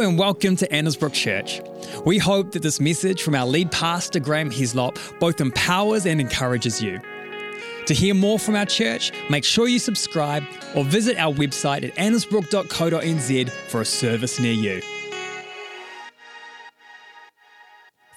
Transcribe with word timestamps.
And 0.00 0.18
welcome 0.18 0.56
to 0.56 0.66
Annesbrook 0.68 1.12
Church. 1.12 1.60
We 2.06 2.16
hope 2.16 2.52
that 2.52 2.62
this 2.62 2.80
message 2.80 3.22
from 3.22 3.34
our 3.34 3.44
lead 3.44 3.70
pastor, 3.70 4.18
Graham 4.18 4.50
Hislop, 4.50 4.98
both 5.18 5.42
empowers 5.42 6.06
and 6.06 6.18
encourages 6.22 6.80
you. 6.80 7.02
To 7.84 7.92
hear 7.92 8.14
more 8.14 8.38
from 8.38 8.56
our 8.56 8.64
church, 8.64 9.12
make 9.28 9.44
sure 9.44 9.68
you 9.68 9.78
subscribe 9.78 10.42
or 10.74 10.84
visit 10.84 11.18
our 11.18 11.34
website 11.34 11.84
at 11.84 11.94
annesbrook.co.nz 11.96 13.50
for 13.50 13.82
a 13.82 13.84
service 13.84 14.40
near 14.40 14.54
you. 14.54 14.80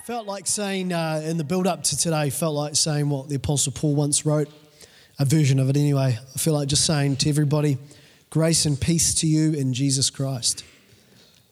Felt 0.05 0.25
like 0.25 0.47
saying 0.47 0.93
uh, 0.93 1.21
in 1.25 1.35
the 1.35 1.43
build 1.43 1.67
up 1.67 1.83
to 1.83 1.97
today, 1.97 2.29
felt 2.29 2.55
like 2.55 2.77
saying 2.77 3.09
what 3.09 3.27
the 3.27 3.35
Apostle 3.35 3.73
Paul 3.73 3.93
once 3.93 4.25
wrote, 4.25 4.47
a 5.19 5.25
version 5.25 5.59
of 5.59 5.69
it 5.69 5.75
anyway. 5.75 6.17
I 6.17 6.37
feel 6.39 6.53
like 6.53 6.69
just 6.69 6.85
saying 6.85 7.17
to 7.17 7.29
everybody, 7.29 7.77
grace 8.29 8.65
and 8.65 8.79
peace 8.79 9.13
to 9.15 9.27
you 9.27 9.51
in 9.51 9.73
Jesus 9.73 10.09
Christ. 10.09 10.63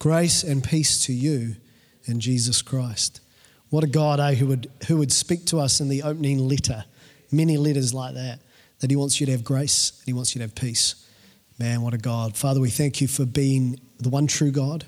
Grace 0.02 0.42
and 0.42 0.64
peace 0.64 1.06
to 1.06 1.14
you 1.14 1.58
in 2.06 2.20
Jesus 2.20 2.64
Christ. 2.64 3.22
What 3.70 3.84
a 3.84 3.88
God, 3.88 4.20
eh, 4.20 4.34
who 4.34 4.48
would, 4.48 4.72
who 4.88 4.98
would 4.98 5.12
speak 5.12 5.46
to 5.46 5.60
us 5.60 5.80
in 5.80 5.90
the 5.90 6.02
opening 6.02 6.40
letter, 6.40 6.86
many 7.32 7.56
letters 7.56 7.94
like 7.94 8.16
that, 8.16 8.40
that 8.80 8.90
He 8.90 8.96
wants 8.96 9.20
you 9.20 9.28
to 9.28 9.32
have 9.32 9.44
grace 9.44 9.92
and 10.00 10.08
He 10.08 10.14
wants 10.14 10.34
you 10.34 10.40
to 10.40 10.46
have 10.46 10.56
peace. 10.56 11.08
Man, 11.60 11.84
what 11.84 11.94
a 11.94 12.00
God. 12.00 12.36
Father, 12.36 12.60
we 12.60 12.72
thank 12.72 13.00
you 13.00 13.08
for 13.08 13.28
being 13.28 13.80
the 14.00 14.10
one 14.10 14.26
true 14.26 14.50
God. 14.50 14.86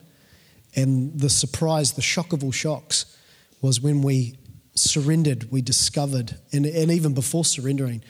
And 0.76 1.20
the 1.20 1.30
surprise, 1.30 1.94
the 1.94 2.02
shock 2.02 2.34
of 2.34 2.44
all 2.44 2.52
shocks, 2.52 3.16
was 3.62 3.80
when 3.80 4.02
we 4.02 4.40
surrendered, 4.74 5.52
we 5.52 5.62
discovered, 5.62 6.40
and, 6.52 6.66
and 6.66 6.90
even 6.90 7.14
before 7.14 7.46
surrendering, 7.46 8.04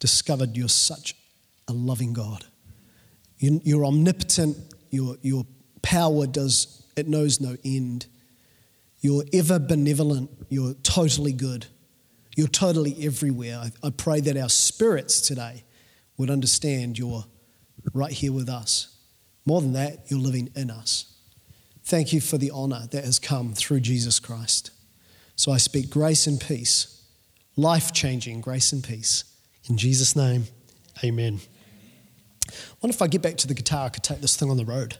discovered 0.00 0.56
you're 0.56 0.68
such 0.68 1.14
a 1.68 1.72
loving 1.72 2.12
God. 2.12 2.44
You, 3.38 3.60
you're 3.62 3.86
omnipotent, 3.86 4.56
you're, 4.90 5.16
you're 5.22 5.46
power 5.82 6.26
does, 6.26 6.84
it 6.96 7.08
knows 7.08 7.40
no 7.40 7.56
end. 7.64 8.06
You're 9.00 9.24
ever 9.32 9.58
benevolent. 9.58 10.30
You're 10.48 10.74
totally 10.74 11.32
good. 11.32 11.66
You're 12.36 12.48
totally 12.48 12.96
everywhere. 13.00 13.58
I, 13.58 13.86
I 13.86 13.90
pray 13.90 14.20
that 14.20 14.36
our 14.36 14.48
spirits 14.48 15.20
today 15.20 15.64
would 16.16 16.30
understand 16.30 16.98
you're 16.98 17.24
right 17.94 18.12
here 18.12 18.32
with 18.32 18.48
us. 18.48 18.96
More 19.46 19.60
than 19.60 19.72
that, 19.72 20.10
you're 20.10 20.20
living 20.20 20.50
in 20.54 20.70
us. 20.70 21.06
Thank 21.84 22.12
you 22.12 22.20
for 22.20 22.38
the 22.38 22.50
honor 22.50 22.86
that 22.90 23.04
has 23.04 23.18
come 23.18 23.54
through 23.54 23.80
Jesus 23.80 24.20
Christ. 24.20 24.70
So 25.34 25.50
I 25.50 25.56
speak 25.56 25.88
grace 25.88 26.26
and 26.26 26.38
peace, 26.40 27.02
life 27.56 27.92
changing 27.92 28.42
grace 28.42 28.72
and 28.72 28.84
peace. 28.84 29.24
In 29.68 29.78
Jesus' 29.78 30.14
name, 30.14 30.44
amen. 31.02 31.40
I 32.48 32.52
wonder 32.82 32.94
if 32.94 33.02
I 33.02 33.06
get 33.06 33.22
back 33.22 33.36
to 33.38 33.46
the 33.46 33.54
guitar, 33.54 33.86
I 33.86 33.88
could 33.88 34.02
take 34.02 34.20
this 34.20 34.36
thing 34.36 34.50
on 34.50 34.56
the 34.56 34.64
road. 34.64 34.98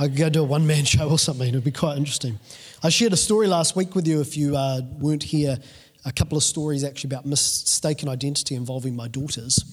I 0.00 0.06
could 0.06 0.16
go 0.16 0.28
do 0.28 0.42
a 0.42 0.44
one 0.44 0.66
man 0.66 0.84
show 0.84 1.08
or 1.08 1.18
something. 1.18 1.48
It 1.48 1.54
would 1.54 1.64
be 1.64 1.72
quite 1.72 1.96
interesting. 1.96 2.38
I 2.82 2.88
shared 2.88 3.12
a 3.12 3.16
story 3.16 3.48
last 3.48 3.74
week 3.74 3.96
with 3.96 4.06
you 4.06 4.20
if 4.20 4.36
you 4.36 4.56
uh, 4.56 4.82
weren't 4.98 5.24
here. 5.24 5.58
A 6.04 6.12
couple 6.12 6.38
of 6.38 6.44
stories 6.44 6.84
actually 6.84 7.08
about 7.08 7.26
mistaken 7.26 8.08
identity 8.08 8.54
involving 8.54 8.94
my 8.94 9.08
daughters. 9.08 9.64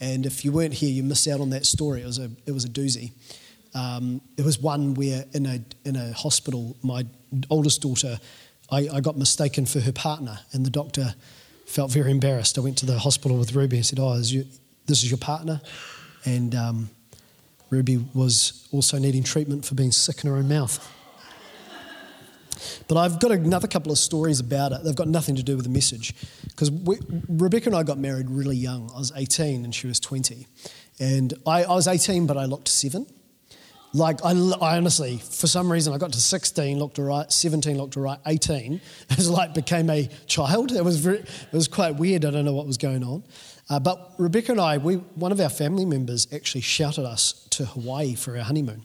And 0.00 0.26
if 0.26 0.44
you 0.44 0.52
weren't 0.52 0.74
here, 0.74 0.90
you 0.90 1.02
missed 1.02 1.26
out 1.26 1.40
on 1.40 1.50
that 1.50 1.66
story. 1.66 2.02
It 2.02 2.06
was 2.06 2.18
a, 2.18 2.30
it 2.46 2.52
was 2.52 2.64
a 2.64 2.68
doozy. 2.68 3.12
Um, 3.74 4.20
it 4.36 4.44
was 4.44 4.60
one 4.60 4.94
where 4.94 5.24
in 5.32 5.46
a, 5.46 5.60
in 5.84 5.96
a 5.96 6.12
hospital, 6.12 6.76
my 6.82 7.04
oldest 7.50 7.82
daughter, 7.82 8.20
I, 8.70 8.88
I 8.92 9.00
got 9.00 9.18
mistaken 9.18 9.66
for 9.66 9.80
her 9.80 9.92
partner, 9.92 10.38
and 10.52 10.64
the 10.64 10.70
doctor 10.70 11.14
felt 11.66 11.90
very 11.90 12.12
embarrassed. 12.12 12.56
I 12.56 12.60
went 12.60 12.78
to 12.78 12.86
the 12.86 12.98
hospital 12.98 13.36
with 13.36 13.54
Ruby 13.54 13.78
and 13.78 13.86
said, 13.86 13.98
Oh, 13.98 14.12
is 14.12 14.32
you, 14.32 14.46
this 14.86 15.02
is 15.02 15.10
your 15.10 15.18
partner? 15.18 15.60
And 16.24 16.54
um, 16.54 16.90
Ruby 17.74 18.04
was 18.14 18.68
also 18.72 18.98
needing 18.98 19.22
treatment 19.24 19.64
for 19.64 19.74
being 19.74 19.92
sick 19.92 20.22
in 20.22 20.30
her 20.30 20.36
own 20.36 20.48
mouth. 20.48 20.78
But 22.88 22.98
I've 22.98 23.18
got 23.20 23.32
another 23.32 23.66
couple 23.66 23.90
of 23.90 23.98
stories 23.98 24.40
about 24.40 24.72
it. 24.72 24.84
They've 24.84 24.94
got 24.94 25.08
nothing 25.08 25.36
to 25.36 25.42
do 25.42 25.56
with 25.56 25.64
the 25.64 25.70
message. 25.70 26.14
Because 26.44 26.70
Rebecca 27.28 27.68
and 27.68 27.76
I 27.76 27.82
got 27.82 27.98
married 27.98 28.30
really 28.30 28.56
young. 28.56 28.90
I 28.94 28.98
was 28.98 29.12
18 29.14 29.64
and 29.64 29.74
she 29.74 29.86
was 29.86 29.98
20. 30.00 30.46
And 31.00 31.34
I, 31.46 31.64
I 31.64 31.74
was 31.74 31.88
18, 31.88 32.26
but 32.26 32.36
I 32.36 32.44
looked 32.44 32.68
seven. 32.68 33.06
Like, 33.92 34.24
I, 34.24 34.30
I, 34.32 34.76
honestly, 34.76 35.18
for 35.18 35.46
some 35.46 35.70
reason, 35.70 35.94
I 35.94 35.98
got 35.98 36.12
to 36.12 36.20
16, 36.20 36.78
looked 36.78 36.98
all 36.98 37.04
right, 37.04 37.30
17, 37.30 37.78
looked 37.78 37.96
all 37.96 38.02
right, 38.02 38.18
18. 38.26 38.80
It 39.10 39.16
was 39.16 39.30
like 39.30 39.54
became 39.54 39.88
a 39.90 40.08
child. 40.26 40.72
It 40.72 40.84
was, 40.84 40.98
very, 40.98 41.18
it 41.18 41.52
was 41.52 41.68
quite 41.68 41.96
weird. 41.96 42.24
I 42.24 42.30
don't 42.30 42.44
know 42.44 42.54
what 42.54 42.66
was 42.66 42.76
going 42.76 43.04
on. 43.04 43.22
Uh, 43.70 43.80
but 43.80 44.12
Rebecca 44.18 44.52
and 44.52 44.60
I, 44.60 44.78
we, 44.78 44.96
one 44.96 45.32
of 45.32 45.40
our 45.40 45.48
family 45.48 45.84
members 45.84 46.28
actually 46.32 46.60
shouted 46.60 47.06
us 47.06 47.46
to 47.50 47.64
Hawaii 47.64 48.14
for 48.14 48.36
our 48.36 48.42
honeymoon, 48.44 48.84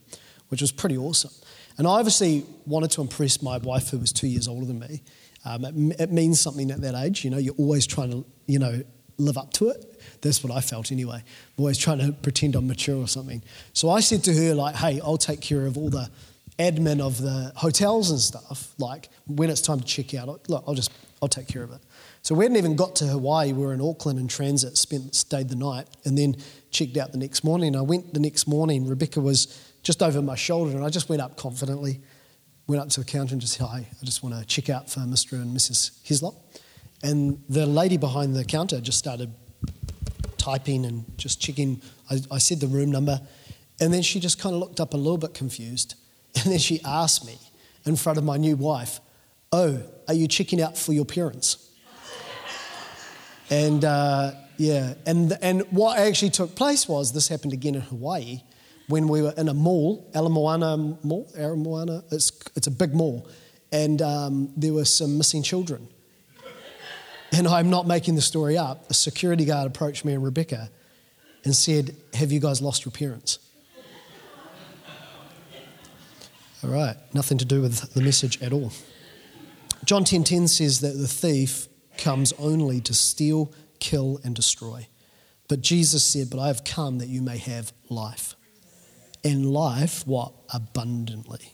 which 0.49 0.61
was 0.61 0.71
pretty 0.71 0.97
awesome. 0.97 1.31
And 1.77 1.87
I 1.87 1.91
obviously 1.91 2.45
wanted 2.65 2.91
to 2.91 3.01
impress 3.01 3.41
my 3.41 3.57
wife, 3.57 3.89
who 3.89 3.99
was 3.99 4.11
two 4.11 4.27
years 4.27 4.47
older 4.47 4.65
than 4.65 4.79
me. 4.79 5.01
Um, 5.45 5.65
it, 5.65 5.99
it, 6.01 6.11
means 6.11 6.39
something 6.39 6.69
at 6.71 6.81
that 6.81 6.95
age, 6.95 7.23
you 7.23 7.29
know, 7.29 7.37
you're 7.37 7.55
always 7.55 7.87
trying 7.87 8.11
to, 8.11 8.25
you 8.45 8.59
know, 8.59 8.83
live 9.17 9.37
up 9.37 9.53
to 9.53 9.69
it. 9.69 10.01
That's 10.21 10.43
what 10.43 10.51
I 10.51 10.59
felt 10.59 10.91
anyway. 10.91 11.17
I'm 11.17 11.61
always 11.61 11.77
trying 11.77 11.99
to 11.99 12.11
pretend 12.11 12.55
I'm 12.55 12.67
mature 12.67 12.97
or 12.97 13.07
something. 13.07 13.41
So 13.73 13.89
I 13.89 14.01
said 14.01 14.23
to 14.25 14.33
her, 14.33 14.53
like, 14.53 14.75
hey, 14.75 14.99
I'll 15.01 15.17
take 15.17 15.39
care 15.39 15.65
of 15.65 15.77
all 15.77 15.89
the 15.89 16.09
admin 16.57 16.99
of 16.99 17.21
the 17.21 17.53
hotels 17.55 18.11
and 18.11 18.19
stuff. 18.19 18.73
Like, 18.77 19.09
when 19.27 19.49
it's 19.49 19.61
time 19.61 19.79
to 19.79 19.85
check 19.85 20.13
out, 20.13 20.49
look, 20.49 20.63
I'll 20.67 20.75
just, 20.75 20.91
I'll 21.21 21.29
take 21.29 21.47
care 21.47 21.63
of 21.63 21.71
it. 21.71 21.79
So 22.29 22.35
we 22.35 22.45
hadn't 22.45 22.57
even 22.57 22.75
got 22.75 22.95
to 22.97 23.05
Hawaii. 23.05 23.53
We 23.53 23.65
were 23.65 23.73
in 23.73 23.81
Auckland 23.81 24.19
in 24.19 24.27
transit, 24.27 24.77
spent, 24.77 25.15
stayed 25.15 25.49
the 25.49 25.55
night, 25.55 25.87
and 26.05 26.15
then 26.15 26.35
checked 26.69 26.95
out 26.95 27.11
the 27.11 27.17
next 27.17 27.43
morning. 27.43 27.75
I 27.75 27.81
went 27.81 28.13
the 28.13 28.19
next 28.19 28.47
morning. 28.47 28.87
Rebecca 28.87 29.19
was 29.19 29.47
just 29.81 30.03
over 30.03 30.21
my 30.21 30.35
shoulder, 30.35 30.75
and 30.75 30.85
I 30.85 30.89
just 30.89 31.09
went 31.09 31.23
up 31.23 31.37
confidently, 31.37 32.01
went 32.67 32.83
up 32.83 32.89
to 32.89 32.99
the 32.99 33.05
counter 33.07 33.33
and 33.33 33.41
just 33.41 33.53
said, 33.57 33.65
Hi, 33.65 33.77
I 33.79 34.05
just 34.05 34.21
want 34.21 34.35
to 34.35 34.45
check 34.45 34.69
out 34.69 34.91
for 34.91 34.99
Mr. 34.99 35.41
and 35.41 35.57
Mrs. 35.57 35.97
Hislop. 36.03 36.35
And 37.01 37.43
the 37.49 37.65
lady 37.65 37.97
behind 37.97 38.35
the 38.35 38.45
counter 38.45 38.79
just 38.79 38.99
started 38.99 39.33
typing 40.37 40.85
and 40.85 41.05
just 41.17 41.41
checking. 41.41 41.81
I, 42.11 42.19
I 42.29 42.37
said 42.37 42.59
the 42.59 42.67
room 42.67 42.91
number, 42.91 43.19
and 43.81 43.91
then 43.91 44.03
she 44.03 44.19
just 44.19 44.37
kind 44.37 44.53
of 44.53 44.61
looked 44.61 44.79
up 44.79 44.93
a 44.93 44.97
little 44.97 45.17
bit 45.17 45.33
confused. 45.33 45.95
And 46.35 46.51
then 46.51 46.59
she 46.59 46.79
asked 46.85 47.25
me 47.25 47.39
in 47.85 47.95
front 47.95 48.19
of 48.19 48.23
my 48.23 48.37
new 48.37 48.55
wife, 48.55 48.99
Oh, 49.51 49.81
are 50.07 50.13
you 50.13 50.27
checking 50.27 50.61
out 50.61 50.77
for 50.77 50.93
your 50.93 51.05
parents? 51.05 51.68
And 53.49 53.83
uh, 53.83 54.31
yeah, 54.57 54.93
and, 55.05 55.37
and 55.41 55.61
what 55.71 55.97
actually 55.97 56.31
took 56.31 56.55
place 56.55 56.87
was 56.87 57.13
this 57.13 57.27
happened 57.27 57.53
again 57.53 57.75
in 57.75 57.81
Hawaii 57.81 58.41
when 58.89 59.07
we 59.07 59.21
were 59.21 59.33
in 59.37 59.47
a 59.47 59.53
mall, 59.53 60.09
Ala 60.15 60.29
Moana 60.29 60.75
Mall, 61.03 61.31
Ala 61.37 61.55
Moana, 61.55 62.03
it's, 62.11 62.31
it's 62.55 62.67
a 62.67 62.71
big 62.71 62.93
mall, 62.93 63.27
and 63.71 64.01
um, 64.01 64.51
there 64.57 64.73
were 64.73 64.83
some 64.83 65.17
missing 65.17 65.43
children. 65.43 65.87
And 67.31 67.47
I'm 67.47 67.69
not 67.69 67.85
making 67.87 68.15
the 68.15 68.21
story 68.21 68.57
up. 68.57 68.89
A 68.89 68.95
security 68.95 69.45
guard 69.45 69.67
approached 69.67 70.03
me 70.03 70.13
and 70.13 70.23
Rebecca 70.23 70.71
and 71.45 71.55
said, 71.55 71.95
Have 72.15 72.31
you 72.31 72.39
guys 72.39 72.61
lost 72.61 72.83
your 72.83 72.91
parents? 72.91 73.37
all 76.63 76.71
right, 76.71 76.97
nothing 77.13 77.37
to 77.37 77.45
do 77.45 77.61
with 77.61 77.93
the 77.93 78.01
message 78.01 78.41
at 78.41 78.51
all. 78.51 78.71
John 79.85 80.03
10:10 80.03 80.07
10, 80.09 80.23
10 80.23 80.47
says 80.47 80.81
that 80.81 80.97
the 80.97 81.07
thief 81.07 81.68
comes 81.99 82.33
only 82.39 82.81
to 82.81 82.93
steal, 82.93 83.53
kill, 83.79 84.19
and 84.23 84.35
destroy. 84.35 84.87
But 85.47 85.61
Jesus 85.61 86.03
said, 86.05 86.29
But 86.29 86.39
I 86.39 86.47
have 86.47 86.63
come 86.63 86.97
that 86.99 87.09
you 87.09 87.21
may 87.21 87.37
have 87.37 87.71
life. 87.89 88.35
And 89.23 89.51
life, 89.51 90.07
what? 90.07 90.33
Abundantly. 90.53 91.53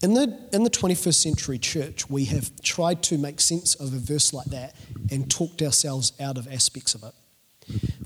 In 0.00 0.14
the, 0.14 0.38
in 0.52 0.62
the 0.62 0.70
21st 0.70 1.14
century 1.14 1.58
church, 1.58 2.08
we 2.08 2.26
have 2.26 2.52
tried 2.62 3.02
to 3.04 3.18
make 3.18 3.40
sense 3.40 3.74
of 3.74 3.92
a 3.92 3.98
verse 3.98 4.32
like 4.32 4.46
that 4.46 4.76
and 5.10 5.28
talked 5.28 5.60
ourselves 5.60 6.12
out 6.20 6.38
of 6.38 6.46
aspects 6.46 6.94
of 6.94 7.02
it. 7.02 7.12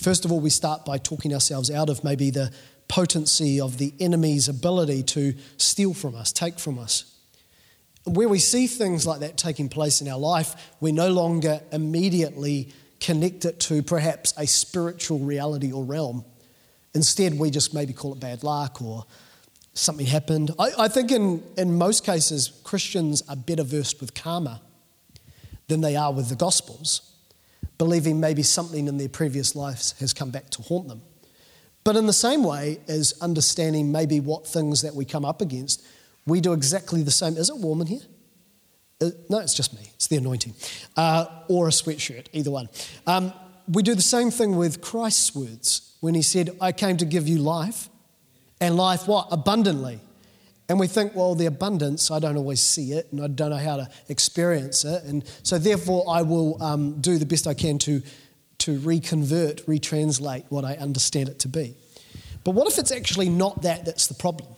First 0.01 0.25
of 0.25 0.33
all, 0.33 0.41
we 0.41 0.49
start 0.49 0.87
by 0.87 0.97
talking 0.97 1.35
ourselves 1.35 1.71
out 1.71 1.91
of 1.91 2.03
maybe 2.03 2.31
the 2.31 2.51
potency 2.89 3.61
of 3.61 3.77
the 3.77 3.93
enemy's 4.01 4.49
ability 4.49 5.03
to 5.03 5.35
steal 5.59 5.93
from 5.93 6.15
us, 6.15 6.33
take 6.33 6.59
from 6.59 6.79
us, 6.79 7.12
where 8.05 8.29
we 8.29 8.39
see 8.39 8.67
things 8.67 9.07
like 9.07 9.21
that 9.21 9.37
taking 9.37 9.69
place 9.69 10.01
in 10.01 10.09
our 10.09 10.19
life, 10.19 10.73
we 10.81 10.93
no 10.93 11.11
longer 11.11 11.61
immediately 11.71 12.73
connect 13.01 13.45
it 13.45 13.61
to 13.61 13.83
perhaps 13.83 14.35
a 14.37 14.47
spiritual 14.47 15.19
reality 15.19 15.73
or 15.73 15.85
realm. 15.85 16.25
Instead, 16.95 17.39
we 17.39 17.51
just 17.51 17.75
maybe 17.75 17.93
call 17.93 18.13
it 18.13 18.21
bad 18.21 18.43
luck 18.43 18.83
or 18.83 19.05
something 19.75 20.07
happened. 20.07 20.51
I, 20.59 20.71
I 20.79 20.89
think 20.89 21.11
in, 21.11 21.43
in 21.57 21.79
most 21.79 22.05
cases, 22.05 22.61
Christians 22.65 23.23
are 23.29 23.37
better 23.37 23.63
versed 23.63 24.01
with 24.01 24.15
karma 24.15 24.61
than 25.69 25.81
they 25.81 25.97
are 25.97 26.13
with 26.13 26.29
the 26.29 26.37
Gospels, 26.37 27.17
believing 27.79 28.21
maybe 28.21 28.43
something 28.43 28.89
in 28.89 28.99
their 28.99 29.09
previous 29.09 29.57
lives 29.57 29.99
has 30.01 30.13
come 30.13 30.31
back 30.31 30.51
to 30.51 30.63
haunt 30.63 30.89
them. 30.89 31.03
But 31.85 31.97
in 31.97 32.07
the 32.07 32.13
same 32.13 32.45
way 32.45 32.79
as 32.87 33.15
understanding 33.21 33.91
maybe 33.91 34.21
what 34.21 34.47
things 34.47 34.83
that 34.83 34.95
we 34.95 35.05
come 35.05 35.25
up 35.25 35.41
against, 35.41 35.85
we 36.27 36.41
do 36.41 36.53
exactly 36.53 37.03
the 37.03 37.11
same. 37.11 37.37
Is 37.37 37.51
it 37.51 37.57
warm 37.57 37.81
in 37.81 37.87
here? 37.87 38.01
Uh, 39.01 39.11
no, 39.29 39.39
it's 39.39 39.55
just 39.55 39.75
me. 39.75 39.91
It's 39.95 40.07
the 40.07 40.17
anointing. 40.17 40.55
Uh, 40.97 41.27
or 41.49 41.69
a 41.69 41.71
sweatshirt, 41.71 42.29
either 42.33 42.51
one. 42.51 42.69
Um, 43.07 43.33
we 43.69 43.83
do 43.83 43.95
the 43.95 44.03
same 44.03 44.31
thing 44.31 44.57
with 44.57 44.81
Christ's 44.81 45.35
words 45.35 45.97
when 46.01 46.15
he 46.15 46.23
said, 46.23 46.57
I 46.61 46.73
came 46.73 46.97
to 46.99 47.05
give 47.05 47.29
you 47.29 47.39
life, 47.39 47.89
and 48.61 48.77
life 48.77 49.09
what? 49.09 49.29
Abundantly. 49.31 50.01
And 50.69 50.79
we 50.79 50.87
think, 50.87 51.15
well, 51.15 51.35
the 51.35 51.47
abundance, 51.47 52.11
I 52.11 52.19
don't 52.19 52.37
always 52.37 52.61
see 52.61 52.93
it 52.93 53.09
and 53.13 53.21
I 53.21 53.27
don't 53.27 53.51
know 53.51 53.57
how 53.57 53.77
to 53.77 53.91
experience 54.09 54.85
it. 54.85 55.03
And 55.05 55.25
so, 55.43 55.59
therefore, 55.59 56.05
I 56.09 56.23
will 56.23 56.63
um, 56.63 57.01
do 57.01 57.19
the 57.19 57.27
best 57.27 57.47
I 57.47 57.55
can 57.55 57.79
to, 57.81 58.01
to 58.59 58.79
reconvert, 58.79 59.67
retranslate 59.67 60.45
what 60.49 60.65
I 60.65 60.75
understand 60.75 61.29
it 61.29 61.41
to 61.41 61.49
be. 61.49 61.75
But 62.45 62.53
what 62.53 62.71
if 62.73 62.79
it's 62.79 62.93
actually 62.93 63.29
not 63.29 63.63
that 63.63 63.85
that's 63.85 64.07
the 64.07 64.15
problem? 64.15 64.49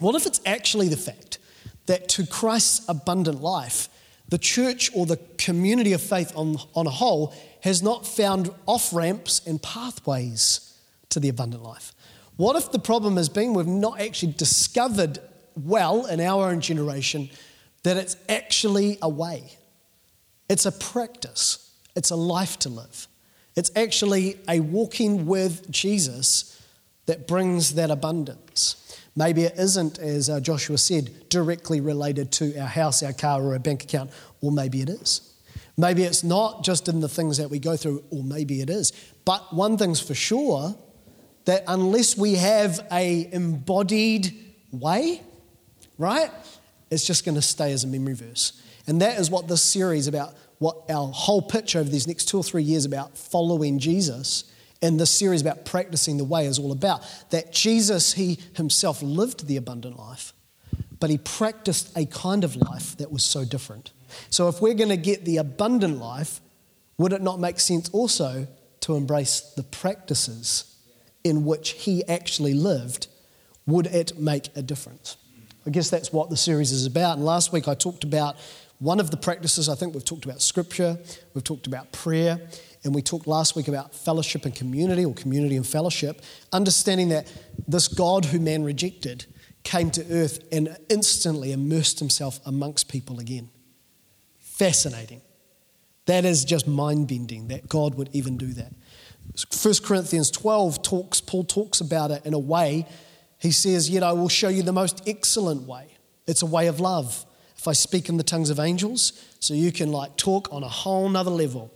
What 0.00 0.14
if 0.16 0.26
it's 0.26 0.40
actually 0.44 0.88
the 0.88 0.96
fact 0.96 1.38
that 1.86 2.08
to 2.10 2.26
Christ's 2.26 2.88
abundant 2.88 3.40
life, 3.40 3.88
the 4.28 4.38
church 4.38 4.90
or 4.94 5.06
the 5.06 5.18
community 5.38 5.92
of 5.92 6.00
faith 6.00 6.32
on, 6.34 6.56
on 6.74 6.86
a 6.86 6.90
whole 6.90 7.34
has 7.62 7.82
not 7.82 8.06
found 8.06 8.50
off 8.66 8.92
ramps 8.92 9.42
and 9.46 9.62
pathways 9.62 10.76
to 11.10 11.20
the 11.20 11.28
abundant 11.28 11.62
life? 11.62 11.92
What 12.36 12.56
if 12.56 12.72
the 12.72 12.78
problem 12.78 13.16
has 13.16 13.28
been 13.28 13.52
we've 13.52 13.66
not 13.66 14.00
actually 14.00 14.32
discovered 14.32 15.18
well 15.54 16.06
in 16.06 16.20
our 16.20 16.48
own 16.48 16.62
generation 16.62 17.28
that 17.82 17.98
it's 17.98 18.16
actually 18.28 18.98
a 19.02 19.08
way? 19.08 19.58
It's 20.48 20.64
a 20.64 20.72
practice, 20.72 21.70
it's 21.94 22.10
a 22.10 22.16
life 22.16 22.58
to 22.60 22.70
live. 22.70 23.06
It's 23.56 23.70
actually 23.76 24.38
a 24.48 24.60
walking 24.60 25.26
with 25.26 25.70
Jesus 25.70 26.56
that 27.06 27.26
brings 27.26 27.74
that 27.74 27.90
abundance. 27.90 28.89
Maybe 29.16 29.42
it 29.42 29.54
isn't, 29.58 29.98
as 29.98 30.30
uh, 30.30 30.40
Joshua 30.40 30.78
said, 30.78 31.28
directly 31.28 31.80
related 31.80 32.30
to 32.32 32.56
our 32.58 32.66
house, 32.66 33.02
our 33.02 33.12
car, 33.12 33.42
or 33.42 33.52
our 33.52 33.58
bank 33.58 33.84
account, 33.84 34.10
or 34.40 34.52
maybe 34.52 34.80
it 34.80 34.88
is. 34.88 35.34
Maybe 35.76 36.04
it's 36.04 36.22
not 36.22 36.62
just 36.62 36.88
in 36.88 37.00
the 37.00 37.08
things 37.08 37.38
that 37.38 37.50
we 37.50 37.58
go 37.58 37.76
through, 37.76 38.04
or 38.10 38.22
maybe 38.22 38.60
it 38.60 38.70
is. 38.70 38.92
But 39.24 39.52
one 39.52 39.76
thing's 39.78 40.00
for 40.00 40.14
sure 40.14 40.76
that 41.46 41.64
unless 41.66 42.16
we 42.16 42.34
have 42.34 42.86
a 42.92 43.32
embodied 43.32 44.36
way, 44.72 45.22
right, 45.98 46.30
it's 46.90 47.06
just 47.06 47.24
going 47.24 47.34
to 47.34 47.42
stay 47.42 47.72
as 47.72 47.84
a 47.84 47.86
memory 47.86 48.14
verse. 48.14 48.60
And 48.86 49.00
that 49.00 49.18
is 49.18 49.30
what 49.30 49.48
this 49.48 49.62
series 49.62 50.06
about, 50.06 50.34
what 50.58 50.76
our 50.90 51.08
whole 51.08 51.42
pitch 51.42 51.76
over 51.76 51.88
these 51.88 52.06
next 52.06 52.26
two 52.26 52.38
or 52.38 52.44
three 52.44 52.62
years 52.62 52.84
about 52.84 53.16
following 53.16 53.78
Jesus 53.78 54.49
and 54.82 54.98
this 54.98 55.10
series 55.10 55.40
about 55.40 55.64
practicing 55.64 56.16
the 56.16 56.24
way 56.24 56.46
is 56.46 56.58
all 56.58 56.72
about. 56.72 57.02
That 57.30 57.52
Jesus, 57.52 58.14
he 58.14 58.38
himself 58.54 59.02
lived 59.02 59.46
the 59.46 59.56
abundant 59.56 59.98
life, 59.98 60.32
but 60.98 61.10
he 61.10 61.18
practiced 61.18 61.96
a 61.96 62.06
kind 62.06 62.44
of 62.44 62.56
life 62.56 62.96
that 62.96 63.12
was 63.12 63.22
so 63.22 63.44
different. 63.44 63.92
So 64.30 64.48
if 64.48 64.60
we're 64.60 64.74
going 64.74 64.90
to 64.90 64.96
get 64.96 65.24
the 65.24 65.36
abundant 65.36 65.98
life, 65.98 66.40
would 66.98 67.12
it 67.12 67.22
not 67.22 67.40
make 67.40 67.60
sense 67.60 67.88
also 67.90 68.46
to 68.80 68.94
embrace 68.94 69.40
the 69.56 69.62
practices 69.62 70.76
in 71.24 71.44
which 71.44 71.70
he 71.70 72.04
actually 72.06 72.54
lived, 72.54 73.08
would 73.66 73.86
it 73.86 74.18
make 74.18 74.48
a 74.56 74.62
difference? 74.62 75.16
I 75.66 75.70
guess 75.70 75.90
that's 75.90 76.12
what 76.12 76.30
the 76.30 76.36
series 76.36 76.72
is 76.72 76.86
about. 76.86 77.16
And 77.16 77.24
last 77.24 77.52
week 77.52 77.68
I 77.68 77.74
talked 77.74 78.04
about 78.04 78.36
one 78.80 78.98
of 78.98 79.10
the 79.10 79.16
practices. 79.16 79.68
I 79.68 79.76
think 79.76 79.94
we've 79.94 80.04
talked 80.04 80.24
about 80.24 80.42
scripture, 80.42 80.98
we've 81.34 81.44
talked 81.44 81.66
about 81.66 81.92
prayer, 81.92 82.40
and 82.82 82.94
we 82.94 83.02
talked 83.02 83.26
last 83.26 83.54
week 83.54 83.68
about 83.68 83.94
fellowship 83.94 84.44
and 84.46 84.54
community, 84.54 85.04
or 85.04 85.14
community 85.14 85.56
and 85.56 85.66
fellowship, 85.66 86.22
understanding 86.52 87.10
that 87.10 87.30
this 87.68 87.86
God 87.86 88.24
who 88.24 88.40
man 88.40 88.64
rejected 88.64 89.26
came 89.62 89.90
to 89.90 90.04
earth 90.10 90.42
and 90.50 90.76
instantly 90.88 91.52
immersed 91.52 91.98
himself 91.98 92.40
amongst 92.46 92.88
people 92.88 93.20
again. 93.20 93.50
Fascinating. 94.38 95.20
That 96.06 96.24
is 96.24 96.44
just 96.44 96.66
mind 96.66 97.08
bending 97.08 97.48
that 97.48 97.68
God 97.68 97.94
would 97.96 98.08
even 98.12 98.38
do 98.38 98.52
that. 98.54 98.72
1 99.62 99.74
Corinthians 99.84 100.30
12 100.30 100.82
talks, 100.82 101.20
Paul 101.20 101.44
talks 101.44 101.80
about 101.80 102.10
it 102.10 102.24
in 102.24 102.34
a 102.34 102.38
way. 102.38 102.86
He 103.38 103.52
says, 103.52 103.90
Yet 103.90 104.02
I 104.02 104.12
will 104.12 104.28
show 104.28 104.48
you 104.48 104.62
the 104.62 104.72
most 104.72 105.02
excellent 105.06 105.68
way. 105.68 105.88
It's 106.26 106.42
a 106.42 106.46
way 106.46 106.66
of 106.66 106.80
love. 106.80 107.26
If 107.60 107.68
I 107.68 107.72
speak 107.74 108.08
in 108.08 108.16
the 108.16 108.22
tongues 108.22 108.48
of 108.48 108.58
angels, 108.58 109.12
so 109.38 109.52
you 109.52 109.70
can 109.70 109.92
like 109.92 110.16
talk 110.16 110.48
on 110.50 110.62
a 110.62 110.68
whole 110.68 111.06
nother 111.10 111.30
level. 111.30 111.70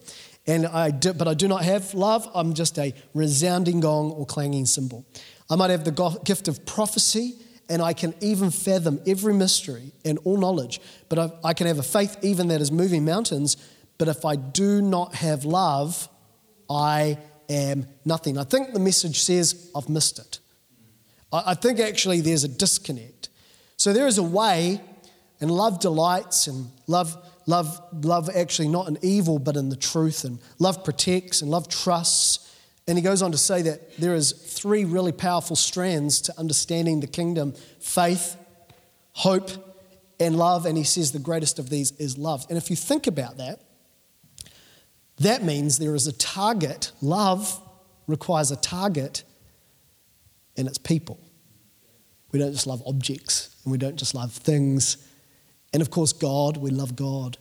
And 0.47 0.67
I 0.67 0.91
do, 0.91 1.13
but 1.13 1.29
I 1.29 1.35
do 1.35 1.47
not 1.47 1.63
have 1.63 1.93
love. 1.93 2.27
I'm 2.35 2.55
just 2.55 2.79
a 2.79 2.95
resounding 3.13 3.81
gong 3.81 4.11
or 4.13 4.25
clanging 4.25 4.65
cymbal. 4.65 5.05
I 5.51 5.57
might 5.57 5.69
have 5.69 5.85
the 5.85 6.21
gift 6.25 6.49
of 6.49 6.65
prophecy, 6.65 7.35
and 7.69 7.83
I 7.83 7.93
can 7.93 8.15
even 8.23 8.51
fathom 8.51 8.99
every 9.07 9.35
mystery 9.35 9.93
and 10.07 10.19
all 10.25 10.39
knowledge. 10.39 10.81
But 11.11 11.19
I, 11.19 11.49
I 11.51 11.53
can 11.53 11.67
have 11.67 11.79
a 11.79 11.83
faith 11.83 12.17
even 12.23 12.49
that 12.49 12.63
is 12.63 12.73
moving 12.73 13.05
mountains. 13.05 13.59
But 13.99 14.09
if 14.09 14.25
I 14.25 14.37
do 14.37 14.81
not 14.81 15.15
have 15.17 15.45
love, 15.45 16.09
I 16.71 17.19
am 17.51 17.87
nothing. 18.07 18.39
I 18.39 18.45
think 18.45 18.73
the 18.73 18.81
message 18.81 19.21
says, 19.21 19.71
I've 19.77 19.91
missed 19.91 20.19
it. 20.19 20.39
I 21.31 21.55
think 21.55 21.79
actually 21.79 22.23
there's 22.23 22.45
a 22.45 22.49
disconnect. 22.49 23.29
So 23.77 23.93
there 23.93 24.07
is 24.07 24.17
a 24.17 24.23
way, 24.23 24.81
and 25.41 25.51
love 25.51 25.81
delights, 25.81 26.47
and 26.47 26.71
love, 26.87 27.17
love, 27.47 27.81
love 27.93 28.31
actually 28.35 28.69
not 28.69 28.89
in 28.89 28.99
evil, 29.03 29.39
but 29.39 29.57
in 29.57 29.69
the 29.69 29.77
truth, 29.77 30.25
and 30.25 30.39
love 30.59 30.85
protects, 30.85 31.43
and 31.43 31.51
love 31.51 31.69
trusts. 31.69 32.51
And 32.87 32.99
he 32.99 33.03
goes 33.03 33.23
on 33.23 33.33
to 33.33 33.39
say 33.39 33.63
that 33.63 33.97
there 33.97 34.15
is 34.15 34.33
three 34.33 34.85
really 34.85 35.13
powerful 35.13 35.57
strands 35.57 36.21
to 36.23 36.39
understanding 36.39 37.01
the 37.01 37.07
kingdom: 37.07 37.55
faith, 37.81 38.37
hope, 39.13 39.51
and 40.21 40.37
love. 40.37 40.67
And 40.67 40.77
he 40.77 40.85
says 40.85 41.13
the 41.13 41.19
greatest 41.19 41.59
of 41.59 41.71
these 41.71 41.93
is 41.93 42.19
love. 42.19 42.47
And 42.49 42.59
if 42.59 42.71
you 42.71 42.77
think 42.77 43.07
about 43.07 43.39
that, 43.39 43.61
that 45.19 45.43
means 45.43 45.79
there 45.79 45.95
is 45.95 46.07
a 46.07 46.13
target. 46.13 46.93
Love 47.01 47.61
requires 48.07 48.51
a 48.51 48.57
target, 48.57 49.25
and 50.57 50.69
it's 50.69 50.79
people. 50.79 51.19
We 52.33 52.39
don't 52.39 52.53
just 52.53 52.67
love 52.67 52.83
objects, 52.87 53.55
and 53.65 53.73
we 53.73 53.79
don't 53.79 53.97
just 53.97 54.15
love 54.15 54.33
things. 54.33 55.04
And 55.75 55.83
of 55.83 55.91
course, 55.91 56.13
God, 56.13 56.57
we 56.57 56.71
love 56.71 56.97
God. 56.97 57.37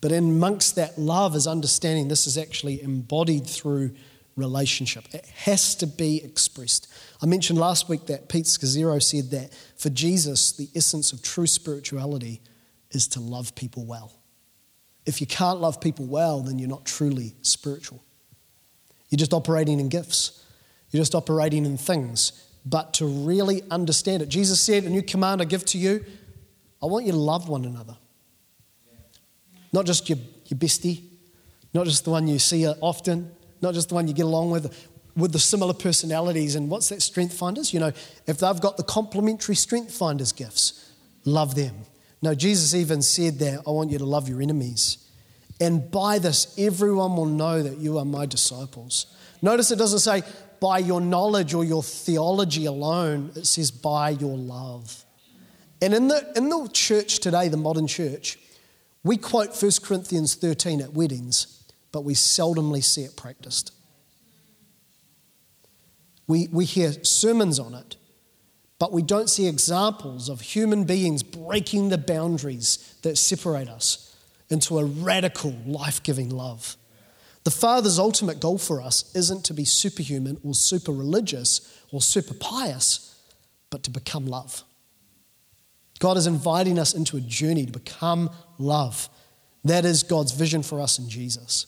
But 0.00 0.12
amongst 0.12 0.74
that 0.76 0.98
love 0.98 1.34
is 1.34 1.46
understanding 1.46 2.08
this 2.08 2.26
is 2.26 2.36
actually 2.36 2.82
embodied 2.82 3.46
through 3.46 3.92
relationship. 4.36 5.04
It 5.12 5.24
has 5.26 5.74
to 5.76 5.86
be 5.86 6.22
expressed. 6.22 6.88
I 7.22 7.26
mentioned 7.26 7.58
last 7.58 7.88
week 7.88 8.06
that 8.06 8.28
Pete 8.28 8.44
Scazzero 8.44 9.02
said 9.02 9.30
that 9.30 9.54
for 9.76 9.90
Jesus, 9.90 10.52
the 10.52 10.68
essence 10.74 11.12
of 11.12 11.22
true 11.22 11.46
spirituality 11.46 12.40
is 12.90 13.08
to 13.08 13.20
love 13.20 13.54
people 13.54 13.84
well. 13.84 14.12
If 15.06 15.20
you 15.20 15.26
can't 15.26 15.60
love 15.60 15.80
people 15.80 16.06
well, 16.06 16.40
then 16.40 16.58
you're 16.58 16.68
not 16.68 16.84
truly 16.84 17.34
spiritual. 17.42 18.02
You're 19.08 19.18
just 19.18 19.32
operating 19.32 19.80
in 19.80 19.88
gifts, 19.88 20.44
you're 20.90 21.00
just 21.00 21.14
operating 21.14 21.64
in 21.64 21.76
things. 21.76 22.44
But 22.66 22.92
to 22.94 23.06
really 23.06 23.62
understand 23.70 24.22
it, 24.22 24.28
Jesus 24.28 24.60
said, 24.60 24.84
A 24.84 24.90
new 24.90 25.02
command 25.02 25.40
I 25.40 25.44
give 25.44 25.64
to 25.66 25.78
you 25.78 26.04
I 26.82 26.86
want 26.86 27.06
you 27.06 27.12
to 27.12 27.18
love 27.18 27.48
one 27.48 27.64
another. 27.64 27.96
Not 29.72 29.86
just 29.86 30.08
your, 30.08 30.18
your 30.46 30.58
bestie, 30.58 31.02
not 31.74 31.86
just 31.86 32.04
the 32.04 32.10
one 32.10 32.26
you 32.26 32.38
see 32.38 32.66
often, 32.66 33.30
not 33.60 33.74
just 33.74 33.88
the 33.88 33.94
one 33.94 34.08
you 34.08 34.14
get 34.14 34.24
along 34.24 34.50
with, 34.50 34.88
with 35.16 35.32
the 35.32 35.38
similar 35.38 35.74
personalities. 35.74 36.54
And 36.54 36.70
what's 36.70 36.88
that 36.88 37.02
strength 37.02 37.34
finders? 37.34 37.74
You 37.74 37.80
know, 37.80 37.92
if 38.26 38.38
they've 38.38 38.60
got 38.60 38.76
the 38.76 38.84
complementary 38.84 39.56
strength 39.56 39.92
finders 39.92 40.32
gifts, 40.32 40.92
love 41.24 41.54
them. 41.54 41.74
No, 42.22 42.34
Jesus 42.34 42.74
even 42.74 43.02
said 43.02 43.38
that 43.40 43.62
I 43.66 43.70
want 43.70 43.90
you 43.90 43.98
to 43.98 44.06
love 44.06 44.28
your 44.28 44.40
enemies. 44.40 44.98
And 45.60 45.90
by 45.90 46.18
this, 46.18 46.54
everyone 46.58 47.16
will 47.16 47.26
know 47.26 47.62
that 47.62 47.78
you 47.78 47.98
are 47.98 48.04
my 48.04 48.26
disciples. 48.26 49.06
Notice 49.42 49.70
it 49.70 49.78
doesn't 49.78 50.00
say 50.00 50.22
by 50.60 50.78
your 50.78 51.00
knowledge 51.00 51.54
or 51.54 51.64
your 51.64 51.82
theology 51.82 52.66
alone, 52.66 53.32
it 53.36 53.46
says 53.46 53.70
by 53.70 54.10
your 54.10 54.36
love. 54.36 55.04
And 55.80 55.94
in 55.94 56.08
the, 56.08 56.32
in 56.36 56.48
the 56.48 56.68
church 56.72 57.20
today, 57.20 57.48
the 57.48 57.56
modern 57.56 57.86
church, 57.86 58.38
we 59.04 59.16
quote 59.16 59.60
1 59.60 59.70
Corinthians 59.82 60.34
13 60.34 60.80
at 60.80 60.92
weddings, 60.92 61.64
but 61.92 62.04
we 62.04 62.14
seldomly 62.14 62.82
see 62.82 63.02
it 63.02 63.16
practiced. 63.16 63.72
We, 66.26 66.48
we 66.48 66.64
hear 66.64 66.92
sermons 67.04 67.58
on 67.58 67.74
it, 67.74 67.96
but 68.78 68.92
we 68.92 69.02
don't 69.02 69.30
see 69.30 69.46
examples 69.46 70.28
of 70.28 70.40
human 70.40 70.84
beings 70.84 71.22
breaking 71.22 71.88
the 71.88 71.98
boundaries 71.98 72.96
that 73.02 73.16
separate 73.16 73.68
us 73.68 74.16
into 74.50 74.78
a 74.78 74.84
radical, 74.84 75.54
life 75.64 76.02
giving 76.02 76.30
love. 76.30 76.76
The 77.44 77.50
Father's 77.50 77.98
ultimate 77.98 78.40
goal 78.40 78.58
for 78.58 78.82
us 78.82 79.14
isn't 79.14 79.44
to 79.46 79.54
be 79.54 79.64
superhuman 79.64 80.38
or 80.44 80.54
super 80.54 80.92
religious 80.92 81.82
or 81.92 82.02
super 82.02 82.34
pious, 82.34 83.18
but 83.70 83.82
to 83.84 83.90
become 83.90 84.26
love. 84.26 84.64
God 85.98 86.16
is 86.16 86.26
inviting 86.26 86.78
us 86.78 86.94
into 86.94 87.16
a 87.16 87.20
journey 87.20 87.66
to 87.66 87.72
become 87.72 88.30
love. 88.58 89.08
That 89.64 89.84
is 89.84 90.02
God's 90.02 90.32
vision 90.32 90.62
for 90.62 90.80
us 90.80 90.98
in 90.98 91.08
Jesus. 91.08 91.66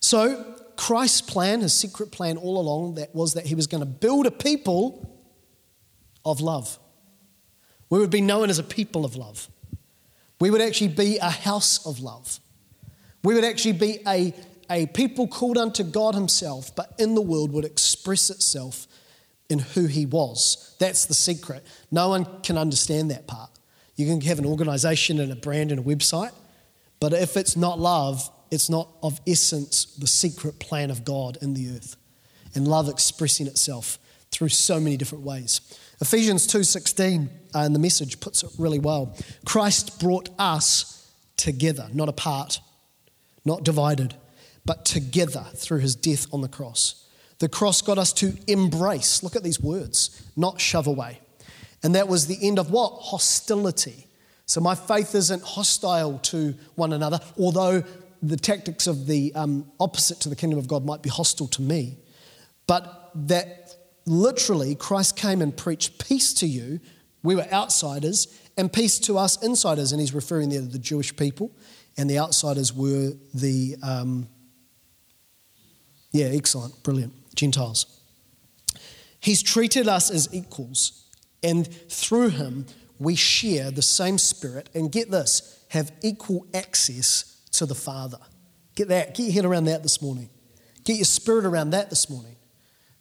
So, 0.00 0.56
Christ's 0.76 1.20
plan, 1.20 1.60
his 1.60 1.74
secret 1.74 2.12
plan 2.12 2.36
all 2.36 2.60
along, 2.60 2.94
that 2.94 3.14
was 3.14 3.34
that 3.34 3.46
he 3.46 3.54
was 3.54 3.66
going 3.66 3.80
to 3.80 3.86
build 3.86 4.26
a 4.26 4.30
people 4.30 5.20
of 6.24 6.40
love. 6.40 6.78
We 7.90 7.98
would 7.98 8.10
be 8.10 8.20
known 8.20 8.48
as 8.48 8.58
a 8.58 8.62
people 8.62 9.04
of 9.04 9.16
love. 9.16 9.48
We 10.40 10.50
would 10.50 10.60
actually 10.60 10.88
be 10.88 11.18
a 11.18 11.30
house 11.30 11.84
of 11.84 12.00
love. 12.00 12.38
We 13.24 13.34
would 13.34 13.44
actually 13.44 13.72
be 13.72 13.98
a, 14.06 14.32
a 14.70 14.86
people 14.86 15.26
called 15.26 15.58
unto 15.58 15.82
God 15.82 16.14
Himself, 16.14 16.74
but 16.76 16.94
in 16.98 17.14
the 17.14 17.22
world 17.22 17.52
would 17.52 17.64
express 17.64 18.30
itself 18.30 18.86
in 19.48 19.58
who 19.58 19.86
he 19.86 20.06
was. 20.06 20.76
That's 20.78 21.06
the 21.06 21.14
secret. 21.14 21.64
No 21.90 22.08
one 22.10 22.26
can 22.42 22.58
understand 22.58 23.10
that 23.10 23.26
part. 23.26 23.50
You 23.96 24.06
can 24.06 24.20
have 24.22 24.38
an 24.38 24.46
organization 24.46 25.18
and 25.20 25.32
a 25.32 25.36
brand 25.36 25.72
and 25.72 25.80
a 25.80 25.82
website, 25.82 26.32
but 27.00 27.12
if 27.12 27.36
it's 27.36 27.56
not 27.56 27.78
love, 27.78 28.30
it's 28.50 28.70
not 28.70 28.88
of 29.02 29.20
essence 29.26 29.84
the 29.96 30.06
secret 30.06 30.58
plan 30.58 30.90
of 30.90 31.04
God 31.04 31.38
in 31.42 31.54
the 31.54 31.70
earth. 31.70 31.96
And 32.54 32.66
love 32.66 32.88
expressing 32.88 33.46
itself 33.46 33.98
through 34.30 34.48
so 34.48 34.80
many 34.80 34.96
different 34.96 35.24
ways. 35.24 35.60
Ephesians 36.00 36.46
2:16 36.46 37.28
uh, 37.54 37.60
in 37.60 37.72
the 37.72 37.78
message 37.78 38.20
puts 38.20 38.42
it 38.42 38.50
really 38.58 38.78
well. 38.78 39.16
Christ 39.44 39.98
brought 40.00 40.28
us 40.38 41.10
together, 41.36 41.88
not 41.92 42.08
apart, 42.08 42.60
not 43.44 43.64
divided, 43.64 44.14
but 44.64 44.84
together 44.84 45.46
through 45.54 45.80
his 45.80 45.94
death 45.96 46.26
on 46.32 46.40
the 46.40 46.48
cross. 46.48 47.04
The 47.38 47.48
cross 47.48 47.82
got 47.82 47.98
us 47.98 48.12
to 48.14 48.36
embrace, 48.46 49.22
look 49.22 49.36
at 49.36 49.42
these 49.42 49.60
words, 49.60 50.22
not 50.36 50.60
shove 50.60 50.86
away. 50.86 51.20
And 51.82 51.94
that 51.94 52.08
was 52.08 52.26
the 52.26 52.38
end 52.42 52.58
of 52.58 52.70
what? 52.70 52.90
Hostility. 53.00 54.06
So 54.46 54.60
my 54.60 54.74
faith 54.74 55.14
isn't 55.14 55.42
hostile 55.42 56.18
to 56.18 56.54
one 56.74 56.92
another, 56.92 57.20
although 57.38 57.84
the 58.22 58.36
tactics 58.36 58.86
of 58.86 59.06
the 59.06 59.32
um, 59.34 59.70
opposite 59.78 60.20
to 60.20 60.28
the 60.28 60.36
kingdom 60.36 60.58
of 60.58 60.66
God 60.66 60.84
might 60.84 61.02
be 61.02 61.10
hostile 61.10 61.46
to 61.48 61.62
me. 61.62 61.98
But 62.66 63.10
that 63.14 63.76
literally 64.06 64.74
Christ 64.74 65.16
came 65.16 65.42
and 65.42 65.56
preached 65.56 66.04
peace 66.04 66.32
to 66.34 66.46
you. 66.46 66.80
We 67.22 67.34
were 67.34 67.46
outsiders, 67.52 68.26
and 68.56 68.72
peace 68.72 68.98
to 69.00 69.18
us 69.18 69.42
insiders. 69.42 69.92
And 69.92 70.00
he's 70.00 70.14
referring 70.14 70.48
there 70.48 70.60
to 70.60 70.66
the 70.66 70.78
Jewish 70.78 71.14
people, 71.16 71.52
and 71.96 72.08
the 72.08 72.18
outsiders 72.18 72.72
were 72.72 73.12
the, 73.34 73.76
um, 73.82 74.28
yeah, 76.12 76.26
excellent, 76.26 76.82
brilliant, 76.82 77.12
Gentiles. 77.38 78.00
He's 79.20 79.42
treated 79.42 79.88
us 79.88 80.10
as 80.10 80.28
equals, 80.32 81.04
and 81.42 81.66
through 81.88 82.30
him, 82.30 82.66
we 82.98 83.14
share 83.14 83.70
the 83.70 83.82
same 83.82 84.18
spirit, 84.18 84.68
and 84.74 84.90
get 84.90 85.10
this, 85.10 85.64
have 85.68 85.92
equal 86.02 86.46
access 86.52 87.46
to 87.52 87.64
the 87.64 87.74
Father. 87.74 88.18
Get 88.74 88.88
that, 88.88 89.14
get 89.14 89.24
your 89.24 89.32
head 89.32 89.44
around 89.44 89.64
that 89.64 89.82
this 89.82 90.02
morning. 90.02 90.30
Get 90.84 90.96
your 90.96 91.04
spirit 91.04 91.44
around 91.44 91.70
that 91.70 91.90
this 91.90 92.10
morning. 92.10 92.36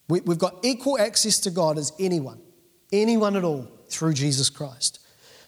We, 0.08 0.20
have 0.27 0.38
got 0.38 0.60
equal 0.63 1.00
access 1.00 1.39
to 1.41 1.51
God 1.51 1.77
as 1.77 1.91
anyone, 2.00 2.39
anyone 2.94 3.36
at 3.36 3.44
all, 3.44 3.67
through 3.89 4.13
Jesus 4.13 4.50
Christ. 4.50 5.00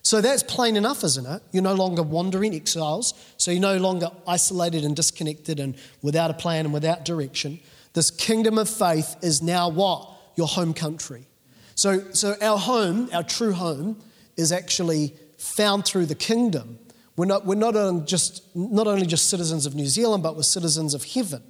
So 0.01 0.22
that's 0.22 0.43
plain 0.43 0.75
enough, 0.75 1.03
isn't 1.03 1.25
it? 1.25 1.43
You're 1.51 1.63
no 1.63 1.75
longer 1.75 2.01
wandering 2.01 2.55
exiles, 2.55 3.13
so 3.38 3.51
you're 3.51 3.62
no 3.62 3.77
longer 3.77 4.10
isolated 4.27 4.84
and 4.84 4.96
disconnected 4.96 5.60
and 5.60 5.75
without 6.01 6.31
a 6.31 6.34
plan 6.34 6.65
and 6.65 6.74
without 6.74 7.05
direction. 7.05 7.60
This 7.93 8.12
kingdom 8.12 8.58
of 8.58 8.69
faith 8.69 9.15
is 9.22 9.41
now 9.41 9.69
what? 9.69 10.10
Your 10.36 10.48
home 10.48 10.74
country. 10.74 11.27
So, 11.75 12.12
so 12.12 12.36
our 12.41 12.58
home, 12.58 13.10
our 13.13 13.24
true 13.24 13.53
home, 13.53 14.01
is 14.38 14.51
actually 14.51 15.15
found 15.38 15.86
through 15.86 16.05
the 16.05 16.15
kingdom. 16.15 16.79
We're 17.15 17.25
not, 17.25 17.46
we're 17.46 17.55
not, 17.55 18.08
just, 18.08 18.43
not 18.55 18.88
only 18.88 19.05
just 19.05 19.29
citizens 19.29 19.65
of 19.65 19.75
New 19.75 19.88
Zealand, 19.88 20.24
but 20.24 20.36
we're 20.36 20.43
citizens 20.43 20.93
of 20.93 21.03
heaven. 21.03 21.43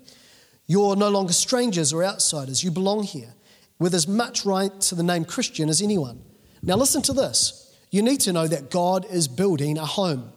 You're 0.66 0.96
no 0.96 1.10
longer 1.10 1.34
strangers 1.34 1.94
or 1.94 2.04
outsiders. 2.04 2.64
You 2.64 2.72
belong 2.72 3.04
here 3.04 3.34
with 3.80 3.94
as 3.94 4.08
much 4.08 4.46
right 4.46 4.80
to 4.82 4.96
the 4.96 5.04
name 5.04 5.26
Christian 5.26 5.70
as 5.70 5.82
anyone. 5.82 6.22
Now, 6.62 6.76
listen 6.76 7.02
to 7.04 7.14
this. 7.14 7.76
You 7.92 8.02
need 8.02 8.20
to 8.22 8.34
know 8.34 8.48
that 8.48 8.70
God 8.70 9.06
is 9.10 9.28
building 9.28 9.78
a 9.78 9.86
home, 9.86 10.32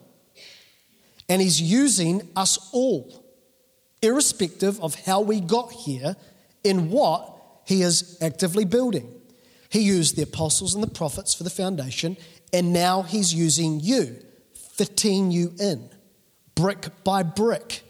and 1.29 1.43
He's 1.43 1.61
using 1.61 2.29
us 2.35 2.71
all, 2.73 3.22
irrespective 4.03 4.81
of 4.81 4.95
how 4.95 5.21
we 5.21 5.41
got 5.41 5.73
here, 5.73 6.17
in 6.65 6.91
what 6.91 7.29
He 7.65 7.83
is 7.83 8.19
actively 8.21 8.65
building. 8.65 9.09
He 9.69 9.81
used 9.81 10.17
the 10.17 10.23
apostles 10.23 10.75
and 10.75 10.83
the 10.83 10.91
prophets 10.91 11.35
for 11.35 11.45
the 11.45 11.51
foundation, 11.51 12.17
and 12.53 12.73
now 12.73 13.03
He's 13.03 13.33
using 13.33 13.81
you, 13.81 14.17
fitting 14.55 15.31
you 15.31 15.53
in, 15.59 15.89
brick 16.55 16.89
by 17.05 17.23
brick 17.23 17.83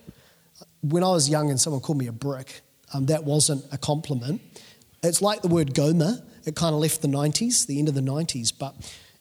when 0.82 1.04
I 1.04 1.10
was 1.10 1.28
young 1.28 1.50
and 1.50 1.60
someone 1.60 1.80
called 1.80 1.98
me 1.98 2.08
a 2.08 2.12
brick, 2.12 2.60
um, 2.92 3.06
that 3.06 3.24
wasn't 3.24 3.64
a 3.72 3.78
compliment. 3.78 4.42
It's 5.02 5.22
like 5.22 5.42
the 5.42 5.48
word 5.48 5.74
Gomer. 5.74 6.18
It 6.44 6.56
kind 6.56 6.74
of 6.74 6.80
left 6.80 7.02
the 7.02 7.08
90s, 7.08 7.66
the 7.66 7.78
end 7.78 7.88
of 7.88 7.94
the 7.94 8.00
90s, 8.00 8.52
but 8.56 8.74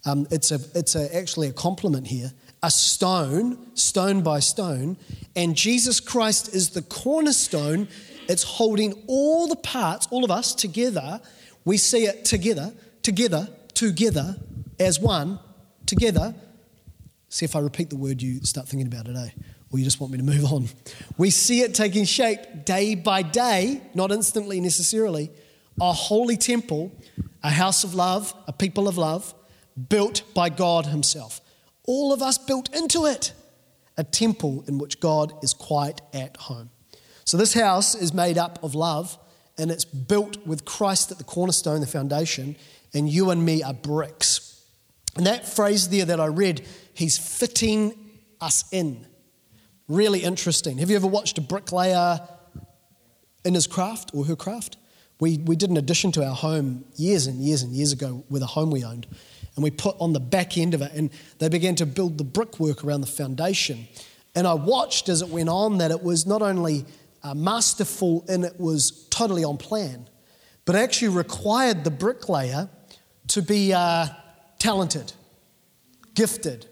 um, 0.05 0.27
it's, 0.31 0.51
a, 0.51 0.60
it's 0.74 0.95
a, 0.95 1.15
actually 1.15 1.48
a 1.48 1.53
compliment 1.53 2.07
here. 2.07 2.33
A 2.63 2.70
stone, 2.70 3.75
stone 3.75 4.22
by 4.22 4.39
stone, 4.39 4.98
and 5.36 5.56
Jesus 5.56 6.00
Christ 6.00 6.53
is 6.53 6.70
the 6.70 6.84
cornerstone. 6.84 7.88
It's 8.27 8.44
holding 8.44 8.94
all 9.08 9.48
the 9.48 9.56
parts, 9.56 10.08
all 10.12 10.24
of 10.24 10.30
us 10.30 10.53
together. 10.53 11.20
We 11.65 11.77
see 11.77 12.06
it 12.06 12.24
together, 12.24 12.72
together, 13.01 13.50
together, 13.74 14.36
as 14.80 15.00
one, 15.00 15.39
together. 15.88 16.36
See 17.30 17.46
if 17.46 17.56
I 17.56 17.60
repeat 17.60 17.89
the 17.89 17.96
word, 17.96 18.22
you 18.22 18.44
start 18.44 18.68
thinking 18.68 18.88
about 18.88 19.08
it, 19.08 19.15
eh? 19.15 19.30
or 19.72 19.80
you 19.80 19.86
just 19.86 20.00
want 20.00 20.12
me 20.12 20.20
to 20.20 20.24
move 20.24 20.46
on. 20.51 20.68
We 21.18 21.30
see 21.30 21.62
it 21.62 21.74
taking 21.74 22.06
shape 22.06 22.65
day 22.65 22.96
by 22.96 23.22
day, 23.22 23.82
not 23.94 24.12
instantly 24.12 24.60
necessarily. 24.60 25.32
A 25.80 25.94
holy 25.94 26.38
temple, 26.38 26.91
a 27.41 27.50
house 27.50 27.84
of 27.84 27.96
love, 27.96 28.34
a 28.48 28.53
people 28.53 28.88
of 28.88 28.98
love, 28.98 29.34
built 29.89 30.24
by 30.36 30.50
God 30.50 30.86
Himself. 30.86 31.41
All 31.86 32.14
of 32.14 32.22
us 32.22 32.38
built 32.38 32.74
into 32.76 33.06
it. 33.06 33.34
A 33.98 34.04
temple 34.04 34.64
in 34.68 34.78
which 34.78 35.00
God 35.00 35.34
is 35.44 35.54
quite 35.54 36.02
at 36.14 36.38
home. 36.38 36.70
So, 37.26 37.38
this 37.38 37.54
house 37.54 37.94
is 37.94 38.14
made 38.14 38.38
up 38.38 38.64
of 38.64 38.74
love 38.74 39.18
and 39.58 39.70
it's 39.70 39.86
built 39.86 40.46
with 40.46 40.66
Christ 40.66 41.12
at 41.12 41.18
the 41.18 41.24
cornerstone, 41.24 41.82
the 41.82 41.88
foundation, 41.88 42.56
and 42.94 43.10
you 43.10 43.30
and 43.30 43.46
me 43.46 43.62
are 43.64 43.74
bricks. 43.74 44.64
And 45.18 45.26
that 45.26 45.48
phrase 45.48 45.90
there 45.90 46.06
that 46.06 46.20
I 46.20 46.26
read, 46.28 46.66
He's 46.94 47.18
fitting 47.18 47.94
us 48.40 48.64
in. 48.72 49.06
Really 49.88 50.20
interesting. 50.24 50.78
Have 50.78 50.90
you 50.90 50.96
ever 50.96 51.08
watched 51.08 51.38
a 51.38 51.42
bricklayer 51.42 52.20
in 53.44 53.54
his 53.54 53.68
craft 53.68 54.12
or 54.14 54.26
her 54.26 54.36
craft? 54.36 54.78
We, 55.20 55.38
we 55.38 55.56
did 55.56 55.70
an 55.70 55.78
addition 55.78 56.12
to 56.14 56.26
our 56.26 56.36
home 56.36 56.86
years 56.96 57.28
and 57.28 57.40
years 57.40 57.62
and 57.62 57.72
years 57.74 57.92
ago 57.92 58.24
with 58.30 58.42
a 58.42 58.48
home 58.48 58.72
we 58.72 58.84
owned. 58.84 59.06
And 59.55 59.63
we 59.63 59.72
put 59.72 59.96
on 60.00 60.13
the 60.13 60.20
back 60.20 60.58
end 60.58 60.74
of 60.74 60.81
it, 60.81 60.93
and 60.93 61.10
they 61.39 61.50
began 61.50 61.75
to 61.75 61.86
build 61.86 62.17
the 62.17 62.24
brickwork 62.24 62.84
around 62.84 63.01
the 63.01 63.08
foundation. 63.08 63.88
And 64.34 64.48
I 64.48 64.53
watched 64.53 65.10
as 65.10 65.22
it 65.22 65.27
went 65.27 65.50
on 65.50 65.79
that 65.79 65.91
it 65.91 66.01
was 66.01 66.25
not 66.25 66.41
only 66.41 66.86
uh, 67.22 67.34
masterful 67.34 68.24
and 68.29 68.46
it 68.46 68.60
was 68.60 69.08
totally 69.10 69.43
on 69.43 69.58
plan, 69.58 70.08
but 70.65 70.75
actually 70.75 71.10
required 71.10 71.84
the 71.84 71.91
bricklayer 71.91 72.70
to 73.27 73.41
be 73.41 73.74
uh, 73.74 74.08
talented, 74.58 75.12
gifted, 76.15 76.67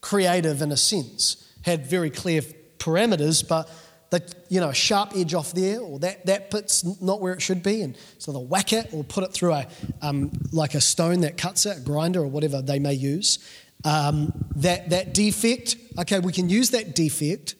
creative 0.00 0.62
in 0.62 0.70
a 0.70 0.76
sense 0.76 1.48
had 1.62 1.86
very 1.86 2.10
clear 2.10 2.42
parameters, 2.78 3.46
but 3.46 3.70
that 4.12 4.34
you 4.50 4.60
know 4.60 4.72
sharp 4.72 5.12
edge 5.16 5.32
off 5.32 5.52
there, 5.52 5.80
or 5.80 5.98
that 6.00 6.26
that 6.26 6.50
bit's 6.50 6.84
not 7.00 7.20
where 7.20 7.32
it 7.32 7.40
should 7.40 7.62
be, 7.62 7.80
and 7.80 7.96
so 8.18 8.30
they'll 8.30 8.44
whack 8.44 8.72
it 8.72 8.90
or 8.92 9.02
put 9.02 9.24
it 9.24 9.32
through 9.32 9.54
a 9.54 9.66
um, 10.02 10.30
like 10.52 10.74
a 10.74 10.80
stone 10.80 11.22
that 11.22 11.38
cuts 11.38 11.64
it, 11.66 11.78
a 11.78 11.80
grinder 11.80 12.20
or 12.20 12.26
whatever 12.26 12.60
they 12.60 12.78
may 12.78 12.92
use. 12.92 13.38
Um, 13.84 14.32
that 14.56 14.90
that 14.90 15.14
defect, 15.14 15.76
okay, 15.98 16.20
we 16.20 16.30
can 16.30 16.50
use 16.50 16.70
that 16.70 16.94
defect 16.94 17.56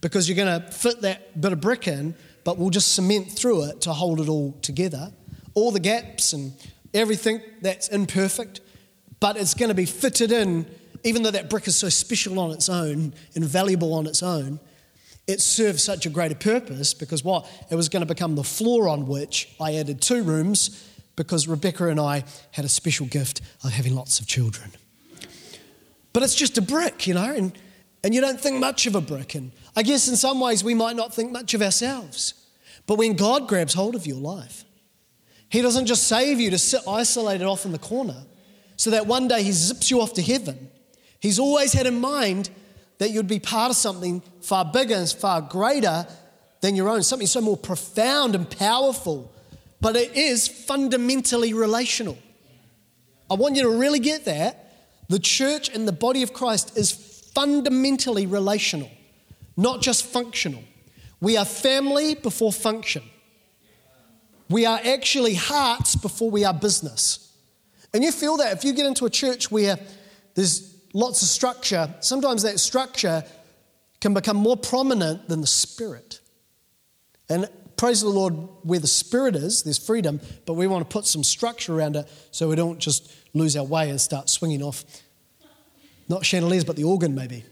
because 0.00 0.28
you're 0.28 0.36
going 0.36 0.60
to 0.60 0.70
fit 0.70 1.00
that 1.02 1.40
bit 1.40 1.52
of 1.52 1.60
brick 1.60 1.86
in, 1.86 2.14
but 2.44 2.58
we'll 2.58 2.70
just 2.70 2.94
cement 2.94 3.30
through 3.30 3.64
it 3.64 3.80
to 3.82 3.92
hold 3.92 4.20
it 4.20 4.28
all 4.28 4.52
together. 4.60 5.12
All 5.54 5.70
the 5.70 5.80
gaps 5.80 6.32
and 6.32 6.52
everything 6.92 7.40
that's 7.60 7.88
imperfect, 7.88 8.60
but 9.20 9.36
it's 9.36 9.54
going 9.54 9.68
to 9.68 9.74
be 9.74 9.86
fitted 9.86 10.32
in 10.32 10.66
even 11.04 11.22
though 11.22 11.30
that 11.30 11.50
brick 11.50 11.66
is 11.66 11.76
so 11.76 11.88
special 11.88 12.38
on 12.38 12.50
its 12.52 12.68
own 12.68 13.12
and 13.34 13.44
valuable 13.44 13.94
on 13.94 14.06
its 14.06 14.22
own, 14.22 14.60
it 15.26 15.40
served 15.40 15.80
such 15.80 16.06
a 16.06 16.10
greater 16.10 16.34
purpose 16.34 16.94
because 16.94 17.22
what? 17.22 17.48
It 17.70 17.76
was 17.76 17.88
going 17.88 18.00
to 18.00 18.06
become 18.06 18.34
the 18.34 18.44
floor 18.44 18.88
on 18.88 19.06
which 19.06 19.54
I 19.60 19.76
added 19.76 20.00
two 20.00 20.22
rooms 20.22 20.88
because 21.16 21.46
Rebecca 21.46 21.88
and 21.88 22.00
I 22.00 22.24
had 22.52 22.64
a 22.64 22.68
special 22.68 23.06
gift 23.06 23.40
of 23.64 23.72
having 23.72 23.94
lots 23.94 24.18
of 24.18 24.26
children. 24.26 24.70
But 26.12 26.22
it's 26.22 26.34
just 26.34 26.58
a 26.58 26.62
brick, 26.62 27.06
you 27.06 27.14
know, 27.14 27.32
and, 27.32 27.52
and 28.02 28.14
you 28.14 28.20
don't 28.20 28.40
think 28.40 28.58
much 28.58 28.86
of 28.86 28.94
a 28.94 29.00
brick. 29.00 29.34
And 29.34 29.52
I 29.76 29.82
guess 29.82 30.08
in 30.08 30.16
some 30.16 30.40
ways 30.40 30.64
we 30.64 30.74
might 30.74 30.96
not 30.96 31.14
think 31.14 31.32
much 31.32 31.54
of 31.54 31.62
ourselves. 31.62 32.34
But 32.86 32.98
when 32.98 33.14
God 33.14 33.48
grabs 33.48 33.74
hold 33.74 33.94
of 33.94 34.06
your 34.06 34.16
life, 34.16 34.64
He 35.48 35.62
doesn't 35.62 35.86
just 35.86 36.08
save 36.08 36.40
you 36.40 36.50
to 36.50 36.58
sit 36.58 36.82
isolated 36.88 37.44
off 37.44 37.64
in 37.64 37.72
the 37.72 37.78
corner 37.78 38.24
so 38.76 38.90
that 38.90 39.06
one 39.06 39.28
day 39.28 39.42
He 39.42 39.52
zips 39.52 39.90
you 39.90 40.00
off 40.00 40.14
to 40.14 40.22
heaven. 40.22 40.70
He's 41.20 41.38
always 41.38 41.72
had 41.72 41.86
in 41.86 42.00
mind 42.00 42.50
that 42.98 43.10
you'd 43.10 43.28
be 43.28 43.38
part 43.38 43.70
of 43.70 43.76
something 43.76 44.22
far 44.42 44.64
bigger 44.64 44.94
and 44.94 45.10
far 45.10 45.40
greater 45.40 46.06
than 46.60 46.76
your 46.76 46.88
own, 46.88 47.02
something 47.02 47.26
so 47.26 47.40
more 47.40 47.56
profound 47.56 48.34
and 48.34 48.48
powerful. 48.50 49.32
But 49.80 49.96
it 49.96 50.16
is 50.16 50.46
fundamentally 50.46 51.54
relational. 51.54 52.16
I 53.30 53.34
want 53.34 53.56
you 53.56 53.62
to 53.62 53.78
really 53.78 53.98
get 53.98 54.26
that. 54.26 54.72
The 55.08 55.18
church 55.18 55.68
and 55.68 55.86
the 55.86 55.92
body 55.92 56.22
of 56.22 56.32
Christ 56.32 56.76
is 56.76 56.92
fundamentally 57.34 58.26
relational, 58.26 58.90
not 59.56 59.80
just 59.80 60.04
functional. 60.04 60.62
We 61.20 61.36
are 61.36 61.44
family 61.44 62.14
before 62.14 62.52
function. 62.52 63.02
We 64.48 64.66
are 64.66 64.80
actually 64.84 65.34
hearts 65.34 65.96
before 65.96 66.30
we 66.30 66.44
are 66.44 66.54
business. 66.54 67.32
And 67.94 68.04
you 68.04 68.12
feel 68.12 68.36
that 68.38 68.56
if 68.56 68.64
you 68.64 68.72
get 68.72 68.86
into 68.86 69.06
a 69.06 69.10
church 69.10 69.50
where 69.50 69.78
there's 70.34 70.76
lots 70.94 71.22
of 71.22 71.28
structure, 71.28 71.92
sometimes 72.00 72.42
that 72.42 72.60
structure 72.60 73.24
can 74.02 74.12
become 74.12 74.36
more 74.36 74.56
prominent 74.56 75.28
than 75.28 75.40
the 75.40 75.46
spirit. 75.46 76.18
And 77.28 77.48
praise 77.76 78.00
the 78.00 78.08
Lord, 78.08 78.34
where 78.64 78.80
the 78.80 78.88
spirit 78.88 79.36
is, 79.36 79.62
there's 79.62 79.78
freedom, 79.78 80.20
but 80.44 80.54
we 80.54 80.66
want 80.66 80.90
to 80.90 80.92
put 80.92 81.06
some 81.06 81.22
structure 81.22 81.78
around 81.78 81.94
it 81.94 82.08
so 82.32 82.48
we 82.48 82.56
don't 82.56 82.80
just 82.80 83.14
lose 83.32 83.56
our 83.56 83.64
way 83.64 83.90
and 83.90 84.00
start 84.00 84.28
swinging 84.28 84.60
off. 84.60 84.84
Not 86.08 86.26
chandeliers, 86.26 86.64
but 86.64 86.74
the 86.74 86.82
organ, 86.82 87.14
maybe. 87.14 87.44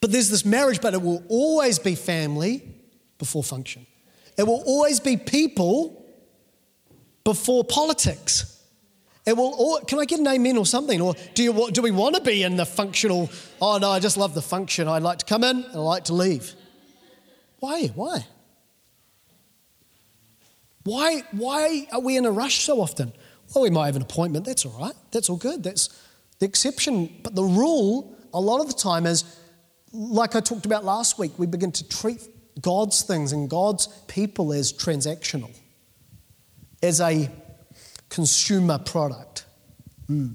But 0.00 0.10
there's 0.10 0.30
this 0.30 0.46
marriage, 0.46 0.80
but 0.80 0.94
it 0.94 1.02
will 1.02 1.22
always 1.28 1.78
be 1.78 1.94
family 1.94 2.66
before 3.18 3.44
function. 3.44 3.86
It 4.38 4.44
will 4.44 4.62
always 4.66 5.00
be 5.00 5.18
people 5.18 6.02
before 7.24 7.62
politics. 7.62 8.59
It 9.26 9.36
will. 9.36 9.52
All, 9.54 9.80
can 9.80 9.98
I 9.98 10.04
get 10.04 10.18
an 10.18 10.26
amen 10.26 10.56
or 10.56 10.64
something? 10.64 11.00
Or 11.00 11.14
do 11.34 11.42
you 11.42 11.70
do 11.70 11.82
we 11.82 11.90
want 11.90 12.14
to 12.16 12.22
be 12.22 12.42
in 12.42 12.56
the 12.56 12.64
functional? 12.64 13.30
Oh 13.60 13.78
no, 13.78 13.90
I 13.90 14.00
just 14.00 14.16
love 14.16 14.34
the 14.34 14.42
function. 14.42 14.88
I 14.88 14.98
like 14.98 15.18
to 15.18 15.26
come 15.26 15.44
in 15.44 15.62
and 15.62 15.74
I 15.74 15.78
like 15.78 16.04
to 16.04 16.14
leave. 16.14 16.54
Why? 17.58 17.88
Why? 17.88 18.26
Why? 20.84 21.22
Why 21.32 21.86
are 21.92 22.00
we 22.00 22.16
in 22.16 22.24
a 22.24 22.30
rush 22.30 22.62
so 22.64 22.80
often? 22.80 23.12
Well, 23.54 23.62
we 23.62 23.70
might 23.70 23.86
have 23.86 23.96
an 23.96 24.02
appointment. 24.02 24.46
That's 24.46 24.64
all 24.64 24.78
right. 24.80 24.94
That's 25.10 25.28
all 25.28 25.36
good. 25.36 25.62
That's 25.62 25.88
the 26.38 26.46
exception. 26.46 27.10
But 27.22 27.34
the 27.34 27.42
rule, 27.42 28.16
a 28.32 28.40
lot 28.40 28.60
of 28.60 28.68
the 28.68 28.74
time, 28.74 29.06
is 29.06 29.24
like 29.92 30.34
I 30.34 30.40
talked 30.40 30.66
about 30.66 30.84
last 30.84 31.18
week. 31.18 31.32
We 31.38 31.46
begin 31.46 31.72
to 31.72 31.88
treat 31.88 32.22
God's 32.62 33.02
things 33.02 33.32
and 33.32 33.50
God's 33.50 33.88
people 34.06 34.52
as 34.52 34.72
transactional, 34.72 35.50
as 36.82 37.00
a 37.00 37.30
consumer 38.10 38.78
product. 38.78 39.46
Mm. 40.10 40.34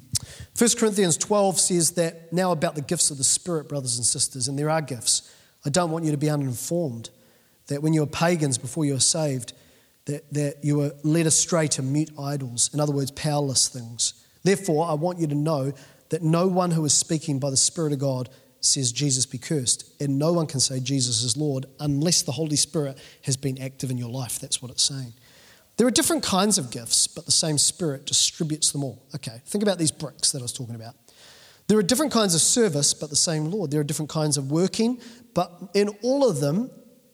1 0.57 0.69
Corinthians 0.79 1.17
12 1.17 1.59
says 1.59 1.91
that 1.91 2.31
now 2.33 2.51
about 2.51 2.75
the 2.75 2.81
gifts 2.81 3.11
of 3.11 3.17
the 3.17 3.23
Spirit, 3.23 3.69
brothers 3.69 3.97
and 3.97 4.05
sisters, 4.05 4.47
and 4.47 4.57
there 4.57 4.69
are 4.69 4.81
gifts. 4.81 5.31
I 5.65 5.69
don't 5.69 5.91
want 5.91 6.05
you 6.05 6.11
to 6.11 6.17
be 6.17 6.29
uninformed 6.29 7.09
that 7.67 7.81
when 7.81 7.93
you 7.93 8.01
were 8.01 8.07
pagans 8.07 8.57
before 8.57 8.85
you 8.85 8.93
were 8.93 8.99
saved, 8.99 9.53
that, 10.05 10.31
that 10.33 10.63
you 10.63 10.77
were 10.77 10.93
led 11.03 11.25
astray 11.25 11.67
to 11.67 11.81
mute 11.81 12.11
idols, 12.17 12.69
in 12.73 12.79
other 12.79 12.93
words, 12.93 13.11
powerless 13.11 13.67
things. 13.67 14.13
Therefore, 14.43 14.87
I 14.87 14.93
want 14.93 15.19
you 15.19 15.27
to 15.27 15.35
know 15.35 15.73
that 16.09 16.21
no 16.21 16.47
one 16.47 16.71
who 16.71 16.85
is 16.85 16.93
speaking 16.93 17.39
by 17.39 17.49
the 17.49 17.57
Spirit 17.57 17.91
of 17.91 17.99
God 17.99 18.29
says 18.61 18.91
Jesus 18.91 19.25
be 19.25 19.37
cursed, 19.37 19.89
and 19.99 20.17
no 20.17 20.33
one 20.33 20.47
can 20.47 20.59
say 20.59 20.79
Jesus 20.79 21.23
is 21.23 21.35
Lord 21.35 21.65
unless 21.79 22.21
the 22.21 22.31
Holy 22.31 22.55
Spirit 22.55 22.97
has 23.23 23.35
been 23.37 23.59
active 23.61 23.91
in 23.91 23.97
your 23.97 24.09
life. 24.09 24.39
That's 24.39 24.61
what 24.61 24.71
it's 24.71 24.83
saying. 24.83 25.13
There 25.77 25.85
are 25.85 25.91
different 25.91 26.23
kinds 26.23 26.57
of 26.57 26.71
gifts, 26.71 27.07
but 27.07 27.25
the 27.25 27.31
same 27.31 27.57
Spirit 27.57 28.05
distributes 28.05 28.71
them 28.71 28.83
all. 28.83 29.03
Okay, 29.13 29.41
think 29.45 29.61
about 29.63 29.77
these 29.77 29.91
bricks 29.91 30.31
that 30.31 30.39
I 30.39 30.41
was 30.41 30.53
talking 30.53 30.75
about. 30.75 30.95
There 31.67 31.77
are 31.77 31.83
different 31.83 32.11
kinds 32.11 32.35
of 32.35 32.41
service, 32.41 32.93
but 32.93 33.09
the 33.09 33.15
same 33.15 33.45
Lord. 33.45 33.71
There 33.71 33.81
are 33.81 33.85
different 33.85 34.09
kinds 34.09 34.37
of 34.37 34.51
working, 34.51 34.99
but 35.33 35.51
in 35.73 35.89
all 36.01 36.29
of 36.29 36.39
them 36.39 36.69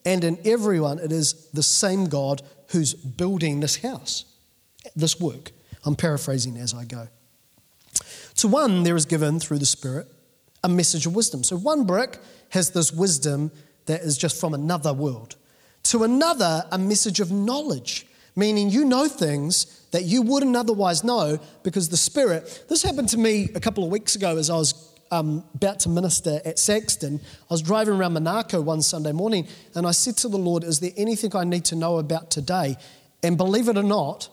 and 0.06 0.24
in 0.24 0.38
everyone, 0.46 1.00
it 1.00 1.12
is 1.12 1.50
the 1.52 1.64
same 1.64 2.06
God 2.06 2.42
who's 2.70 2.94
building 2.94 3.60
this 3.60 3.78
house, 3.78 4.26
this 4.96 5.20
work. 5.20 5.52
I'm 5.86 5.96
paraphrasing 5.96 6.58
as 6.58 6.74
I 6.74 6.86
go. 6.86 7.08
To 8.36 8.48
one, 8.48 8.84
there 8.84 8.96
is 8.96 9.06
given 9.06 9.40
through 9.40 9.60
the 9.60 9.66
Spirit 9.66 10.08
a 10.64 10.70
message 10.70 11.06
of 11.06 11.16
wisdom. 11.16 11.44
So 11.44 11.56
one 11.56 11.86
brick 11.86 12.18
has 12.50 12.72
this 12.72 12.92
wisdom 12.92 13.52
that 13.86 14.02
is 14.02 14.18
just 14.18 14.40
from 14.40 14.54
another 14.54 14.94
world. 14.94 15.36
To 15.84 16.04
another, 16.04 16.66
a 16.72 16.78
message 16.78 17.20
of 17.20 17.32
knowledge, 17.32 18.06
meaning 18.36 18.70
you 18.70 18.86
know 18.86 19.08
things 19.08 19.88
that 19.92 20.04
you 20.04 20.22
wouldn't 20.22 20.56
otherwise 20.56 21.04
know 21.04 21.40
because 21.64 21.90
the 21.90 21.98
Spirit. 21.98 22.66
This 22.70 22.84
happened 22.84 23.10
to 23.10 23.18
me 23.18 23.50
a 23.56 23.60
couple 23.60 23.84
of 23.84 23.92
weeks 23.92 24.16
ago 24.16 24.38
as 24.38 24.50
I 24.50 24.56
was 24.56 24.92
um, 25.12 25.44
about 25.54 25.80
to 25.82 25.90
minister 25.90 26.40
at 26.46 26.58
Saxton. 26.58 27.20
I 27.24 27.54
was 27.54 27.62
driving 27.62 27.96
around 27.96 28.14
Monaco 28.14 28.62
one 28.62 28.82
Sunday 28.82 29.12
morning 29.12 29.48
and 29.76 29.86
I 29.86 29.92
said 29.92 30.18
to 30.18 30.30
the 30.30 30.38
Lord, 30.38 30.64
Is 30.64 30.80
there 30.80 30.92
anything 30.96 31.36
I 31.36 31.44
need 31.44 31.66
to 31.66 31.76
know 31.76 31.98
about 31.98 32.32
today? 32.32 32.78
And 33.22 33.38
believe 33.38 33.68
it 33.68 33.78
or 33.78 33.84
not, 33.84 34.30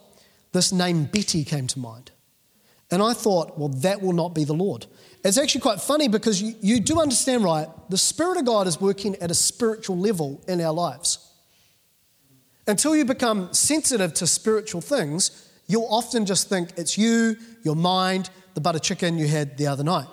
this 0.52 0.72
name 0.72 1.04
Betty 1.04 1.44
came 1.44 1.66
to 1.66 1.78
mind. 1.78 2.12
And 2.90 3.02
I 3.02 3.12
thought, 3.12 3.58
well, 3.58 3.68
that 3.68 4.00
will 4.00 4.14
not 4.14 4.34
be 4.34 4.44
the 4.44 4.54
Lord. 4.54 4.86
It's 5.24 5.36
actually 5.36 5.60
quite 5.60 5.80
funny 5.80 6.08
because 6.08 6.40
you, 6.40 6.54
you 6.60 6.80
do 6.80 7.00
understand, 7.00 7.44
right? 7.44 7.68
The 7.90 7.98
Spirit 7.98 8.38
of 8.38 8.46
God 8.46 8.66
is 8.66 8.80
working 8.80 9.16
at 9.16 9.30
a 9.30 9.34
spiritual 9.34 9.98
level 9.98 10.42
in 10.48 10.60
our 10.60 10.72
lives. 10.72 11.27
Until 12.68 12.94
you 12.94 13.06
become 13.06 13.52
sensitive 13.54 14.12
to 14.14 14.26
spiritual 14.26 14.82
things, 14.82 15.50
you'll 15.66 15.88
often 15.90 16.26
just 16.26 16.50
think 16.50 16.70
it's 16.76 16.98
you, 16.98 17.36
your 17.62 17.74
mind, 17.74 18.28
the 18.52 18.60
butter 18.60 18.78
chicken 18.78 19.16
you 19.16 19.26
had 19.26 19.56
the 19.56 19.66
other 19.66 19.82
night. 19.82 20.06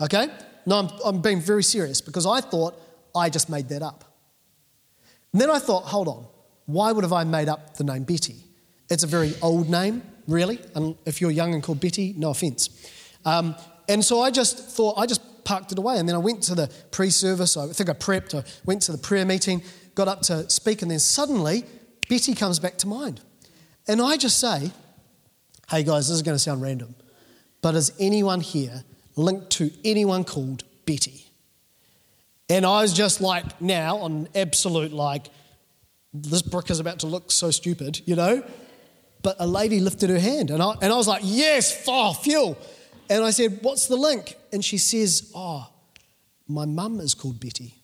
Okay? 0.00 0.26
No, 0.66 0.80
I'm, 0.80 0.88
I'm 1.04 1.22
being 1.22 1.40
very 1.40 1.62
serious 1.62 2.00
because 2.00 2.26
I 2.26 2.40
thought 2.40 2.74
I 3.14 3.30
just 3.30 3.48
made 3.48 3.68
that 3.68 3.82
up. 3.82 4.04
And 5.32 5.40
then 5.40 5.50
I 5.50 5.60
thought, 5.60 5.84
hold 5.84 6.08
on, 6.08 6.26
why 6.66 6.90
would 6.90 7.04
have 7.04 7.12
I 7.12 7.22
made 7.22 7.48
up 7.48 7.76
the 7.76 7.84
name 7.84 8.02
Betty? 8.02 8.36
It's 8.88 9.04
a 9.04 9.06
very 9.06 9.34
old 9.40 9.70
name, 9.70 10.02
really. 10.26 10.58
And 10.74 10.96
if 11.06 11.20
you're 11.20 11.30
young 11.30 11.54
and 11.54 11.62
called 11.62 11.80
Betty, 11.80 12.12
no 12.16 12.30
offense. 12.30 12.70
Um, 13.24 13.54
and 13.88 14.04
so 14.04 14.20
I 14.20 14.32
just 14.32 14.58
thought, 14.58 14.98
I 14.98 15.06
just 15.06 15.44
parked 15.44 15.70
it 15.70 15.78
away. 15.78 15.98
And 15.98 16.08
then 16.08 16.16
I 16.16 16.18
went 16.18 16.42
to 16.44 16.56
the 16.56 16.68
pre 16.90 17.10
service. 17.10 17.56
I 17.56 17.68
think 17.68 17.88
I 17.88 17.92
prepped. 17.92 18.34
I 18.34 18.44
went 18.64 18.82
to 18.82 18.92
the 18.92 18.98
prayer 18.98 19.24
meeting, 19.24 19.62
got 19.94 20.08
up 20.08 20.22
to 20.22 20.50
speak. 20.50 20.82
And 20.82 20.90
then 20.90 20.98
suddenly, 20.98 21.64
Betty 22.10 22.34
comes 22.34 22.58
back 22.58 22.76
to 22.78 22.88
mind. 22.88 23.20
And 23.86 24.02
I 24.02 24.16
just 24.16 24.38
say, 24.38 24.72
hey 25.70 25.84
guys, 25.84 26.08
this 26.08 26.16
is 26.16 26.22
going 26.22 26.34
to 26.34 26.40
sound 26.40 26.60
random, 26.60 26.96
but 27.62 27.76
is 27.76 27.92
anyone 28.00 28.40
here 28.40 28.84
linked 29.14 29.50
to 29.50 29.70
anyone 29.84 30.24
called 30.24 30.64
Betty? 30.84 31.24
And 32.48 32.66
I 32.66 32.82
was 32.82 32.92
just 32.92 33.20
like, 33.20 33.60
now 33.62 33.98
on 33.98 34.28
absolute, 34.34 34.92
like, 34.92 35.28
this 36.12 36.42
brick 36.42 36.68
is 36.68 36.80
about 36.80 36.98
to 36.98 37.06
look 37.06 37.30
so 37.30 37.52
stupid, 37.52 38.00
you 38.04 38.16
know? 38.16 38.42
But 39.22 39.36
a 39.38 39.46
lady 39.46 39.78
lifted 39.78 40.10
her 40.10 40.18
hand, 40.18 40.50
and 40.50 40.60
I, 40.60 40.72
and 40.82 40.92
I 40.92 40.96
was 40.96 41.06
like, 41.06 41.22
yes, 41.24 41.84
oh, 41.86 42.12
fuel. 42.12 42.58
And 43.08 43.22
I 43.24 43.30
said, 43.30 43.58
What's 43.62 43.86
the 43.86 43.96
link? 43.96 44.36
And 44.52 44.64
she 44.64 44.78
says, 44.78 45.30
Oh, 45.34 45.68
my 46.48 46.64
mum 46.64 47.00
is 47.00 47.14
called 47.14 47.38
Betty. 47.38 47.74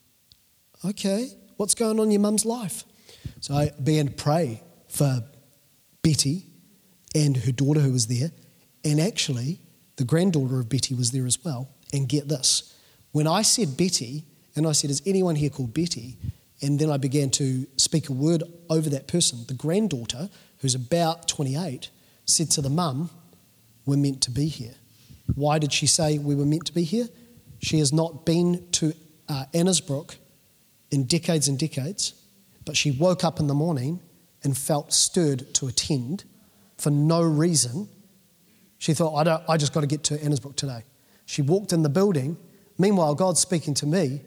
Okay, 0.84 1.28
what's 1.56 1.74
going 1.74 2.00
on 2.00 2.06
in 2.06 2.12
your 2.12 2.20
mum's 2.20 2.44
life? 2.44 2.84
So 3.40 3.54
I 3.54 3.70
began 3.82 4.06
to 4.08 4.12
pray 4.12 4.62
for 4.88 5.22
Betty 6.02 6.46
and 7.14 7.36
her 7.36 7.52
daughter 7.52 7.80
who 7.80 7.92
was 7.92 8.06
there. 8.06 8.30
And 8.84 9.00
actually, 9.00 9.60
the 9.96 10.04
granddaughter 10.04 10.60
of 10.60 10.68
Betty 10.68 10.94
was 10.94 11.10
there 11.10 11.26
as 11.26 11.42
well. 11.44 11.68
And 11.92 12.08
get 12.08 12.28
this 12.28 12.74
when 13.12 13.26
I 13.26 13.42
said 13.42 13.78
Betty, 13.78 14.24
and 14.56 14.66
I 14.66 14.72
said, 14.72 14.90
Is 14.90 15.02
anyone 15.06 15.36
here 15.36 15.50
called 15.50 15.72
Betty? 15.72 16.18
And 16.60 16.78
then 16.78 16.90
I 16.90 16.96
began 16.96 17.30
to 17.30 17.66
speak 17.76 18.08
a 18.08 18.12
word 18.12 18.42
over 18.68 18.90
that 18.90 19.08
person. 19.08 19.44
The 19.46 19.54
granddaughter, 19.54 20.28
who's 20.58 20.74
about 20.74 21.28
28, 21.28 21.90
said 22.24 22.50
to 22.52 22.60
the 22.60 22.70
mum, 22.70 23.10
We're 23.84 23.96
meant 23.96 24.22
to 24.22 24.30
be 24.30 24.48
here. 24.48 24.74
Why 25.34 25.58
did 25.58 25.72
she 25.72 25.86
say 25.86 26.18
we 26.18 26.34
were 26.34 26.44
meant 26.44 26.66
to 26.66 26.74
be 26.74 26.84
here? 26.84 27.08
She 27.58 27.78
has 27.78 27.92
not 27.92 28.26
been 28.26 28.66
to 28.72 28.92
uh, 29.28 29.46
in 29.52 31.06
decades 31.06 31.48
and 31.48 31.58
decades, 31.58 32.14
but 32.66 32.76
she 32.76 32.90
woke 32.90 33.24
up 33.24 33.40
in 33.40 33.46
the 33.46 33.55
morning 33.55 34.00
and 34.42 34.57
felt 34.57 34.92
stirred 34.92 35.55
to 35.55 35.66
attend 35.66 36.24
for 36.76 36.90
no 36.90 37.22
reason. 37.22 37.88
She 38.76 38.92
thought, 38.92 39.16
I, 39.16 39.24
don't, 39.24 39.42
I 39.48 39.57
just 39.57 39.72
got 39.72 39.81
to 39.81 39.87
get 39.87 40.05
to 40.05 40.18
Annesbrook 40.18 40.57
today. 40.57 40.83
She 41.24 41.40
walked 41.40 41.72
in 41.72 41.83
the 41.83 41.88
building. 41.88 42.37
Meanwhile, 42.76 43.14
God's 43.14 43.40
speaking 43.40 43.72
to 43.74 43.87
me 43.87 44.20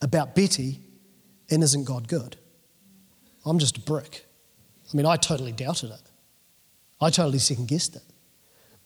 about 0.00 0.36
Betty, 0.36 0.80
and 1.50 1.62
isn't 1.62 1.84
God 1.84 2.06
good? 2.06 2.36
I'm 3.44 3.58
just 3.58 3.78
a 3.78 3.80
brick. 3.80 4.24
I 4.92 4.96
mean, 4.96 5.06
I 5.06 5.16
totally 5.16 5.52
doubted 5.52 5.90
it. 5.90 6.00
I 7.00 7.10
totally 7.10 7.38
second 7.38 7.66
guessed 7.68 7.96
it. 7.96 8.02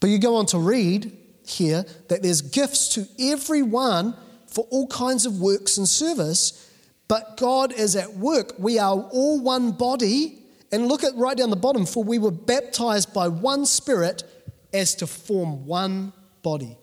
But 0.00 0.11
you 0.11 0.18
go 0.18 0.37
on 0.37 0.46
to 0.46 0.59
read 0.59 1.16
here 1.46 1.85
that 2.09 2.22
there's 2.22 2.40
gifts 2.40 2.88
to 2.90 3.07
everyone 3.20 4.14
for 4.46 4.66
all 4.70 4.87
kinds 4.87 5.26
of 5.26 5.40
works 5.40 5.76
and 5.76 5.88
service, 5.88 6.70
but 7.14 7.37
God 7.37 7.72
is 7.72 7.94
at 7.94 8.16
work. 8.16 8.55
We 8.59 8.81
are 8.81 8.96
all 8.96 9.40
one 9.40 9.70
body. 9.70 10.40
And 10.72 10.88
look 10.88 11.05
at 11.05 11.14
right 11.14 11.37
down 11.37 11.50
the 11.50 11.55
bottom, 11.55 11.87
for 11.87 12.03
we 12.03 12.18
were 12.18 12.33
baptized 12.33 13.14
by 13.14 13.29
one 13.29 13.66
Spirit 13.66 14.24
as 14.72 14.96
to 14.96 15.07
form 15.07 15.64
one 15.64 16.12
body. 16.42 16.77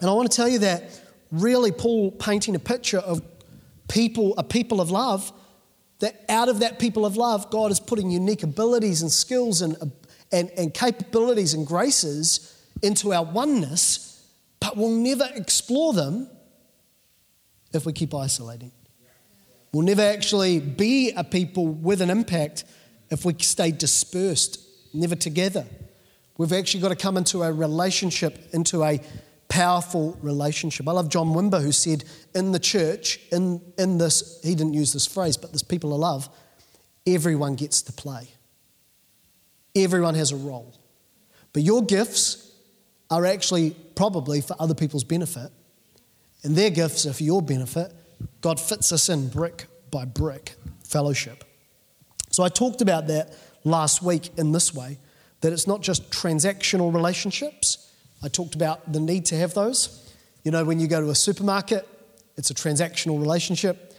And 0.00 0.08
I 0.08 0.14
want 0.14 0.30
to 0.30 0.34
tell 0.34 0.48
you 0.48 0.60
that 0.60 0.98
really, 1.30 1.70
Paul 1.70 2.12
painting 2.12 2.54
a 2.54 2.58
picture 2.58 2.96
of 2.96 3.20
people, 3.88 4.34
a 4.38 4.42
people 4.42 4.80
of 4.80 4.90
love, 4.90 5.30
that 5.98 6.24
out 6.30 6.48
of 6.48 6.60
that 6.60 6.78
people 6.78 7.04
of 7.04 7.18
love, 7.18 7.50
God 7.50 7.70
is 7.70 7.80
putting 7.80 8.10
unique 8.10 8.42
abilities 8.42 9.02
and 9.02 9.12
skills 9.12 9.60
and, 9.60 9.76
and, 10.32 10.50
and 10.56 10.72
capabilities 10.72 11.52
and 11.52 11.66
graces 11.66 12.58
into 12.82 13.12
our 13.12 13.26
oneness, 13.26 14.26
but 14.60 14.78
we'll 14.78 14.88
never 14.88 15.28
explore 15.34 15.92
them 15.92 16.26
if 17.74 17.84
we 17.84 17.92
keep 17.92 18.14
isolating. 18.14 18.72
We'll 19.74 19.84
never 19.84 20.02
actually 20.02 20.60
be 20.60 21.10
a 21.16 21.24
people 21.24 21.66
with 21.66 22.00
an 22.00 22.08
impact 22.08 22.62
if 23.10 23.24
we 23.24 23.34
stay 23.40 23.72
dispersed, 23.72 24.60
never 24.94 25.16
together. 25.16 25.66
We've 26.38 26.52
actually 26.52 26.80
got 26.80 26.90
to 26.90 26.96
come 26.96 27.16
into 27.16 27.42
a 27.42 27.52
relationship, 27.52 28.38
into 28.52 28.84
a 28.84 29.00
powerful 29.48 30.16
relationship. 30.22 30.86
I 30.86 30.92
love 30.92 31.08
John 31.08 31.30
Wimber, 31.30 31.60
who 31.60 31.72
said 31.72 32.04
in 32.36 32.52
the 32.52 32.60
church, 32.60 33.18
in, 33.32 33.60
in 33.76 33.98
this, 33.98 34.40
he 34.44 34.54
didn't 34.54 34.74
use 34.74 34.92
this 34.92 35.08
phrase, 35.08 35.36
but 35.36 35.50
this 35.50 35.64
people 35.64 35.92
of 35.92 35.98
love, 35.98 36.28
everyone 37.04 37.56
gets 37.56 37.82
to 37.82 37.92
play. 37.92 38.28
Everyone 39.74 40.14
has 40.14 40.30
a 40.30 40.36
role. 40.36 40.72
But 41.52 41.64
your 41.64 41.82
gifts 41.82 42.52
are 43.10 43.26
actually 43.26 43.74
probably 43.96 44.40
for 44.40 44.54
other 44.60 44.74
people's 44.74 45.02
benefit, 45.02 45.50
and 46.44 46.54
their 46.54 46.70
gifts 46.70 47.06
are 47.06 47.12
for 47.12 47.24
your 47.24 47.42
benefit. 47.42 47.92
God 48.40 48.60
fits 48.60 48.92
us 48.92 49.08
in 49.08 49.28
brick 49.28 49.66
by 49.90 50.04
brick 50.04 50.54
fellowship. 50.84 51.44
So 52.30 52.42
I 52.42 52.48
talked 52.48 52.80
about 52.80 53.06
that 53.08 53.36
last 53.64 54.02
week 54.02 54.36
in 54.38 54.52
this 54.52 54.74
way 54.74 54.98
that 55.40 55.52
it's 55.52 55.66
not 55.66 55.82
just 55.82 56.10
transactional 56.10 56.92
relationships. 56.92 57.92
I 58.22 58.28
talked 58.28 58.54
about 58.54 58.92
the 58.92 59.00
need 59.00 59.26
to 59.26 59.36
have 59.36 59.54
those. 59.54 60.12
You 60.42 60.50
know, 60.50 60.64
when 60.64 60.80
you 60.80 60.86
go 60.86 61.00
to 61.00 61.10
a 61.10 61.14
supermarket, 61.14 61.86
it's 62.36 62.50
a 62.50 62.54
transactional 62.54 63.20
relationship, 63.20 63.94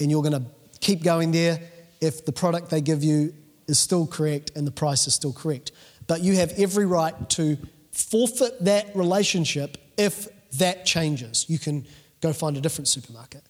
and 0.00 0.10
you're 0.10 0.22
going 0.22 0.44
to 0.44 0.50
keep 0.80 1.02
going 1.02 1.32
there 1.32 1.60
if 2.00 2.24
the 2.24 2.32
product 2.32 2.70
they 2.70 2.80
give 2.80 3.02
you 3.02 3.34
is 3.66 3.78
still 3.78 4.06
correct 4.06 4.52
and 4.56 4.66
the 4.66 4.70
price 4.70 5.06
is 5.06 5.14
still 5.14 5.32
correct. 5.32 5.72
But 6.06 6.22
you 6.22 6.36
have 6.36 6.52
every 6.58 6.86
right 6.86 7.28
to 7.30 7.56
forfeit 7.92 8.64
that 8.64 8.94
relationship 8.94 9.78
if 9.96 10.28
that 10.58 10.84
changes. 10.84 11.46
You 11.48 11.58
can 11.58 11.86
go 12.20 12.32
find 12.32 12.56
a 12.56 12.60
different 12.60 12.88
supermarket. 12.88 13.42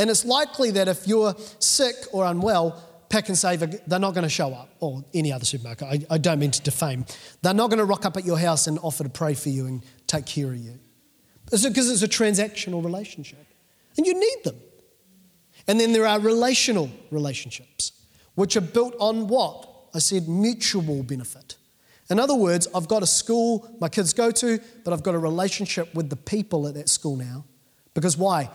And 0.00 0.08
it's 0.08 0.24
likely 0.24 0.70
that 0.72 0.88
if 0.88 1.06
you're 1.06 1.34
sick 1.58 1.94
or 2.12 2.24
unwell, 2.24 2.82
Pak'nSave, 3.10 3.80
they're 3.86 3.98
not 3.98 4.14
going 4.14 4.22
to 4.22 4.30
show 4.30 4.54
up, 4.54 4.70
or 4.80 5.04
any 5.12 5.30
other 5.30 5.44
supermarket. 5.44 6.06
I, 6.10 6.14
I 6.14 6.18
don't 6.18 6.38
mean 6.38 6.52
to 6.52 6.62
defame. 6.62 7.04
They're 7.42 7.52
not 7.52 7.68
going 7.68 7.80
to 7.80 7.84
rock 7.84 8.06
up 8.06 8.16
at 8.16 8.24
your 8.24 8.38
house 8.38 8.66
and 8.66 8.78
offer 8.82 9.02
to 9.04 9.10
pray 9.10 9.34
for 9.34 9.50
you 9.50 9.66
and 9.66 9.84
take 10.06 10.24
care 10.24 10.46
of 10.46 10.56
you. 10.56 10.78
It's 11.52 11.66
because 11.66 11.90
it's 11.90 12.02
a 12.02 12.08
transactional 12.08 12.82
relationship. 12.82 13.46
And 13.98 14.06
you 14.06 14.14
need 14.14 14.44
them. 14.44 14.56
And 15.68 15.78
then 15.78 15.92
there 15.92 16.06
are 16.06 16.18
relational 16.18 16.90
relationships, 17.10 17.92
which 18.36 18.56
are 18.56 18.62
built 18.62 18.94
on 18.98 19.26
what? 19.26 19.68
I 19.94 19.98
said 19.98 20.28
mutual 20.28 21.02
benefit. 21.02 21.56
In 22.08 22.18
other 22.18 22.34
words, 22.34 22.68
I've 22.74 22.88
got 22.88 23.02
a 23.02 23.06
school 23.06 23.68
my 23.80 23.90
kids 23.90 24.14
go 24.14 24.30
to, 24.30 24.60
but 24.82 24.94
I've 24.94 25.02
got 25.02 25.14
a 25.14 25.18
relationship 25.18 25.94
with 25.94 26.08
the 26.08 26.16
people 26.16 26.66
at 26.68 26.74
that 26.74 26.88
school 26.88 27.16
now. 27.16 27.44
Because 27.92 28.16
why? 28.16 28.48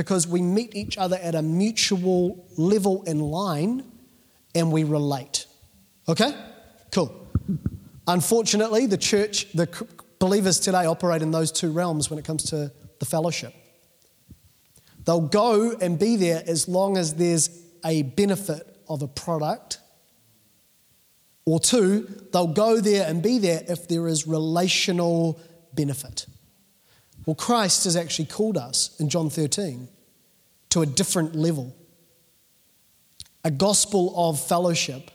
Because 0.00 0.26
we 0.26 0.40
meet 0.40 0.74
each 0.74 0.96
other 0.96 1.16
at 1.16 1.34
a 1.34 1.42
mutual 1.42 2.42
level 2.56 3.02
in 3.02 3.20
line 3.20 3.84
and 4.54 4.72
we 4.72 4.82
relate. 4.82 5.44
Okay? 6.08 6.34
Cool. 6.90 7.28
Unfortunately, 8.06 8.86
the 8.86 8.96
church, 8.96 9.52
the 9.52 9.68
believers 10.18 10.58
today 10.58 10.86
operate 10.86 11.20
in 11.20 11.32
those 11.32 11.52
two 11.52 11.70
realms 11.70 12.08
when 12.08 12.18
it 12.18 12.24
comes 12.24 12.44
to 12.44 12.72
the 12.98 13.04
fellowship. 13.04 13.52
They'll 15.04 15.20
go 15.20 15.72
and 15.72 15.98
be 15.98 16.16
there 16.16 16.42
as 16.46 16.66
long 16.66 16.96
as 16.96 17.16
there's 17.16 17.50
a 17.84 18.00
benefit 18.00 18.74
of 18.88 19.02
a 19.02 19.08
product 19.08 19.80
or 21.44 21.60
two, 21.60 22.08
they'll 22.32 22.46
go 22.46 22.80
there 22.80 23.06
and 23.06 23.22
be 23.22 23.36
there 23.36 23.62
if 23.68 23.86
there 23.86 24.08
is 24.08 24.26
relational 24.26 25.38
benefit. 25.74 26.24
Well, 27.26 27.34
Christ 27.34 27.84
has 27.84 27.96
actually 27.96 28.26
called 28.26 28.56
us 28.56 28.98
in 29.00 29.08
John 29.08 29.30
13 29.30 29.88
to 30.70 30.82
a 30.82 30.86
different 30.86 31.34
level. 31.34 31.74
A 33.44 33.50
gospel 33.50 34.12
of 34.16 34.40
fellowship. 34.40 35.10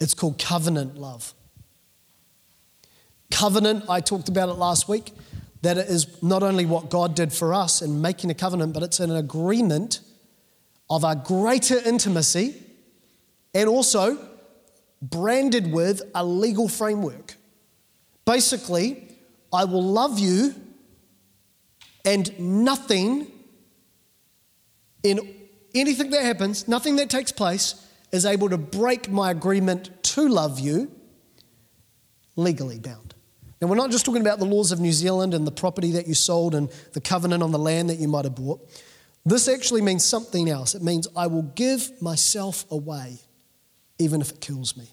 It's 0.00 0.14
called 0.14 0.38
covenant 0.38 0.96
love. 0.96 1.34
Covenant, 3.30 3.84
I 3.88 4.00
talked 4.00 4.28
about 4.28 4.48
it 4.48 4.54
last 4.54 4.88
week, 4.88 5.12
that 5.62 5.76
it 5.76 5.88
is 5.88 6.22
not 6.22 6.42
only 6.42 6.66
what 6.66 6.90
God 6.90 7.14
did 7.14 7.32
for 7.32 7.54
us 7.54 7.82
in 7.82 8.00
making 8.00 8.30
a 8.30 8.34
covenant, 8.34 8.72
but 8.72 8.82
it's 8.82 8.98
an 8.98 9.14
agreement 9.14 10.00
of 10.88 11.04
a 11.04 11.14
greater 11.14 11.78
intimacy 11.78 12.60
and 13.54 13.68
also 13.68 14.18
branded 15.02 15.70
with 15.72 16.02
a 16.14 16.24
legal 16.24 16.68
framework. 16.68 17.36
Basically, 18.24 19.08
I 19.52 19.64
will 19.64 19.82
love 19.82 20.18
you, 20.18 20.54
and 22.04 22.38
nothing 22.38 23.26
in 25.02 25.34
anything 25.74 26.10
that 26.10 26.22
happens, 26.22 26.68
nothing 26.68 26.96
that 26.96 27.10
takes 27.10 27.32
place, 27.32 27.86
is 28.12 28.26
able 28.26 28.48
to 28.48 28.58
break 28.58 29.10
my 29.10 29.30
agreement 29.30 30.02
to 30.02 30.28
love 30.28 30.58
you 30.58 30.90
legally 32.36 32.78
bound. 32.78 33.14
Now, 33.60 33.68
we're 33.68 33.76
not 33.76 33.90
just 33.90 34.06
talking 34.06 34.22
about 34.22 34.38
the 34.38 34.46
laws 34.46 34.72
of 34.72 34.80
New 34.80 34.92
Zealand 34.92 35.34
and 35.34 35.46
the 35.46 35.52
property 35.52 35.92
that 35.92 36.08
you 36.08 36.14
sold 36.14 36.54
and 36.54 36.70
the 36.92 37.00
covenant 37.00 37.42
on 37.42 37.52
the 37.52 37.58
land 37.58 37.90
that 37.90 37.98
you 37.98 38.08
might 38.08 38.24
have 38.24 38.34
bought. 38.34 38.66
This 39.26 39.48
actually 39.48 39.82
means 39.82 40.02
something 40.02 40.48
else. 40.48 40.74
It 40.74 40.82
means 40.82 41.06
I 41.14 41.26
will 41.26 41.42
give 41.42 42.00
myself 42.00 42.64
away 42.70 43.18
even 43.98 44.22
if 44.22 44.30
it 44.30 44.40
kills 44.40 44.76
me. 44.76 44.88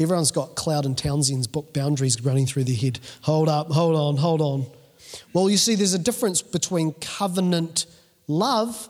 Everyone's 0.00 0.32
got 0.32 0.56
Cloud 0.56 0.86
and 0.86 0.98
Townsend's 0.98 1.46
book 1.46 1.72
Boundaries 1.72 2.20
running 2.22 2.46
through 2.46 2.64
their 2.64 2.76
head. 2.76 2.98
Hold 3.22 3.48
up, 3.48 3.68
hold 3.68 3.96
on, 3.96 4.16
hold 4.16 4.40
on. 4.40 4.66
Well, 5.32 5.48
you 5.48 5.56
see, 5.56 5.74
there's 5.74 5.94
a 5.94 5.98
difference 5.98 6.42
between 6.42 6.92
covenant 6.94 7.86
love 8.26 8.88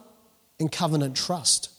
and 0.59 0.71
covenant 0.71 1.17
trust. 1.17 1.71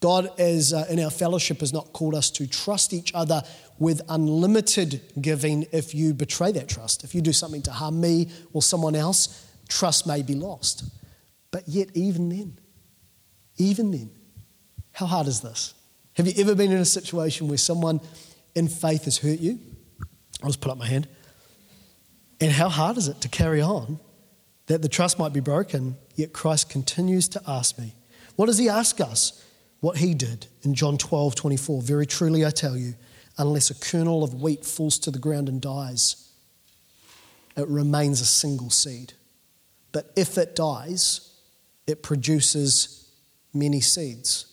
God, 0.00 0.28
as 0.38 0.72
uh, 0.72 0.84
in 0.90 1.00
our 1.00 1.10
fellowship, 1.10 1.60
has 1.60 1.72
not 1.72 1.92
called 1.92 2.14
us 2.14 2.30
to 2.32 2.46
trust 2.46 2.92
each 2.92 3.14
other 3.14 3.42
with 3.78 4.02
unlimited 4.08 5.00
giving 5.20 5.66
if 5.72 5.94
you 5.94 6.12
betray 6.12 6.52
that 6.52 6.68
trust. 6.68 7.04
If 7.04 7.14
you 7.14 7.20
do 7.20 7.32
something 7.32 7.62
to 7.62 7.70
harm 7.70 8.00
me 8.00 8.30
or 8.52 8.62
someone 8.62 8.96
else, 8.96 9.46
trust 9.68 10.06
may 10.06 10.22
be 10.22 10.34
lost. 10.34 10.84
But 11.50 11.68
yet, 11.68 11.88
even 11.94 12.28
then, 12.28 12.58
even 13.56 13.92
then, 13.92 14.10
how 14.92 15.06
hard 15.06 15.26
is 15.26 15.40
this? 15.40 15.74
Have 16.14 16.26
you 16.26 16.34
ever 16.42 16.54
been 16.54 16.70
in 16.70 16.78
a 16.78 16.84
situation 16.84 17.48
where 17.48 17.58
someone 17.58 18.00
in 18.54 18.68
faith 18.68 19.04
has 19.04 19.18
hurt 19.18 19.40
you? 19.40 19.58
I'll 20.42 20.50
just 20.50 20.60
put 20.60 20.70
up 20.70 20.78
my 20.78 20.86
hand. 20.86 21.08
And 22.40 22.52
how 22.52 22.68
hard 22.68 22.96
is 22.96 23.08
it 23.08 23.20
to 23.22 23.28
carry 23.28 23.60
on 23.60 23.98
that 24.66 24.82
the 24.82 24.88
trust 24.88 25.18
might 25.18 25.32
be 25.32 25.40
broken, 25.40 25.96
yet 26.14 26.32
Christ 26.32 26.68
continues 26.68 27.28
to 27.28 27.42
ask 27.46 27.78
me? 27.78 27.94
What 28.36 28.46
does 28.46 28.58
he 28.58 28.68
ask 28.68 29.00
us? 29.00 29.44
What 29.80 29.98
he 29.98 30.14
did 30.14 30.46
in 30.62 30.74
John 30.74 30.96
12, 30.96 31.34
24. 31.34 31.82
Very 31.82 32.06
truly 32.06 32.44
I 32.44 32.50
tell 32.50 32.76
you, 32.76 32.94
unless 33.38 33.70
a 33.70 33.74
kernel 33.74 34.24
of 34.24 34.40
wheat 34.40 34.64
falls 34.64 34.98
to 35.00 35.10
the 35.10 35.18
ground 35.18 35.48
and 35.48 35.60
dies, 35.60 36.30
it 37.56 37.68
remains 37.68 38.20
a 38.20 38.26
single 38.26 38.70
seed. 38.70 39.12
But 39.92 40.10
if 40.16 40.38
it 40.38 40.56
dies, 40.56 41.32
it 41.86 42.02
produces 42.02 43.08
many 43.52 43.80
seeds. 43.80 44.46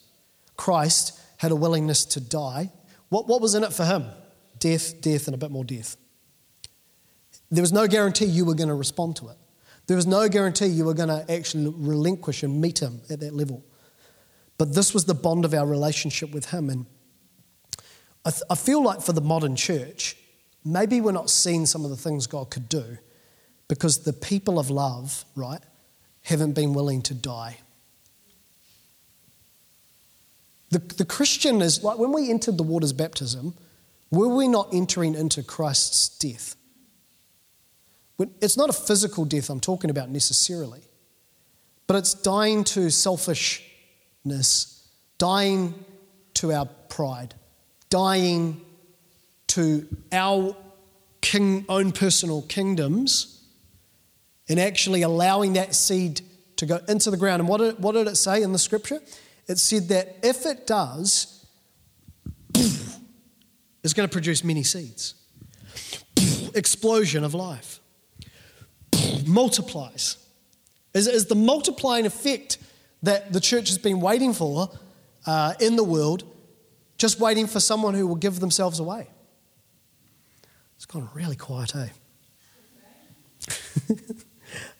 Christ 0.58 1.20
had 1.38 1.52
a 1.52 1.56
willingness 1.56 2.06
to 2.06 2.20
die. 2.20 2.70
What, 3.12 3.28
what 3.28 3.42
was 3.42 3.56
in 3.56 3.64
it 3.66 3.74
for 3.74 3.84
him? 3.84 4.06
Death, 4.58 5.02
death, 5.02 5.28
and 5.28 5.36
a 5.36 5.38
bit 5.38 5.52
more 5.52 5.66
death. 5.66 5.98
There 7.52 7.62
was 7.62 7.74
no 7.74 7.86
guarantee 7.86 8.24
you 8.24 8.46
were 8.46 8.56
going 8.56 8.70
to 8.70 8.74
respond 8.74 9.18
to 9.18 9.28
it. 9.28 9.38
There 9.88 9.98
was 9.98 10.08
no 10.08 10.30
guarantee 10.30 10.68
you 10.68 10.86
were 10.86 10.94
going 10.94 11.10
to 11.10 11.30
actually 11.30 11.74
relinquish 11.76 12.42
and 12.42 12.62
meet 12.62 12.80
him 12.80 13.02
at 13.10 13.20
that 13.20 13.34
level. 13.34 13.66
But 14.58 14.74
this 14.74 14.94
was 14.94 15.04
the 15.04 15.14
bond 15.14 15.44
of 15.44 15.54
our 15.54 15.66
relationship 15.66 16.32
with 16.32 16.52
him. 16.52 16.70
And 16.70 16.86
I, 18.24 18.30
th- 18.30 18.44
I 18.50 18.56
feel 18.56 18.82
like 18.82 19.02
for 19.02 19.12
the 19.12 19.20
modern 19.20 19.58
church, 19.58 20.16
maybe 20.64 21.02
we're 21.02 21.12
not 21.12 21.30
seeing 21.30 21.66
some 21.66 21.84
of 21.84 21.90
the 21.90 21.98
things 21.98 22.28
God 22.28 22.50
could 22.50 22.70
do 22.70 22.98
because 23.68 24.06
the 24.06 24.14
people 24.14 24.58
of 24.58 24.70
love, 24.70 25.26
right, 25.36 25.60
haven't 26.22 26.54
been 26.54 26.74
willing 26.74 27.02
to 27.02 27.14
die. 27.14 27.58
The, 30.72 30.80
the 30.80 31.06
Christian 31.06 31.62
is 31.62 31.84
like 31.84 31.98
when 31.98 32.12
we 32.14 32.30
entered 32.30 32.58
the 32.58 32.64
waters 32.64 32.94
baptism, 32.94 33.54
were 34.10 34.30
we 34.30 34.48
not 34.48 34.74
entering 34.74 35.16
into 35.16 35.44
Christ's 35.44 36.10
death? 36.18 36.56
It's 38.42 38.58
not 38.58 38.70
a 38.70 38.74
physical 38.74 39.26
death 39.26 39.50
I'm 39.50 39.60
talking 39.60 39.90
about 39.90 40.10
necessarily, 40.10 40.82
but 41.88 41.96
it's 41.96 42.14
dying 42.14 42.64
to 42.66 42.90
selfishness, 42.90 44.88
dying 45.18 45.74
to 46.36 46.52
our 46.52 46.68
pride, 46.90 47.34
dying 47.90 48.62
to 49.48 49.88
our 50.12 50.56
king, 51.22 51.66
own 51.68 51.92
personal 51.92 52.44
kingdoms, 52.44 53.44
and 54.48 54.60
actually 54.60 55.02
allowing 55.02 55.54
that 55.54 55.76
seed 55.76 56.22
to 56.58 56.66
go 56.66 56.80
into 56.88 57.10
the 57.10 57.18
ground. 57.18 57.40
And 57.42 57.50
what 57.50 57.58
did, 57.58 57.80
what 57.80 57.94
did 57.94 58.08
it 58.08 58.16
say 58.16 58.44
in 58.44 58.52
the 58.52 58.60
scripture? 58.60 59.02
It 59.52 59.60
said 59.60 59.90
that 59.90 60.16
if 60.24 60.46
it 60.46 60.66
does, 60.66 61.46
it's 63.84 63.94
going 63.94 64.08
to 64.08 64.12
produce 64.12 64.44
many 64.46 64.64
seeds. 64.64 65.16
Explosion 66.56 67.26
of 67.26 67.34
life. 67.34 67.80
Multiplies. 69.26 70.18
Is, 70.94 71.08
is 71.08 71.26
the 71.26 71.36
multiplying 71.36 72.06
effect 72.06 72.60
that 73.04 73.34
the 73.34 73.42
church 73.42 73.68
has 73.68 73.78
been 73.78 74.00
waiting 74.00 74.34
for 74.34 74.70
uh, 75.26 75.54
in 75.60 75.76
the 75.76 75.84
world 75.84 76.24
just 76.98 77.20
waiting 77.20 77.48
for 77.48 77.60
someone 77.60 77.94
who 77.94 78.08
will 78.08 78.16
give 78.16 78.40
themselves 78.40 78.80
away. 78.80 79.08
It's 80.78 80.86
gone 80.86 81.10
really 81.14 81.36
quiet, 81.36 81.76
eh? 81.76 81.88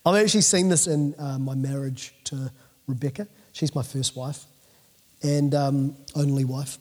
I've 0.06 0.22
actually 0.24 0.42
seen 0.42 0.68
this 0.68 0.86
in 0.86 1.14
uh, 1.18 1.38
my 1.38 1.54
marriage 1.54 2.14
to 2.24 2.50
Rebecca. 2.86 3.26
She's 3.52 3.74
my 3.74 3.82
first 3.82 4.16
wife 4.16 4.46
and 5.22 5.54
um, 5.54 5.96
only 6.14 6.44
wife. 6.44 6.78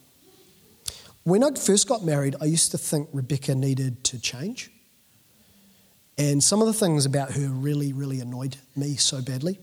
When 1.23 1.43
I 1.43 1.51
first 1.51 1.87
got 1.87 2.03
married, 2.03 2.35
I 2.41 2.45
used 2.45 2.71
to 2.71 2.77
think 2.77 3.09
Rebecca 3.13 3.53
needed 3.53 4.03
to 4.05 4.19
change. 4.19 4.71
And 6.17 6.43
some 6.43 6.61
of 6.61 6.67
the 6.67 6.73
things 6.73 7.05
about 7.05 7.31
her 7.31 7.47
really, 7.47 7.93
really 7.93 8.19
annoyed 8.19 8.57
me 8.75 8.95
so 8.95 9.21
badly. 9.21 9.59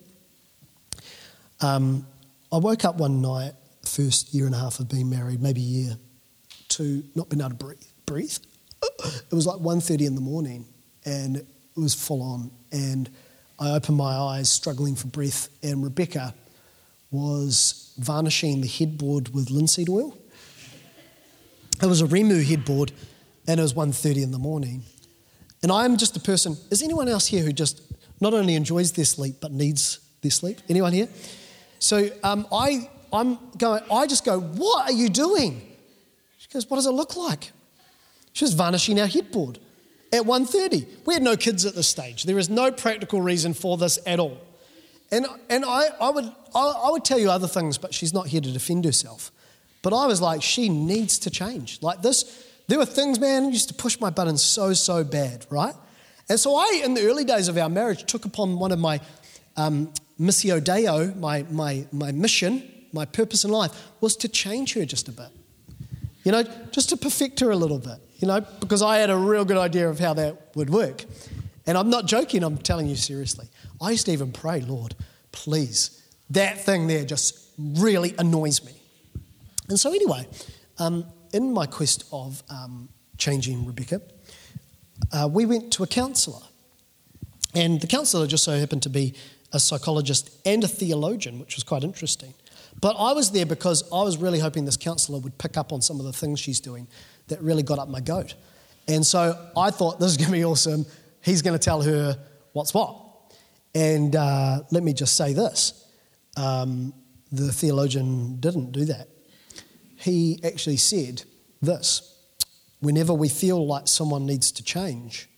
Um, 1.61 2.07
I 2.53 2.59
woke 2.59 2.85
up 2.85 2.97
one 2.97 3.21
night, 3.21 3.53
first 3.85 4.33
year 4.33 4.47
and 4.47 4.55
a 4.55 4.59
half 4.59 4.79
of 4.79 4.89
being 4.89 5.11
married, 5.11 5.43
maybe 5.43 5.61
a 5.61 5.65
year, 5.65 5.97
to 6.71 7.03
not 7.15 7.29
being 7.29 7.41
able 7.41 7.51
to 7.51 7.57
breathe. 7.57 7.83
breathe. 8.07 8.39
It 8.83 9.35
was 9.35 9.47
like 9.47 9.59
1.30 9.59 10.07
in 10.07 10.15
the 10.15 10.21
morning, 10.21 10.65
and 11.05 11.39
it 11.39 11.47
was 11.77 11.95
full 11.95 12.23
on. 12.23 12.51
And 12.71 13.11
I 13.59 13.71
opened 13.71 13.97
my 13.97 14.15
eyes, 14.15 14.49
struggling 14.49 14.95
for 14.95 15.09
breath, 15.09 15.49
and 15.63 15.83
Rebecca 15.83 16.35
was 17.11 17.95
varnishing 17.99 18.61
the 18.61 18.69
headboard 18.69 19.35
with 19.35 19.51
linseed 19.51 19.89
oil. 19.89 20.17
It 21.83 21.87
was 21.87 22.01
a 22.01 22.07
Rimu 22.07 22.45
headboard, 22.45 22.93
and 23.47 23.61
it 23.61 23.63
was 23.63 23.75
1.30 23.75 24.23
in 24.23 24.31
the 24.31 24.39
morning. 24.39 24.83
And 25.63 25.73
I 25.73 25.85
am 25.85 25.97
just 25.97 26.17
a 26.17 26.21
person, 26.21 26.57
is 26.71 26.83
anyone 26.83 27.09
else 27.09 27.27
here 27.27 27.43
who 27.43 27.53
just 27.53 27.83
not 28.21 28.35
only 28.35 28.55
enjoys 28.55 28.93
their 28.93 29.05
sleep, 29.05 29.37
but 29.41 29.53
needs 29.53 30.01
their 30.23 30.31
sleep? 30.31 30.59
Anyone 30.69 30.93
here? 30.93 31.09
So 31.79 32.09
um, 32.23 32.47
I, 32.53 32.91
I'm 33.13 33.39
going, 33.57 33.83
I 33.91 34.07
just 34.07 34.25
go, 34.25 34.41
what 34.41 34.91
are 34.91 34.93
you 34.93 35.09
doing? 35.09 35.63
She 36.39 36.49
goes, 36.49 36.69
what 36.69 36.77
does 36.77 36.87
it 36.87 36.93
look 36.93 37.17
like? 37.17 37.53
She 38.33 38.45
was 38.45 38.55
varnishing 38.55 39.01
our 39.01 39.07
headboard 39.07 39.59
at 40.13 40.23
1.30. 40.23 40.87
We 41.07 41.15
had 41.15 41.23
no 41.23 41.37
kids 41.37 41.65
at 41.65 41.75
this 41.75 41.89
stage. 41.89 42.25
There 42.25 42.39
is 42.39 42.49
no 42.49 42.71
practical 42.71 43.21
reason 43.21 43.55
for 43.55 43.77
this 43.77 43.99
at 44.07 44.21
all. 44.21 44.39
And, 45.11 45.27
and 45.49 45.65
I, 45.65 45.89
I, 46.01 46.11
would, 46.11 46.25
I, 46.55 46.83
I 46.87 46.91
would 46.91 47.05
tell 47.05 47.19
you 47.19 47.31
other 47.31 47.49
things, 47.49 47.79
but 47.79 47.95
she's 47.95 48.13
not 48.13 48.27
here 48.27 48.41
to 48.41 48.51
defend 48.51 48.85
herself. 48.85 49.33
But 49.83 49.93
I 49.93 50.07
was 50.07 50.21
like, 50.21 50.43
she 50.43 50.69
needs 50.69 51.19
to 51.21 51.31
change. 51.31 51.83
Like 51.83 52.03
this, 52.03 52.47
there 52.67 52.79
were 52.79 52.85
things, 52.85 53.19
man, 53.19 53.51
used 53.51 53.69
to 53.69 53.75
push 53.75 53.99
my 54.01 54.11
buttons 54.11 54.43
so, 54.43 54.75
so 54.75 55.05
bad, 55.05 55.47
right? 55.51 55.75
And 56.29 56.39
so 56.39 56.57
I, 56.57 56.83
in 56.85 56.95
the 56.95 57.07
early 57.07 57.25
days 57.25 57.49
of 57.49 57.57
our 57.57 57.71
marriage, 57.71 58.05
took 58.05 58.27
upon 58.27 58.59
one 58.59 58.73
of 58.73 58.79
my 58.79 59.01
um, 59.57 59.93
missio 60.21 60.63
deo, 60.63 61.15
my, 61.15 61.45
my, 61.51 61.87
my 61.91 62.13
mission, 62.13 62.63
my 62.93 63.07
purpose 63.07 63.45
in 63.45 63.51
life, 63.51 63.73
was 64.01 64.17
to 64.17 64.29
change 64.29 64.75
her 64.75 64.85
just 64.85 65.09
a 65.09 65.13
bit. 65.13 65.29
You 66.25 66.33
know, 66.33 66.43
just 66.71 66.91
to 66.91 66.97
perfect 66.97 67.41
her 67.41 67.51
a 67.51 67.57
little 67.57 67.79
bit, 67.79 67.99
you 68.19 68.29
know, 68.29 68.41
because 68.61 68.83
I 68.83 68.99
had 68.99 69.09
a 69.09 69.17
real 69.17 69.47
good 69.47 69.57
idea 69.57 69.89
of 69.89 69.99
how 69.99 70.13
that 70.15 70.55
would 70.55 70.69
work. 70.69 71.05
And 71.69 71.77
I'm 71.77 71.91
not 71.91 72.07
joking, 72.07 72.43
I'm 72.43 72.57
telling 72.57 72.87
you 72.87 72.97
seriously. 72.97 73.47
I 73.79 73.91
used 73.91 74.07
to 74.07 74.13
even 74.13 74.33
pray, 74.33 74.63
Lord, 74.63 74.95
please, 75.33 76.03
that 76.31 76.59
thing 76.59 76.87
there 76.87 77.05
just 77.05 77.51
really 77.59 78.15
annoys 78.19 78.65
me. 78.65 78.73
And 79.69 79.79
so, 79.79 79.93
anyway, 79.93 80.27
um, 80.79 81.05
in 81.35 81.53
my 81.53 81.67
quest 81.67 82.05
of 82.11 82.43
um, 82.49 82.89
changing 83.19 83.67
Rebecca, 83.67 84.01
uh, 85.13 85.29
we 85.31 85.45
went 85.45 85.71
to 85.75 85.83
a 85.83 85.87
counsellor. 85.87 86.41
And 87.55 87.83
the 87.83 87.87
counsellor 87.87 88.27
just 88.27 88.45
so 88.45 88.59
happened 88.59 88.83
to 88.85 88.91
be 88.91 89.13
a 89.53 89.61
psychologist 89.61 90.31
and 90.47 90.65
a 90.65 90.69
theologian, 90.69 91.39
which 91.39 91.55
was 91.55 91.65
quite 91.65 91.85
interesting. 91.85 92.33
But 92.81 92.97
I 92.99 93.13
was 93.13 93.33
there 93.33 93.45
because 93.45 93.83
I 93.93 94.03
was 94.03 94.17
really 94.17 94.39
hoping 94.39 94.65
this 94.65 94.79
counsellor 94.79 95.19
would 95.19 95.37
pick 95.37 95.59
up 95.59 95.71
on 95.71 95.83
some 95.83 96.01
of 96.01 96.07
the 96.07 96.15
things 96.15 96.41
she's 96.41 96.61
doing 96.61 96.87
that 97.27 97.43
really 97.43 97.63
got 97.63 97.79
up 97.79 97.91
my 97.91 98.01
goat. 98.01 98.37
And 98.87 99.05
so 99.05 99.51
I 99.55 99.71
thought, 99.71 100.01
this 100.01 100.11
is 100.11 100.17
going 100.17 100.29
to 100.29 100.33
be 100.33 100.45
awesome. 100.45 100.87
He's 101.23 101.43
going 101.43 101.59
to 101.59 101.65
tell 101.65 101.83
her 101.83 102.19
what's 102.53 102.73
what. 102.73 103.05
And 103.75 104.17
uh, 104.17 104.63
let 104.71 104.83
me 104.83 104.93
just 104.93 105.17
say 105.17 105.33
this 105.33 105.87
um, 106.37 106.95
the 107.31 107.53
theologian 107.53 108.41
didn't 108.41 108.73
do 108.73 108.85
that 108.87 109.09
he 109.99 110.39
actually 110.45 110.77
said 110.77 111.25
this 111.61 112.15
whenever 112.81 113.13
we 113.13 113.29
feel 113.29 113.67
like 113.67 113.89
someone 113.89 114.25
needs 114.25 114.53
to 114.53 114.63
change, 114.63 115.29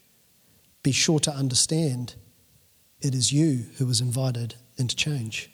be 0.83 0.91
sure 0.91 1.19
to 1.19 1.31
understand 1.31 2.15
it 3.01 3.15
is 3.15 3.33
you 3.33 3.65
who 3.77 3.87
was 3.87 3.99
invited 3.99 4.53
into 4.77 4.95
change. 4.95 5.49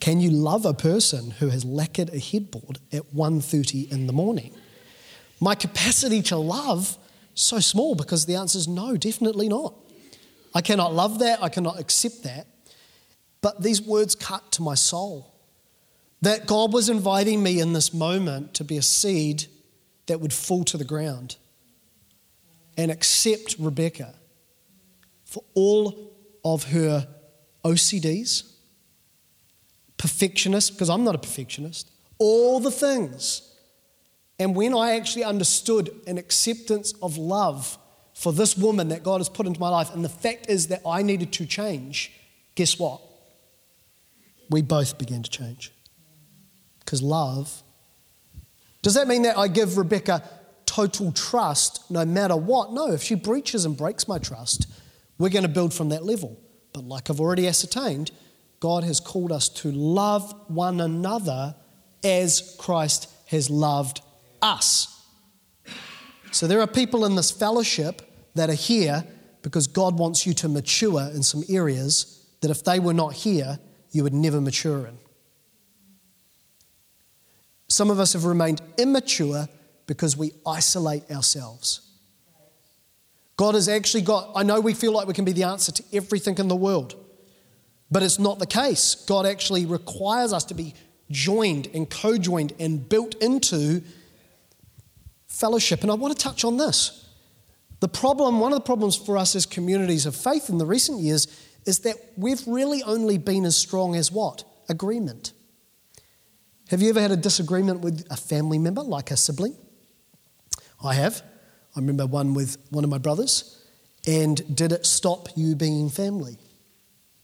Can 0.00 0.20
you 0.20 0.30
love 0.30 0.66
a 0.66 0.74
person 0.74 1.30
who 1.30 1.48
has 1.48 1.64
lacquered 1.64 2.10
a 2.10 2.18
headboard 2.18 2.78
at 2.92 3.14
1:30 3.14 3.90
in 3.90 4.06
the 4.06 4.12
morning? 4.12 4.54
My 5.40 5.54
capacity 5.54 6.20
to 6.24 6.36
love 6.36 6.98
so 7.34 7.60
small 7.60 7.94
because 7.94 8.26
the 8.26 8.36
answer 8.36 8.58
is 8.58 8.68
no, 8.68 8.96
definitely 8.96 9.48
not. 9.48 9.74
I 10.54 10.60
cannot 10.60 10.94
love 10.94 11.18
that, 11.18 11.42
I 11.42 11.48
cannot 11.48 11.80
accept 11.80 12.22
that. 12.22 12.46
But 13.40 13.62
these 13.62 13.82
words 13.82 14.14
cut 14.14 14.52
to 14.52 14.62
my 14.62 14.74
soul 14.74 15.34
that 16.22 16.46
God 16.46 16.72
was 16.72 16.88
inviting 16.88 17.42
me 17.42 17.60
in 17.60 17.74
this 17.74 17.92
moment 17.92 18.54
to 18.54 18.64
be 18.64 18.78
a 18.78 18.82
seed 18.82 19.44
that 20.06 20.20
would 20.20 20.32
fall 20.32 20.64
to 20.64 20.78
the 20.78 20.84
ground 20.84 21.36
and 22.78 22.90
accept 22.90 23.56
Rebecca 23.58 24.14
for 25.24 25.42
all 25.54 26.12
of 26.44 26.64
her 26.64 27.06
OCDs, 27.64 28.50
perfectionist, 29.96 30.72
because 30.72 30.88
I'm 30.88 31.04
not 31.04 31.14
a 31.14 31.18
perfectionist, 31.18 31.90
all 32.18 32.60
the 32.60 32.70
things. 32.70 33.53
And 34.38 34.56
when 34.56 34.74
I 34.74 34.96
actually 34.96 35.24
understood 35.24 35.90
an 36.06 36.18
acceptance 36.18 36.92
of 37.00 37.16
love 37.16 37.78
for 38.14 38.32
this 38.32 38.56
woman 38.56 38.88
that 38.88 39.02
God 39.02 39.18
has 39.18 39.28
put 39.28 39.46
into 39.46 39.60
my 39.60 39.68
life, 39.68 39.94
and 39.94 40.04
the 40.04 40.08
fact 40.08 40.48
is 40.48 40.68
that 40.68 40.82
I 40.86 41.02
needed 41.02 41.32
to 41.34 41.46
change, 41.46 42.12
guess 42.54 42.78
what? 42.78 43.00
We 44.50 44.62
both 44.62 44.98
began 44.98 45.22
to 45.22 45.30
change. 45.30 45.72
Because 46.80 47.02
love. 47.02 47.62
Does 48.82 48.94
that 48.94 49.08
mean 49.08 49.22
that 49.22 49.38
I 49.38 49.48
give 49.48 49.78
Rebecca 49.78 50.22
total 50.66 51.12
trust 51.12 51.90
no 51.90 52.04
matter 52.04 52.36
what? 52.36 52.72
No, 52.72 52.92
if 52.92 53.02
she 53.02 53.14
breaches 53.14 53.64
and 53.64 53.76
breaks 53.76 54.06
my 54.08 54.18
trust, 54.18 54.66
we're 55.18 55.30
going 55.30 55.44
to 55.44 55.48
build 55.48 55.72
from 55.72 55.90
that 55.90 56.04
level. 56.04 56.38
But 56.72 56.84
like 56.84 57.08
I've 57.08 57.20
already 57.20 57.46
ascertained, 57.46 58.10
God 58.60 58.84
has 58.84 59.00
called 59.00 59.32
us 59.32 59.48
to 59.50 59.70
love 59.70 60.34
one 60.48 60.80
another 60.80 61.54
as 62.02 62.56
Christ 62.58 63.10
has 63.26 63.48
loved 63.48 64.00
us. 64.44 65.02
So 66.30 66.46
there 66.46 66.60
are 66.60 66.66
people 66.66 67.04
in 67.04 67.14
this 67.14 67.30
fellowship 67.30 68.02
that 68.34 68.50
are 68.50 68.54
here 68.54 69.04
because 69.42 69.66
God 69.66 69.98
wants 69.98 70.26
you 70.26 70.34
to 70.34 70.48
mature 70.48 71.02
in 71.14 71.22
some 71.22 71.42
areas 71.48 72.26
that 72.40 72.50
if 72.50 72.64
they 72.64 72.78
were 72.78 72.94
not 72.94 73.12
here, 73.14 73.58
you 73.90 74.02
would 74.02 74.14
never 74.14 74.40
mature 74.40 74.86
in. 74.86 74.98
Some 77.68 77.90
of 77.90 77.98
us 77.98 78.12
have 78.12 78.24
remained 78.24 78.60
immature 78.78 79.48
because 79.86 80.16
we 80.16 80.32
isolate 80.46 81.10
ourselves. 81.10 81.80
God 83.36 83.54
has 83.54 83.68
actually 83.68 84.02
got, 84.02 84.30
I 84.34 84.42
know 84.42 84.60
we 84.60 84.74
feel 84.74 84.92
like 84.92 85.06
we 85.06 85.14
can 85.14 85.24
be 85.24 85.32
the 85.32 85.44
answer 85.44 85.72
to 85.72 85.84
everything 85.92 86.38
in 86.38 86.48
the 86.48 86.56
world, 86.56 86.94
but 87.90 88.02
it's 88.02 88.18
not 88.18 88.38
the 88.38 88.46
case. 88.46 88.94
God 88.94 89.26
actually 89.26 89.66
requires 89.66 90.32
us 90.32 90.44
to 90.46 90.54
be 90.54 90.74
joined 91.10 91.68
and 91.74 91.88
co 91.88 92.16
joined 92.16 92.52
and 92.58 92.88
built 92.88 93.14
into 93.16 93.82
fellowship. 95.26 95.82
And 95.82 95.90
I 95.90 95.94
want 95.94 96.16
to 96.16 96.22
touch 96.22 96.44
on 96.44 96.56
this. 96.56 97.08
The 97.80 97.88
problem, 97.88 98.40
one 98.40 98.52
of 98.52 98.58
the 98.58 98.64
problems 98.64 98.96
for 98.96 99.18
us 99.18 99.34
as 99.36 99.46
communities 99.46 100.06
of 100.06 100.16
faith 100.16 100.48
in 100.48 100.58
the 100.58 100.66
recent 100.66 101.00
years 101.00 101.26
is 101.66 101.80
that 101.80 101.96
we've 102.16 102.46
really 102.46 102.82
only 102.82 103.18
been 103.18 103.44
as 103.44 103.56
strong 103.56 103.94
as 103.94 104.12
what? 104.12 104.44
Agreement. 104.68 105.32
Have 106.68 106.80
you 106.80 106.90
ever 106.90 107.00
had 107.00 107.10
a 107.10 107.16
disagreement 107.16 107.80
with 107.80 108.06
a 108.10 108.16
family 108.16 108.58
member, 108.58 108.82
like 108.82 109.10
a 109.10 109.16
sibling? 109.16 109.56
I 110.82 110.94
have. 110.94 111.22
I 111.76 111.80
remember 111.80 112.06
one 112.06 112.34
with 112.34 112.56
one 112.70 112.84
of 112.84 112.90
my 112.90 112.98
brothers. 112.98 113.62
And 114.06 114.56
did 114.56 114.72
it 114.72 114.86
stop 114.86 115.28
you 115.36 115.54
being 115.54 115.90
family? 115.90 116.38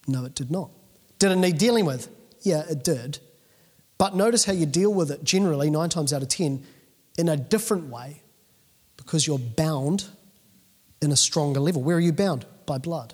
No, 0.07 0.25
it 0.25 0.35
did 0.35 0.51
not. 0.51 0.71
Did 1.19 1.33
it 1.33 1.37
need 1.37 1.59
dealing 1.59 1.85
with? 1.85 2.09
Yeah, 2.43 2.63
it 2.69 2.83
did. 2.83 3.19
But 3.99 4.17
notice 4.17 4.45
how 4.47 4.53
you 4.53 4.67
deal 4.67 4.93
with 4.93 5.11
it 5.11 5.23
generally, 5.25 5.71
nine 5.71 5.91
times 5.91 6.13
out 6.13 6.23
of 6.23 6.29
ten, 6.29 6.67
in 7.21 7.29
a 7.29 7.37
different 7.37 7.89
way 7.89 8.23
because 8.97 9.27
you're 9.27 9.39
bound 9.39 10.07
in 11.03 11.13
a 11.13 11.17
stronger 11.17 11.61
level. 11.61 11.83
Where 11.83 11.99
are 11.99 12.01
you 12.01 12.15
bound? 12.15 12.47
By 12.65 12.79
blood. 12.79 13.13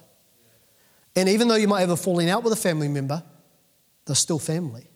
And 1.16 1.28
even 1.28 1.48
though 1.48 1.56
you 1.56 1.66
might 1.66 1.80
have 1.80 1.90
a 1.90 1.96
falling 1.96 2.30
out 2.30 2.44
with 2.44 2.52
a 2.52 2.56
family 2.56 2.86
member, 2.86 3.24
they're 4.04 4.14
still 4.14 4.38
family. 4.38 4.86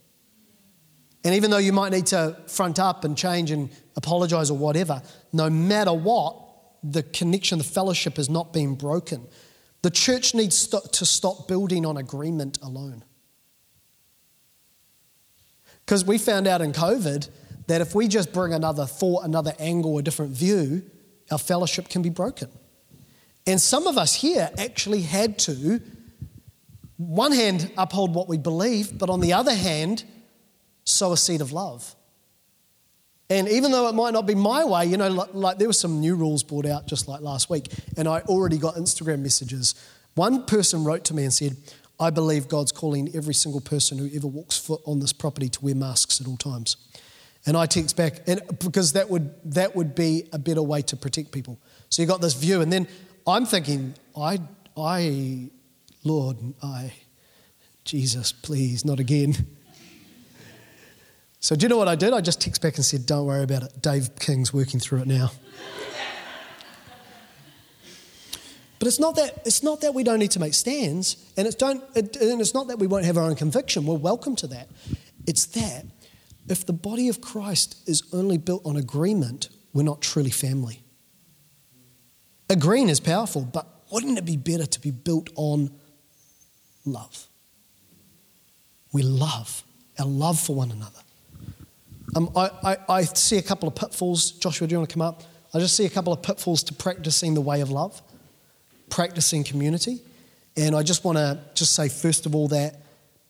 And 1.25 1.35
even 1.35 1.51
though 1.51 1.59
you 1.59 1.73
might 1.73 1.91
need 1.91 2.07
to 2.07 2.37
front 2.47 2.79
up 2.79 3.05
and 3.05 3.19
change 3.19 3.51
and 3.51 3.69
apologize 3.97 4.49
or 4.49 4.57
whatever, 4.57 5.03
no 5.33 5.51
matter 5.51 5.93
what, 5.93 6.37
the 6.85 7.03
connection, 7.03 7.59
the 7.59 7.65
fellowship 7.65 8.17
has 8.17 8.31
not 8.31 8.53
been 8.53 8.77
broken. 8.77 9.27
The 9.83 9.91
church 9.91 10.35
needs 10.35 10.69
to 10.69 11.05
stop 11.05 11.49
building 11.49 11.85
on 11.85 11.97
agreement 11.97 12.59
alone. 12.63 13.03
Because 15.85 16.05
we 16.05 16.17
found 16.17 16.47
out 16.47 16.61
in 16.63 16.73
COVID 16.73 17.29
that 17.71 17.81
if 17.81 17.95
we 17.95 18.09
just 18.09 18.33
bring 18.33 18.53
another 18.53 18.85
thought, 18.87 19.25
another 19.25 19.55
angle, 19.59 19.97
a 19.99 20.03
different 20.03 20.33
view, 20.33 20.83
our 21.31 21.39
fellowship 21.39 21.89
can 21.89 22.03
be 22.03 22.11
broken. 22.11 22.49
And 23.47 23.61
some 23.61 23.87
of 23.87 23.97
us 23.97 24.15
here 24.15 24.51
actually 24.59 25.03
had 25.03 25.39
to, 25.41 25.81
one 26.97 27.33
hand, 27.33 27.71
uphold 27.79 28.15
what 28.15 28.29
we 28.29 28.39
believe, 28.39 28.99
but 28.99 29.09
on 29.09 29.21
the 29.21 29.33
other 29.33 29.55
hand, 29.55 30.05
sow 30.85 31.13
a 31.13 31.17
seed 31.17 31.41
of 31.41 31.53
love. 31.53 31.95
And 33.31 33.49
even 33.49 33.71
though 33.71 33.89
it 33.89 33.95
might 33.95 34.13
not 34.13 34.27
be 34.27 34.35
my 34.35 34.65
way, 34.65 34.87
you 34.87 34.97
know, 34.97 35.09
like, 35.09 35.35
like, 35.35 35.59
there 35.59 35.69
were 35.69 35.73
some 35.73 36.01
new 36.01 36.17
rules 36.17 36.43
brought 36.43 36.67
out 36.67 36.89
just 36.89 37.07
like 37.07 37.21
last 37.21 37.49
week, 37.49 37.69
and 37.97 38.09
I 38.09 38.21
already 38.23 38.59
got 38.59 38.75
Instagram 38.75 39.21
messages. 39.21 39.77
One 40.17 40.45
person 40.45 40.83
wrote 40.83 41.05
to 41.05 41.15
me 41.15 41.23
and 41.23 41.33
said, 41.33 41.57
I 42.01 42.11
believe 42.11 42.49
God's 42.49 42.73
calling 42.73 43.15
every 43.15 43.35
single 43.35 43.61
person 43.61 43.99
who 43.99 44.11
ever 44.13 44.27
walks 44.27 44.59
foot 44.59 44.81
on 44.85 44.99
this 44.99 45.13
property 45.13 45.49
to 45.51 45.65
wear 45.65 45.77
masks 45.77 46.21
at 46.21 46.27
all 46.27 46.37
times. 46.37 46.77
And 47.47 47.57
I 47.57 47.67
text 47.67 47.97
back, 47.97 48.21
and 48.27 48.43
because 48.59 48.93
that 48.93 49.09
would 49.09 49.33
that 49.53 49.75
would 49.75 49.95
be 49.95 50.29
a 50.33 50.39
better 50.39 50.63
way 50.63 50.83
to 50.83 50.97
protect 50.97 51.33
people. 51.33 51.59
So 51.89 52.03
you 52.03 52.09
got 52.09 52.21
this 52.21 52.35
view, 52.35 52.61
and 52.61 52.71
then 52.71 52.87
I'm 53.27 53.47
thinking, 53.47 53.95
I, 54.17 54.41
I, 54.77 55.49
Lord, 56.05 56.37
I, 56.63 56.93
Jesus, 57.85 58.33
please, 58.33 58.85
not 58.85 59.01
again. 59.01 59.47
So 61.41 61.57
do 61.57 61.65
you 61.65 61.71
know 61.71 61.79
what 61.79 61.89
I 61.89 61.95
did? 61.95 62.13
I 62.13 62.21
just 62.21 62.43
text 62.43 62.61
back 62.61 62.77
and 62.77 62.85
said, 62.85 63.07
"Don't 63.07 63.25
worry 63.25 63.43
about 63.43 63.63
it. 63.63 63.81
Dave 63.81 64.11
King's 64.19 64.53
working 64.53 64.79
through 64.79 65.01
it 65.01 65.07
now." 65.07 65.31
But 68.79 68.89
it's 68.89 69.01
not 69.01 69.17
that 69.17 69.43
it's 69.47 69.63
not 69.63 69.81
that 69.83 69.95
we 69.95 70.05
don't 70.05 70.19
need 70.19 70.31
to 70.33 70.41
make 70.41 70.53
stands, 70.53 71.17
and 71.39 71.47
it's 71.47 71.57
don't 71.57 71.83
it, 71.95 72.17
and 72.17 72.41
it's 72.41 72.53
not 72.53 72.69
that 72.69 72.79
we 72.79 72.87
won't 72.87 73.07
have 73.07 73.17
our 73.17 73.25
own 73.25 73.37
conviction. 73.37 73.87
We're 73.87 73.97
welcome 73.97 74.37
to 74.37 74.47
that. 74.49 74.69
It's 75.27 75.47
that 75.47 75.87
if 76.51 76.67
the 76.67 76.73
body 76.73 77.09
of 77.09 77.21
Christ 77.21 77.89
is 77.89 78.03
only 78.13 78.37
built 78.37 78.67
on 78.67 78.77
agreement, 78.77 79.49
we're 79.73 79.85
not 79.85 80.03
truly 80.03 80.31
family. 80.31 80.83
Agreeing 82.49 82.89
is 82.89 82.99
powerful, 82.99 83.43
but 83.43 83.67
wouldn't 83.93 84.19
it 84.19 84.25
be 84.25 84.37
better 84.37 84.67
to 84.67 84.81
be 84.81 84.91
built 84.91 85.31
on 85.37 85.71
love? 86.85 87.29
We 88.93 89.03
love, 89.03 89.63
our 89.99 90.07
love 90.07 90.41
for 90.41 90.57
one 90.57 90.73
another. 90.73 90.99
Um, 92.17 92.31
I, 92.35 92.51
I, 92.65 92.77
I 92.89 93.03
see 93.05 93.39
a 93.39 93.43
couple 93.43 93.69
of 93.69 93.77
pitfalls. 93.77 94.33
Joshua, 94.33 94.67
do 94.67 94.73
you 94.73 94.79
want 94.79 94.91
to 94.91 94.95
come 94.95 95.03
up? 95.03 95.23
I 95.55 95.61
just 95.61 95.77
see 95.77 95.87
a 95.87 95.91
couple 95.91 96.13
of 96.13 96.23
pitfalls 96.23 96.65
to 96.65 96.75
practicing 96.75 97.35
the 97.35 97.41
way 97.41 97.61
of 97.61 97.71
love, 97.71 98.03
practicing 98.89 99.45
community. 99.45 100.03
And 100.57 100.75
I 100.75 100.83
just 100.83 101.05
want 101.05 101.19
to 101.19 101.39
just 101.55 101.75
say, 101.75 101.89
first 101.89 102.27
of 102.27 102.35
all, 102.35 102.49
that 102.49 102.81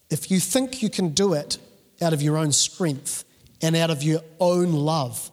if 0.09 0.31
you 0.31 0.41
think 0.41 0.83
you 0.83 0.89
can 0.89 1.11
do 1.11 1.35
it 1.35 1.59
out 2.03 2.13
of 2.13 2.23
your 2.23 2.37
own 2.37 2.53
strength 2.53 3.25
and 3.63 3.77
out 3.77 3.91
of 3.91 4.03
your 4.03 4.21
own 4.39 4.73
love, 4.73 5.31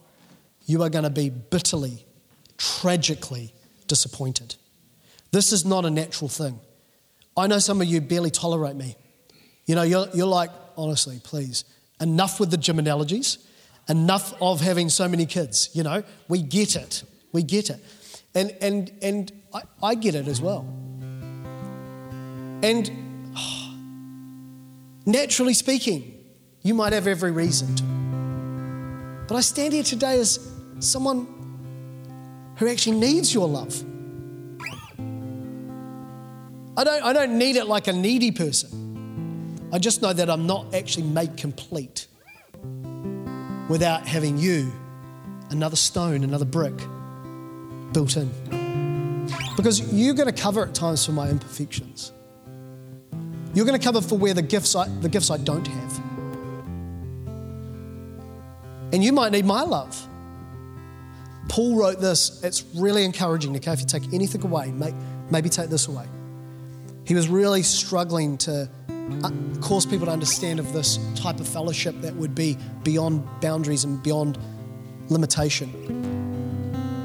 you 0.65 0.83
are 0.83 0.89
going 0.89 1.03
to 1.03 1.09
be 1.09 1.29
bitterly, 1.29 2.05
tragically 2.57 3.53
disappointed. 3.87 4.55
This 5.31 5.51
is 5.51 5.65
not 5.65 5.85
a 5.85 5.89
natural 5.89 6.27
thing. 6.27 6.59
I 7.35 7.47
know 7.47 7.59
some 7.59 7.81
of 7.81 7.87
you 7.87 8.01
barely 8.01 8.31
tolerate 8.31 8.75
me. 8.75 8.95
You 9.65 9.75
know, 9.75 9.83
you're, 9.83 10.07
you're 10.13 10.27
like, 10.27 10.49
honestly, 10.75 11.19
please, 11.23 11.65
enough 12.01 12.39
with 12.39 12.51
the 12.51 12.57
gym 12.57 12.79
analogies, 12.79 13.37
enough 13.89 14.33
of 14.41 14.61
having 14.61 14.89
so 14.89 15.07
many 15.07 15.25
kids. 15.25 15.69
You 15.73 15.83
know, 15.83 16.03
we 16.27 16.41
get 16.41 16.75
it. 16.75 17.03
We 17.31 17.43
get 17.43 17.69
it. 17.69 17.83
And, 18.33 18.55
and, 18.61 18.91
and 19.01 19.31
I, 19.53 19.61
I 19.81 19.95
get 19.95 20.15
it 20.15 20.27
as 20.27 20.41
well. 20.41 20.61
And 22.63 22.91
naturally 25.05 25.53
speaking, 25.53 26.16
you 26.67 26.73
might 26.73 26.91
have 26.91 27.07
every 27.07 27.31
reason 27.31 27.73
to. 27.77 27.83
But 29.27 29.35
I 29.35 29.39
stand 29.39 29.73
here 29.73 29.83
today 29.83 30.19
as 30.19 30.51
someone 30.79 31.25
who 32.57 32.67
actually 32.67 32.97
needs 32.99 33.33
your 33.33 33.47
love. 33.47 33.73
I 36.75 36.83
don't, 36.83 37.03
I 37.03 37.13
don't 37.13 37.37
need 37.37 37.55
it 37.55 37.67
like 37.67 37.87
a 37.87 37.93
needy 37.93 38.31
person. 38.31 39.69
I 39.71 39.79
just 39.79 40.01
know 40.01 40.11
that 40.11 40.29
I'm 40.29 40.45
not 40.45 40.73
actually 40.75 41.07
made 41.07 41.37
complete 41.37 42.07
without 43.69 44.05
having 44.05 44.37
you, 44.37 44.71
another 45.49 45.77
stone, 45.77 46.25
another 46.25 46.45
brick 46.45 46.77
built 47.93 48.17
in. 48.17 48.29
Because 49.55 49.93
you're 49.93 50.13
going 50.13 50.33
to 50.33 50.41
cover 50.41 50.63
at 50.65 50.75
times 50.75 51.05
for 51.05 51.13
my 51.13 51.29
imperfections. 51.29 52.11
You're 53.53 53.65
going 53.65 53.79
to 53.79 53.83
cover 53.83 54.01
for 54.01 54.17
where 54.17 54.33
the 54.33 54.41
gifts 54.41 54.75
I, 54.75 54.89
the 54.99 55.09
gifts 55.09 55.31
I 55.31 55.37
don't 55.37 55.65
have. 55.65 56.06
And 58.93 59.03
you 59.03 59.11
might 59.11 59.31
need 59.31 59.45
my 59.45 59.63
love. 59.63 60.07
Paul 61.49 61.77
wrote 61.77 61.99
this. 61.99 62.43
It's 62.43 62.63
really 62.75 63.03
encouraging, 63.05 63.55
okay? 63.57 63.71
If 63.71 63.79
you 63.79 63.85
take 63.85 64.13
anything 64.13 64.43
away, 64.43 64.71
maybe 65.29 65.49
take 65.49 65.69
this 65.69 65.87
away. 65.87 66.05
He 67.05 67.15
was 67.15 67.27
really 67.29 67.63
struggling 67.63 68.37
to 68.39 68.69
uh, 69.23 69.31
cause 69.61 69.85
people 69.85 70.07
to 70.07 70.11
understand 70.11 70.59
of 70.59 70.73
this 70.73 70.99
type 71.15 71.39
of 71.39 71.47
fellowship 71.47 71.95
that 72.01 72.13
would 72.15 72.35
be 72.35 72.57
beyond 72.83 73.25
boundaries 73.39 73.85
and 73.85 74.01
beyond 74.03 74.37
limitation. 75.09 75.69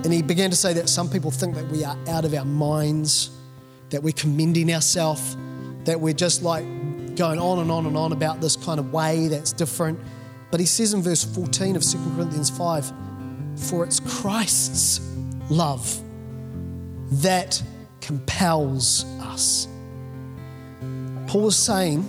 And 0.05 0.13
he 0.13 0.23
began 0.23 0.51
to 0.51 0.57
say 0.57 0.73
that 0.73 0.89
some 0.89 1.09
people 1.09 1.31
think 1.31 1.55
that 1.55 1.69
we 1.69 1.85
are 1.85 1.97
out 2.09 2.25
of 2.25 2.35
our 2.35 2.45
minds, 2.45 3.31
that 3.91 4.03
we're 4.03 4.13
commending 4.13 4.75
ourselves, 4.75 5.37
that 5.85 6.01
we're 6.01 6.13
just 6.13 6.43
like 6.43 6.65
going 7.15 7.39
on 7.39 7.61
and 7.61 7.71
on 7.71 7.87
and 7.87 7.97
on 7.97 8.13
about 8.13 8.41
this 8.41 8.57
kind 8.57 8.81
of 8.81 8.93
way 8.93 9.29
that's 9.29 9.53
different. 9.53 10.01
But 10.53 10.61
he 10.61 10.67
says 10.67 10.93
in 10.93 11.03
verse 11.03 11.25
14 11.25 11.77
of 11.77 11.83
2 11.83 11.99
Corinthians 12.15 12.51
5 12.51 12.93
for 13.57 13.85
it's 13.85 14.01
Christ's 14.01 15.01
love 15.49 16.01
that 17.23 17.63
compels 18.01 19.05
us. 19.21 19.67
Paul 21.27 21.49
is 21.49 21.57
saying 21.57 22.05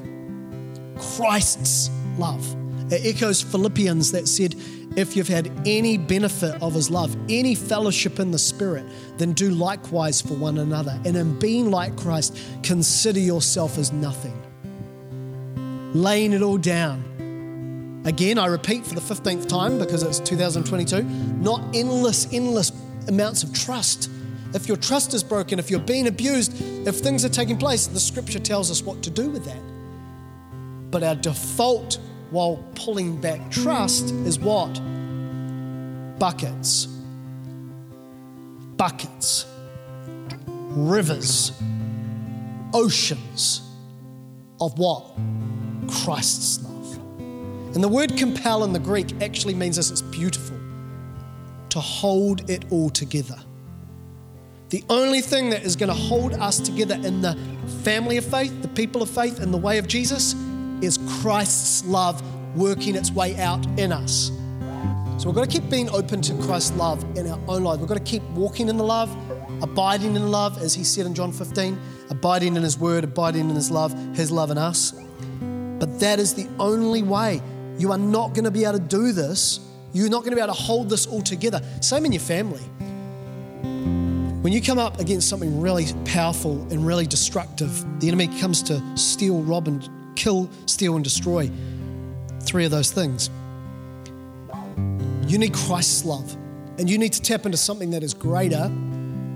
Christ's 1.15 1.89
love. 2.17 2.45
It 2.91 3.15
echoes 3.15 3.41
Philippians 3.41 4.11
that 4.11 4.27
said, 4.27 4.55
if 4.97 5.15
you've 5.15 5.29
had 5.29 5.49
any 5.65 5.97
benefit 5.97 6.61
of 6.61 6.73
his 6.73 6.89
love, 6.89 7.15
any 7.29 7.55
fellowship 7.55 8.19
in 8.19 8.31
the 8.31 8.37
Spirit, 8.37 8.85
then 9.17 9.31
do 9.33 9.51
likewise 9.51 10.21
for 10.21 10.33
one 10.35 10.57
another. 10.57 10.99
And 11.05 11.15
in 11.15 11.39
being 11.39 11.71
like 11.71 11.95
Christ, 11.95 12.37
consider 12.61 13.19
yourself 13.19 13.77
as 13.77 13.93
nothing. 13.93 14.39
Laying 15.93 16.33
it 16.33 16.41
all 16.41 16.57
down 16.57 17.12
Again, 18.05 18.37
I 18.37 18.47
repeat 18.47 18.85
for 18.85 18.95
the 18.95 19.01
15th 19.01 19.47
time 19.47 19.79
because 19.79 20.03
it's 20.03 20.19
2022, 20.19 21.03
not 21.03 21.61
endless, 21.73 22.31
endless 22.33 22.71
amounts 23.07 23.43
of 23.43 23.53
trust. 23.53 24.09
If 24.53 24.67
your 24.67 24.77
trust 24.77 25.13
is 25.13 25.23
broken, 25.23 25.57
if 25.57 25.71
you're 25.71 25.79
being 25.79 26.07
abused, 26.07 26.53
if 26.85 26.97
things 26.97 27.23
are 27.23 27.29
taking 27.29 27.57
place, 27.57 27.87
the 27.87 27.99
scripture 27.99 28.39
tells 28.39 28.69
us 28.69 28.81
what 28.83 29.01
to 29.03 29.09
do 29.09 29.29
with 29.29 29.45
that. 29.45 29.61
But 30.91 31.01
our 31.03 31.15
default 31.15 31.97
while 32.29 32.63
pulling 32.75 33.21
back 33.21 33.49
trust 33.49 34.11
is 34.25 34.37
what? 34.37 34.81
Buckets. 36.19 36.87
Buckets. 38.75 39.45
Rivers. 40.47 41.53
Oceans 42.73 43.61
of 44.59 44.77
what? 44.77 45.15
Christ's. 45.87 46.62
And 47.73 47.83
the 47.83 47.87
word 47.87 48.17
compel 48.17 48.63
in 48.63 48.73
the 48.73 48.79
Greek 48.79 49.21
actually 49.21 49.55
means 49.55 49.77
this 49.77 49.89
it's 49.89 50.01
beautiful, 50.01 50.57
to 51.69 51.79
hold 51.79 52.49
it 52.49 52.65
all 52.71 52.89
together. 52.89 53.37
The 54.69 54.83
only 54.89 55.21
thing 55.21 55.51
that 55.51 55.63
is 55.63 55.75
going 55.75 55.89
to 55.89 55.95
hold 55.95 56.33
us 56.33 56.59
together 56.59 56.95
in 56.95 57.21
the 57.21 57.37
family 57.83 58.17
of 58.17 58.25
faith, 58.25 58.61
the 58.61 58.67
people 58.67 59.01
of 59.01 59.09
faith, 59.09 59.39
in 59.39 59.51
the 59.51 59.57
way 59.57 59.77
of 59.77 59.87
Jesus, 59.87 60.33
is 60.81 60.99
Christ's 61.21 61.85
love 61.85 62.21
working 62.55 62.95
its 62.95 63.11
way 63.11 63.35
out 63.39 63.65
in 63.79 63.91
us. 63.91 64.31
So 65.17 65.29
we've 65.29 65.35
got 65.35 65.49
to 65.49 65.59
keep 65.59 65.69
being 65.69 65.89
open 65.89 66.21
to 66.23 66.33
Christ's 66.41 66.75
love 66.75 67.03
in 67.17 67.27
our 67.27 67.39
own 67.47 67.63
lives. 67.63 67.79
We've 67.79 67.87
got 67.87 67.97
to 67.97 68.03
keep 68.03 68.23
walking 68.31 68.67
in 68.67 68.77
the 68.77 68.83
love, 68.83 69.15
abiding 69.61 70.15
in 70.15 70.31
love, 70.31 70.61
as 70.61 70.73
he 70.73 70.83
said 70.83 71.05
in 71.05 71.13
John 71.13 71.31
15, 71.31 71.79
abiding 72.09 72.55
in 72.55 72.63
his 72.63 72.77
word, 72.77 73.03
abiding 73.03 73.49
in 73.49 73.55
his 73.55 73.71
love, 73.71 73.93
his 74.15 74.31
love 74.31 74.51
in 74.51 74.57
us. 74.57 74.91
But 75.79 75.99
that 75.99 76.19
is 76.19 76.33
the 76.33 76.47
only 76.59 77.03
way 77.03 77.41
you 77.77 77.91
are 77.91 77.97
not 77.97 78.33
going 78.33 78.45
to 78.45 78.51
be 78.51 78.63
able 78.63 78.79
to 78.79 78.79
do 78.79 79.11
this. 79.11 79.59
You're 79.93 80.09
not 80.09 80.19
going 80.19 80.31
to 80.31 80.35
be 80.35 80.41
able 80.41 80.53
to 80.53 80.59
hold 80.59 80.89
this 80.89 81.05
all 81.05 81.21
together. 81.21 81.61
Same 81.81 82.05
in 82.05 82.11
your 82.11 82.21
family. 82.21 82.61
When 84.41 84.51
you 84.51 84.61
come 84.61 84.77
up 84.77 84.99
against 84.99 85.29
something 85.29 85.61
really 85.61 85.85
powerful 86.05 86.61
and 86.69 86.85
really 86.85 87.07
destructive, 87.07 87.85
the 88.01 88.09
enemy 88.09 88.27
comes 88.39 88.61
to 88.63 88.81
steal, 88.97 89.41
rob, 89.41 89.67
and 89.67 89.87
kill, 90.15 90.49
steal, 90.65 90.95
and 90.95 91.03
destroy. 91.03 91.49
Three 92.41 92.65
of 92.65 92.71
those 92.71 92.91
things. 92.91 93.29
You 95.27 95.37
need 95.37 95.53
Christ's 95.53 96.03
love, 96.03 96.35
and 96.77 96.89
you 96.89 96.97
need 96.97 97.13
to 97.13 97.21
tap 97.21 97.45
into 97.45 97.57
something 97.57 97.91
that 97.91 98.03
is 98.03 98.13
greater 98.13 98.69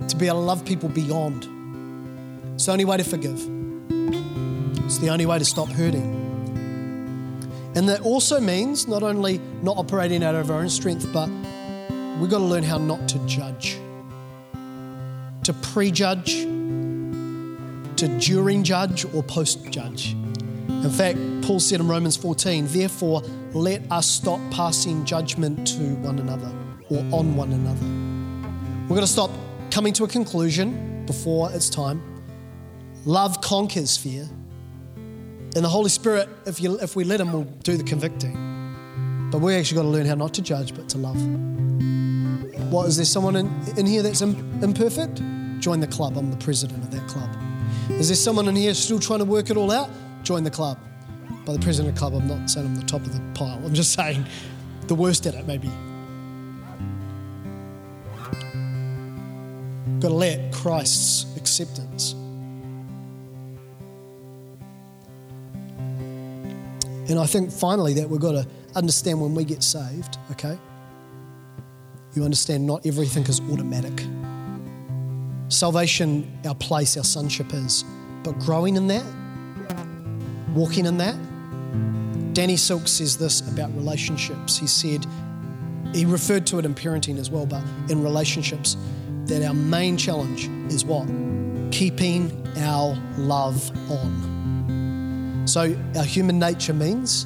to 0.10 0.16
be 0.18 0.28
able 0.28 0.40
to 0.40 0.46
love 0.46 0.66
people 0.66 0.90
beyond. 0.90 1.48
It's 2.56 2.66
the 2.66 2.74
only 2.74 2.86
way 2.86 2.98
to 2.98 3.04
forgive, 3.06 3.40
it's 4.84 4.98
the 4.98 5.10
only 5.10 5.26
way 5.26 5.40
to 5.40 5.46
stop 5.46 5.70
hurting. 5.70 6.17
And 7.78 7.88
that 7.90 8.02
also 8.02 8.40
means 8.40 8.88
not 8.88 9.04
only 9.04 9.40
not 9.62 9.78
operating 9.78 10.24
out 10.24 10.34
of 10.34 10.50
our 10.50 10.62
own 10.62 10.70
strength, 10.70 11.14
but 11.14 11.30
we've 12.20 12.28
got 12.28 12.40
to 12.40 12.44
learn 12.44 12.64
how 12.64 12.80
not 12.80 13.08
to 13.10 13.20
judge, 13.28 13.78
to 15.44 15.54
prejudge, 15.62 16.42
to 17.98 18.18
during 18.20 18.64
judge, 18.64 19.06
or 19.14 19.22
post 19.22 19.70
judge. 19.70 20.14
In 20.14 20.90
fact, 20.90 21.20
Paul 21.44 21.60
said 21.60 21.80
in 21.80 21.88
Romans 21.88 22.18
14, 22.18 22.66
therefore, 22.66 23.22
let 23.54 23.84
us 23.92 24.08
stop 24.08 24.40
passing 24.50 25.06
judgment 25.06 25.68
to 25.68 25.84
one 25.98 26.18
another 26.18 26.52
or 26.90 26.98
on 27.12 27.36
one 27.36 27.54
another. 27.54 27.86
We're 28.86 28.96
going 28.96 29.02
to 29.02 29.08
stop 29.08 29.30
coming 29.70 29.94
to 29.94 30.04
a 30.04 30.08
conclusion 30.08 31.06
before 31.06 31.52
it's 31.54 31.70
time. 31.70 32.02
Love 33.06 33.40
conquers 33.42 33.98
fear. 33.98 34.28
And 35.58 35.66
the 35.66 35.70
Holy 35.70 35.90
Spirit, 35.90 36.30
if, 36.46 36.62
you, 36.62 36.80
if 36.80 36.96
we 36.96 37.04
let 37.04 37.20
Him, 37.20 37.34
will 37.34 37.46
do 37.64 37.78
the 37.78 37.84
convicting. 37.84 39.30
But 39.32 39.40
we 39.40 39.56
actually 39.56 39.78
got 39.78 39.82
to 39.82 39.88
learn 39.88 40.06
how 40.06 40.14
not 40.14 40.36
to 40.36 40.44
judge, 40.44 40.76
but 40.76 40.88
to 40.90 41.00
love. 41.00 41.20
What, 42.72 42.88
is 42.88 42.98
there 42.98 43.06
someone 43.06 43.36
in, 43.36 43.52
in 43.76 43.88
here 43.88 44.04
that's 44.04 44.22
imperfect? 44.22 45.20
Join 45.60 45.80
the 45.80 45.88
club. 45.88 46.16
I'm 46.16 46.30
the 46.30 46.38
president 46.38 46.84
of 46.84 46.92
that 46.92 47.08
club. 47.08 47.36
Is 47.90 48.10
there 48.10 48.16
someone 48.16 48.48
in 48.48 48.56
here 48.56 48.76
still 48.76 49.00
trying 49.00 49.18
to 49.18 49.26
work 49.26 49.50
it 49.50 49.58
all 49.58 49.72
out? 49.72 49.90
Join 50.22 50.44
the 50.44 50.52
club. 50.52 50.78
By 51.44 51.54
the 51.54 51.60
president 51.60 51.90
of 51.90 51.96
the 51.96 52.00
club, 52.00 52.14
I'm 52.14 52.28
not 52.28 52.52
saying 52.52 52.68
I'm 52.68 52.76
the 52.76 52.86
top 52.86 53.02
of 53.02 53.12
the 53.12 53.22
pile. 53.34 53.60
I'm 53.66 53.74
just 53.74 53.94
saying 53.94 54.28
the 54.86 54.94
worst 54.94 55.26
at 55.26 55.34
it, 55.34 55.48
maybe. 55.48 55.70
Got 60.02 60.10
to 60.10 60.14
let 60.14 60.54
Christ's 60.54 61.36
acceptance. 61.36 62.14
And 67.10 67.20
I 67.20 67.26
think 67.26 67.52
finally 67.52 67.94
that 67.96 68.10
we've 68.10 68.20
got 68.20 68.34
to 68.34 68.48
understand 68.76 69.22
when 69.22 69.34
we 69.34 69.44
get 69.44 69.64
saved, 69.64 70.18
okay? 70.32 70.58
You 72.14 72.24
understand 72.24 72.66
not 72.66 72.86
everything 72.86 73.24
is 73.24 73.40
automatic. 73.52 74.06
Salvation, 75.50 76.40
our 76.46 76.56
place, 76.56 76.98
our 76.98 77.04
sonship 77.04 77.54
is, 77.54 77.86
but 78.24 78.38
growing 78.40 78.76
in 78.76 78.88
that, 78.88 79.06
walking 80.54 80.86
in 80.86 80.98
that. 80.98 81.16
Danny 82.34 82.58
Silk 82.58 82.88
says 82.88 83.18
this 83.18 83.42
about 83.50 83.74
relationships. 83.76 84.58
He 84.58 84.68
said, 84.68 85.06
he 85.94 86.06
referred 86.06 86.46
to 86.48 86.60
it 86.60 86.66
in 86.66 86.76
parenting 86.76 87.18
as 87.18 87.32
well, 87.32 87.46
but 87.46 87.64
in 87.90 88.04
relationships, 88.04 88.76
that 89.26 89.44
our 89.46 89.54
main 89.54 89.98
challenge 89.98 90.48
is 90.72 90.84
what? 90.84 91.08
Keeping 91.72 92.32
our 92.58 92.98
love 93.18 93.72
on. 93.90 94.37
So, 95.48 95.74
our 95.96 96.04
human 96.04 96.40
nature 96.40 96.74
means 96.74 97.26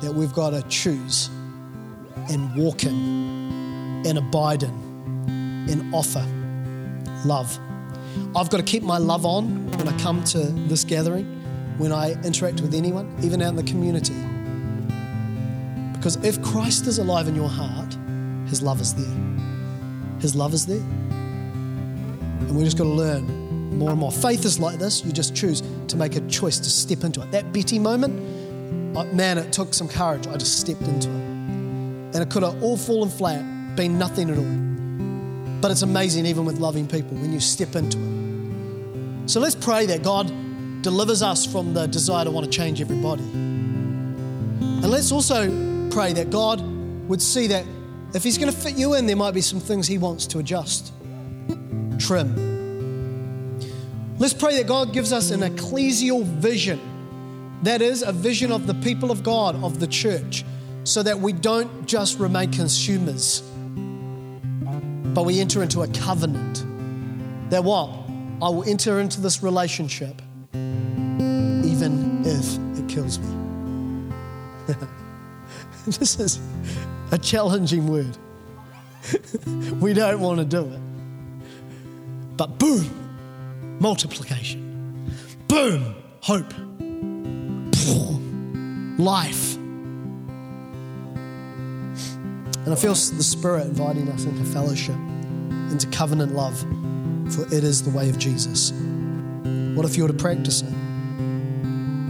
that 0.00 0.12
we've 0.12 0.32
got 0.32 0.50
to 0.50 0.62
choose 0.62 1.30
and 2.28 2.52
walk 2.56 2.82
in 2.82 4.02
and 4.04 4.18
abide 4.18 4.64
in 4.64 4.70
and 5.70 5.94
offer 5.94 6.26
love. 7.24 7.56
I've 8.34 8.50
got 8.50 8.56
to 8.56 8.64
keep 8.64 8.82
my 8.82 8.98
love 8.98 9.24
on 9.24 9.70
when 9.78 9.86
I 9.86 9.96
come 10.00 10.24
to 10.24 10.38
this 10.38 10.82
gathering, 10.82 11.24
when 11.78 11.92
I 11.92 12.20
interact 12.24 12.60
with 12.60 12.74
anyone, 12.74 13.14
even 13.22 13.40
out 13.40 13.50
in 13.50 13.56
the 13.56 13.62
community. 13.62 14.16
Because 15.96 16.16
if 16.24 16.42
Christ 16.42 16.88
is 16.88 16.98
alive 16.98 17.28
in 17.28 17.36
your 17.36 17.48
heart, 17.48 17.96
His 18.48 18.62
love 18.62 18.80
is 18.80 18.94
there. 18.94 20.18
His 20.18 20.34
love 20.34 20.54
is 20.54 20.66
there. 20.66 20.78
And 20.80 22.56
we 22.56 22.64
just 22.64 22.76
got 22.76 22.84
to 22.84 22.90
learn 22.90 23.78
more 23.78 23.90
and 23.90 24.00
more. 24.00 24.10
Faith 24.10 24.44
is 24.44 24.58
like 24.58 24.80
this 24.80 25.04
you 25.04 25.12
just 25.12 25.36
choose 25.36 25.62
to 25.92 25.98
make 25.98 26.16
a 26.16 26.20
choice 26.22 26.58
to 26.58 26.70
step 26.70 27.04
into 27.04 27.22
it. 27.22 27.30
That 27.30 27.52
Betty 27.52 27.78
moment, 27.78 28.14
man, 29.14 29.38
it 29.38 29.52
took 29.52 29.72
some 29.74 29.88
courage. 29.88 30.26
I 30.26 30.36
just 30.36 30.58
stepped 30.58 30.82
into 30.82 31.08
it. 31.08 31.22
And 32.14 32.16
it 32.16 32.30
could 32.30 32.42
have 32.42 32.62
all 32.62 32.76
fallen 32.76 33.08
flat, 33.08 33.76
been 33.76 33.98
nothing 33.98 34.30
at 34.30 34.38
all. 34.38 35.60
But 35.60 35.70
it's 35.70 35.82
amazing, 35.82 36.26
even 36.26 36.44
with 36.44 36.58
loving 36.58 36.88
people, 36.88 37.16
when 37.18 37.32
you 37.32 37.40
step 37.40 37.76
into 37.76 37.98
it. 37.98 39.30
So 39.30 39.38
let's 39.38 39.54
pray 39.54 39.86
that 39.86 40.02
God 40.02 40.32
delivers 40.82 41.22
us 41.22 41.46
from 41.46 41.74
the 41.74 41.86
desire 41.86 42.24
to 42.24 42.30
want 42.30 42.44
to 42.44 42.50
change 42.50 42.80
everybody. 42.80 43.22
And 43.22 44.90
let's 44.90 45.12
also 45.12 45.48
pray 45.90 46.12
that 46.14 46.30
God 46.30 46.60
would 47.08 47.22
see 47.22 47.46
that 47.48 47.64
if 48.14 48.24
He's 48.24 48.38
going 48.38 48.52
to 48.52 48.58
fit 48.58 48.76
you 48.76 48.94
in, 48.94 49.06
there 49.06 49.16
might 49.16 49.34
be 49.34 49.42
some 49.42 49.60
things 49.60 49.86
He 49.86 49.98
wants 49.98 50.26
to 50.28 50.38
adjust, 50.38 50.92
trim. 51.98 52.51
Let's 54.22 54.34
pray 54.34 54.56
that 54.58 54.68
God 54.68 54.92
gives 54.92 55.12
us 55.12 55.32
an 55.32 55.40
ecclesial 55.40 56.22
vision. 56.22 56.78
That 57.64 57.82
is, 57.82 58.02
a 58.02 58.12
vision 58.12 58.52
of 58.52 58.68
the 58.68 58.74
people 58.74 59.10
of 59.10 59.24
God, 59.24 59.56
of 59.64 59.80
the 59.80 59.88
church, 59.88 60.44
so 60.84 61.02
that 61.02 61.18
we 61.18 61.32
don't 61.32 61.86
just 61.86 62.20
remain 62.20 62.52
consumers 62.52 63.42
but 65.14 65.24
we 65.24 65.40
enter 65.40 65.62
into 65.62 65.82
a 65.82 65.88
covenant 65.88 66.64
that 67.50 67.62
what? 67.62 67.90
I 68.40 68.48
will 68.48 68.64
enter 68.64 68.98
into 69.00 69.20
this 69.20 69.42
relationship 69.42 70.22
even 70.54 72.22
if 72.24 72.78
it 72.78 72.88
kills 72.88 73.18
me. 73.18 74.12
this 75.86 76.18
is 76.18 76.40
a 77.10 77.18
challenging 77.18 77.86
word. 77.86 78.16
we 79.80 79.92
don't 79.92 80.20
want 80.20 80.38
to 80.38 80.44
do 80.44 80.64
it. 80.64 80.80
But 82.36 82.58
boom, 82.58 83.01
multiplication. 83.82 85.12
Boom, 85.48 85.96
hope. 86.20 86.54
Life. 88.96 89.56
And 92.64 92.68
I 92.68 92.76
feel 92.76 92.92
the 92.92 93.24
Spirit 93.24 93.66
inviting 93.66 94.08
us 94.10 94.24
into 94.24 94.44
fellowship, 94.44 94.94
into 95.72 95.88
covenant 95.88 96.32
love, 96.32 96.56
for 97.34 97.42
it 97.52 97.64
is 97.64 97.82
the 97.82 97.90
way 97.90 98.08
of 98.08 98.18
Jesus. 98.18 98.70
What 99.74 99.84
if 99.84 99.96
you 99.96 100.04
were 100.04 100.10
to 100.10 100.14
practice 100.14 100.62
it? 100.62 100.70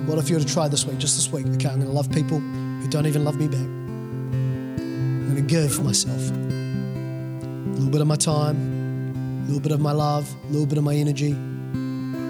What 0.06 0.18
if 0.18 0.28
you 0.28 0.36
were 0.36 0.42
to 0.42 0.52
try 0.52 0.68
this 0.68 0.84
week, 0.84 0.98
just 0.98 1.16
this 1.16 1.32
week? 1.32 1.46
Okay, 1.54 1.70
I'm 1.70 1.76
going 1.76 1.86
to 1.86 1.92
love 1.94 2.12
people 2.12 2.38
who 2.38 2.86
don't 2.88 3.06
even 3.06 3.24
love 3.24 3.36
me 3.40 3.48
back. 3.48 3.60
I'm 3.60 5.34
going 5.34 5.36
to 5.36 5.42
give 5.42 5.82
myself 5.82 6.20
a 6.20 6.34
little 7.72 7.88
bit 7.90 8.02
of 8.02 8.06
my 8.06 8.16
time, 8.16 9.44
a 9.44 9.46
little 9.46 9.62
bit 9.62 9.72
of 9.72 9.80
my 9.80 9.92
love, 9.92 10.30
a 10.44 10.52
little 10.52 10.66
bit 10.66 10.76
of 10.76 10.84
my 10.84 10.94
energy. 10.94 11.34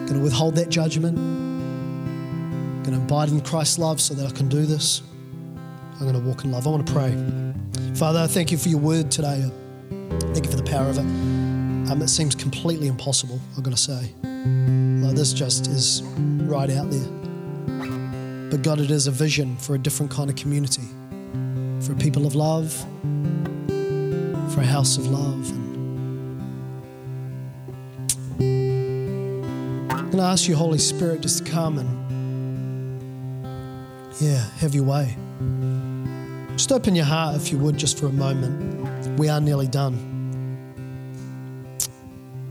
Going 0.06 0.14
to 0.14 0.20
withhold 0.20 0.56
that 0.56 0.68
judgment. 0.68 1.16
I'm 1.18 2.82
going 2.82 2.96
to 2.96 3.02
abide 3.02 3.28
in 3.28 3.40
Christ's 3.40 3.78
love 3.78 4.00
so 4.00 4.14
that 4.14 4.26
I 4.26 4.30
can 4.30 4.48
do 4.48 4.66
this. 4.66 5.02
I'm 5.94 6.00
going 6.00 6.14
to 6.14 6.20
walk 6.20 6.44
in 6.44 6.50
love. 6.50 6.66
I 6.66 6.70
want 6.70 6.86
to 6.86 6.92
pray. 6.92 7.14
Father, 7.94 8.26
thank 8.26 8.50
you 8.50 8.58
for 8.58 8.68
your 8.68 8.80
word 8.80 9.10
today. 9.10 9.48
Thank 9.88 10.44
you 10.44 10.50
for 10.50 10.56
the 10.56 10.64
power 10.64 10.88
of 10.88 10.98
it. 10.98 11.06
Um, 11.90 12.00
it 12.02 12.08
seems 12.08 12.34
completely 12.34 12.88
impossible, 12.88 13.40
I've 13.56 13.62
got 13.62 13.70
to 13.70 13.76
say. 13.76 14.14
Like 14.22 15.14
this 15.14 15.32
just 15.32 15.68
is 15.68 16.02
right 16.02 16.70
out 16.70 16.90
there. 16.90 17.08
But 18.50 18.62
God, 18.62 18.80
it 18.80 18.90
is 18.90 19.06
a 19.06 19.10
vision 19.10 19.56
for 19.56 19.74
a 19.74 19.78
different 19.78 20.10
kind 20.10 20.28
of 20.28 20.36
community, 20.36 20.82
for 21.80 21.92
a 21.92 21.96
people 21.96 22.26
of 22.26 22.34
love, 22.34 22.72
for 24.52 24.60
a 24.60 24.66
house 24.66 24.96
of 24.96 25.06
love. 25.06 25.61
And 30.12 30.20
I 30.20 30.32
ask 30.32 30.46
you, 30.46 30.54
Holy 30.54 30.78
Spirit, 30.78 31.22
just 31.22 31.44
to 31.44 31.50
come 31.50 31.78
and, 31.78 33.02
yeah, 34.20 34.44
have 34.58 34.74
your 34.74 34.84
way. 34.84 35.16
Just 36.54 36.70
open 36.70 36.94
your 36.94 37.06
heart, 37.06 37.34
if 37.36 37.50
you 37.50 37.56
would, 37.56 37.78
just 37.78 37.98
for 37.98 38.06
a 38.06 38.12
moment. 38.12 39.18
We 39.18 39.30
are 39.30 39.40
nearly 39.40 39.68
done. 39.68 39.96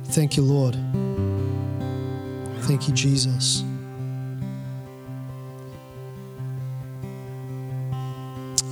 Thank 0.05 0.37
you, 0.37 0.43
Lord. 0.43 0.73
Thank 2.63 2.87
you, 2.87 2.95
Jesus. 2.95 3.63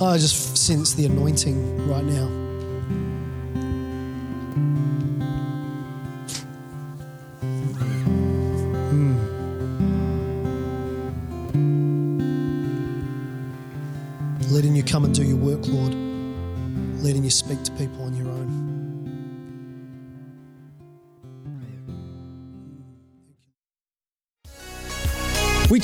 I 0.02 0.18
just 0.18 0.56
sense 0.56 0.94
the 0.94 1.06
anointing 1.06 1.88
right 1.88 2.04
now. 2.04 2.49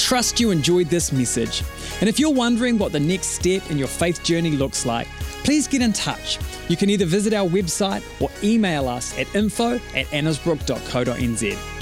Trust 0.06 0.38
you 0.38 0.52
enjoyed 0.52 0.86
this 0.86 1.10
message. 1.10 1.64
And 1.98 2.08
if 2.08 2.20
you're 2.20 2.32
wondering 2.32 2.78
what 2.78 2.92
the 2.92 3.00
next 3.00 3.26
step 3.30 3.68
in 3.72 3.76
your 3.76 3.88
faith 3.88 4.22
journey 4.22 4.52
looks 4.52 4.86
like, 4.86 5.08
please 5.42 5.66
get 5.66 5.82
in 5.82 5.92
touch. 5.92 6.38
You 6.68 6.76
can 6.76 6.90
either 6.90 7.06
visit 7.06 7.32
our 7.32 7.48
website 7.48 8.04
or 8.20 8.30
email 8.44 8.88
us 8.88 9.18
at 9.18 9.34
info 9.34 9.74
at 9.96 10.06
annesbrook.co.nz. 10.12 11.75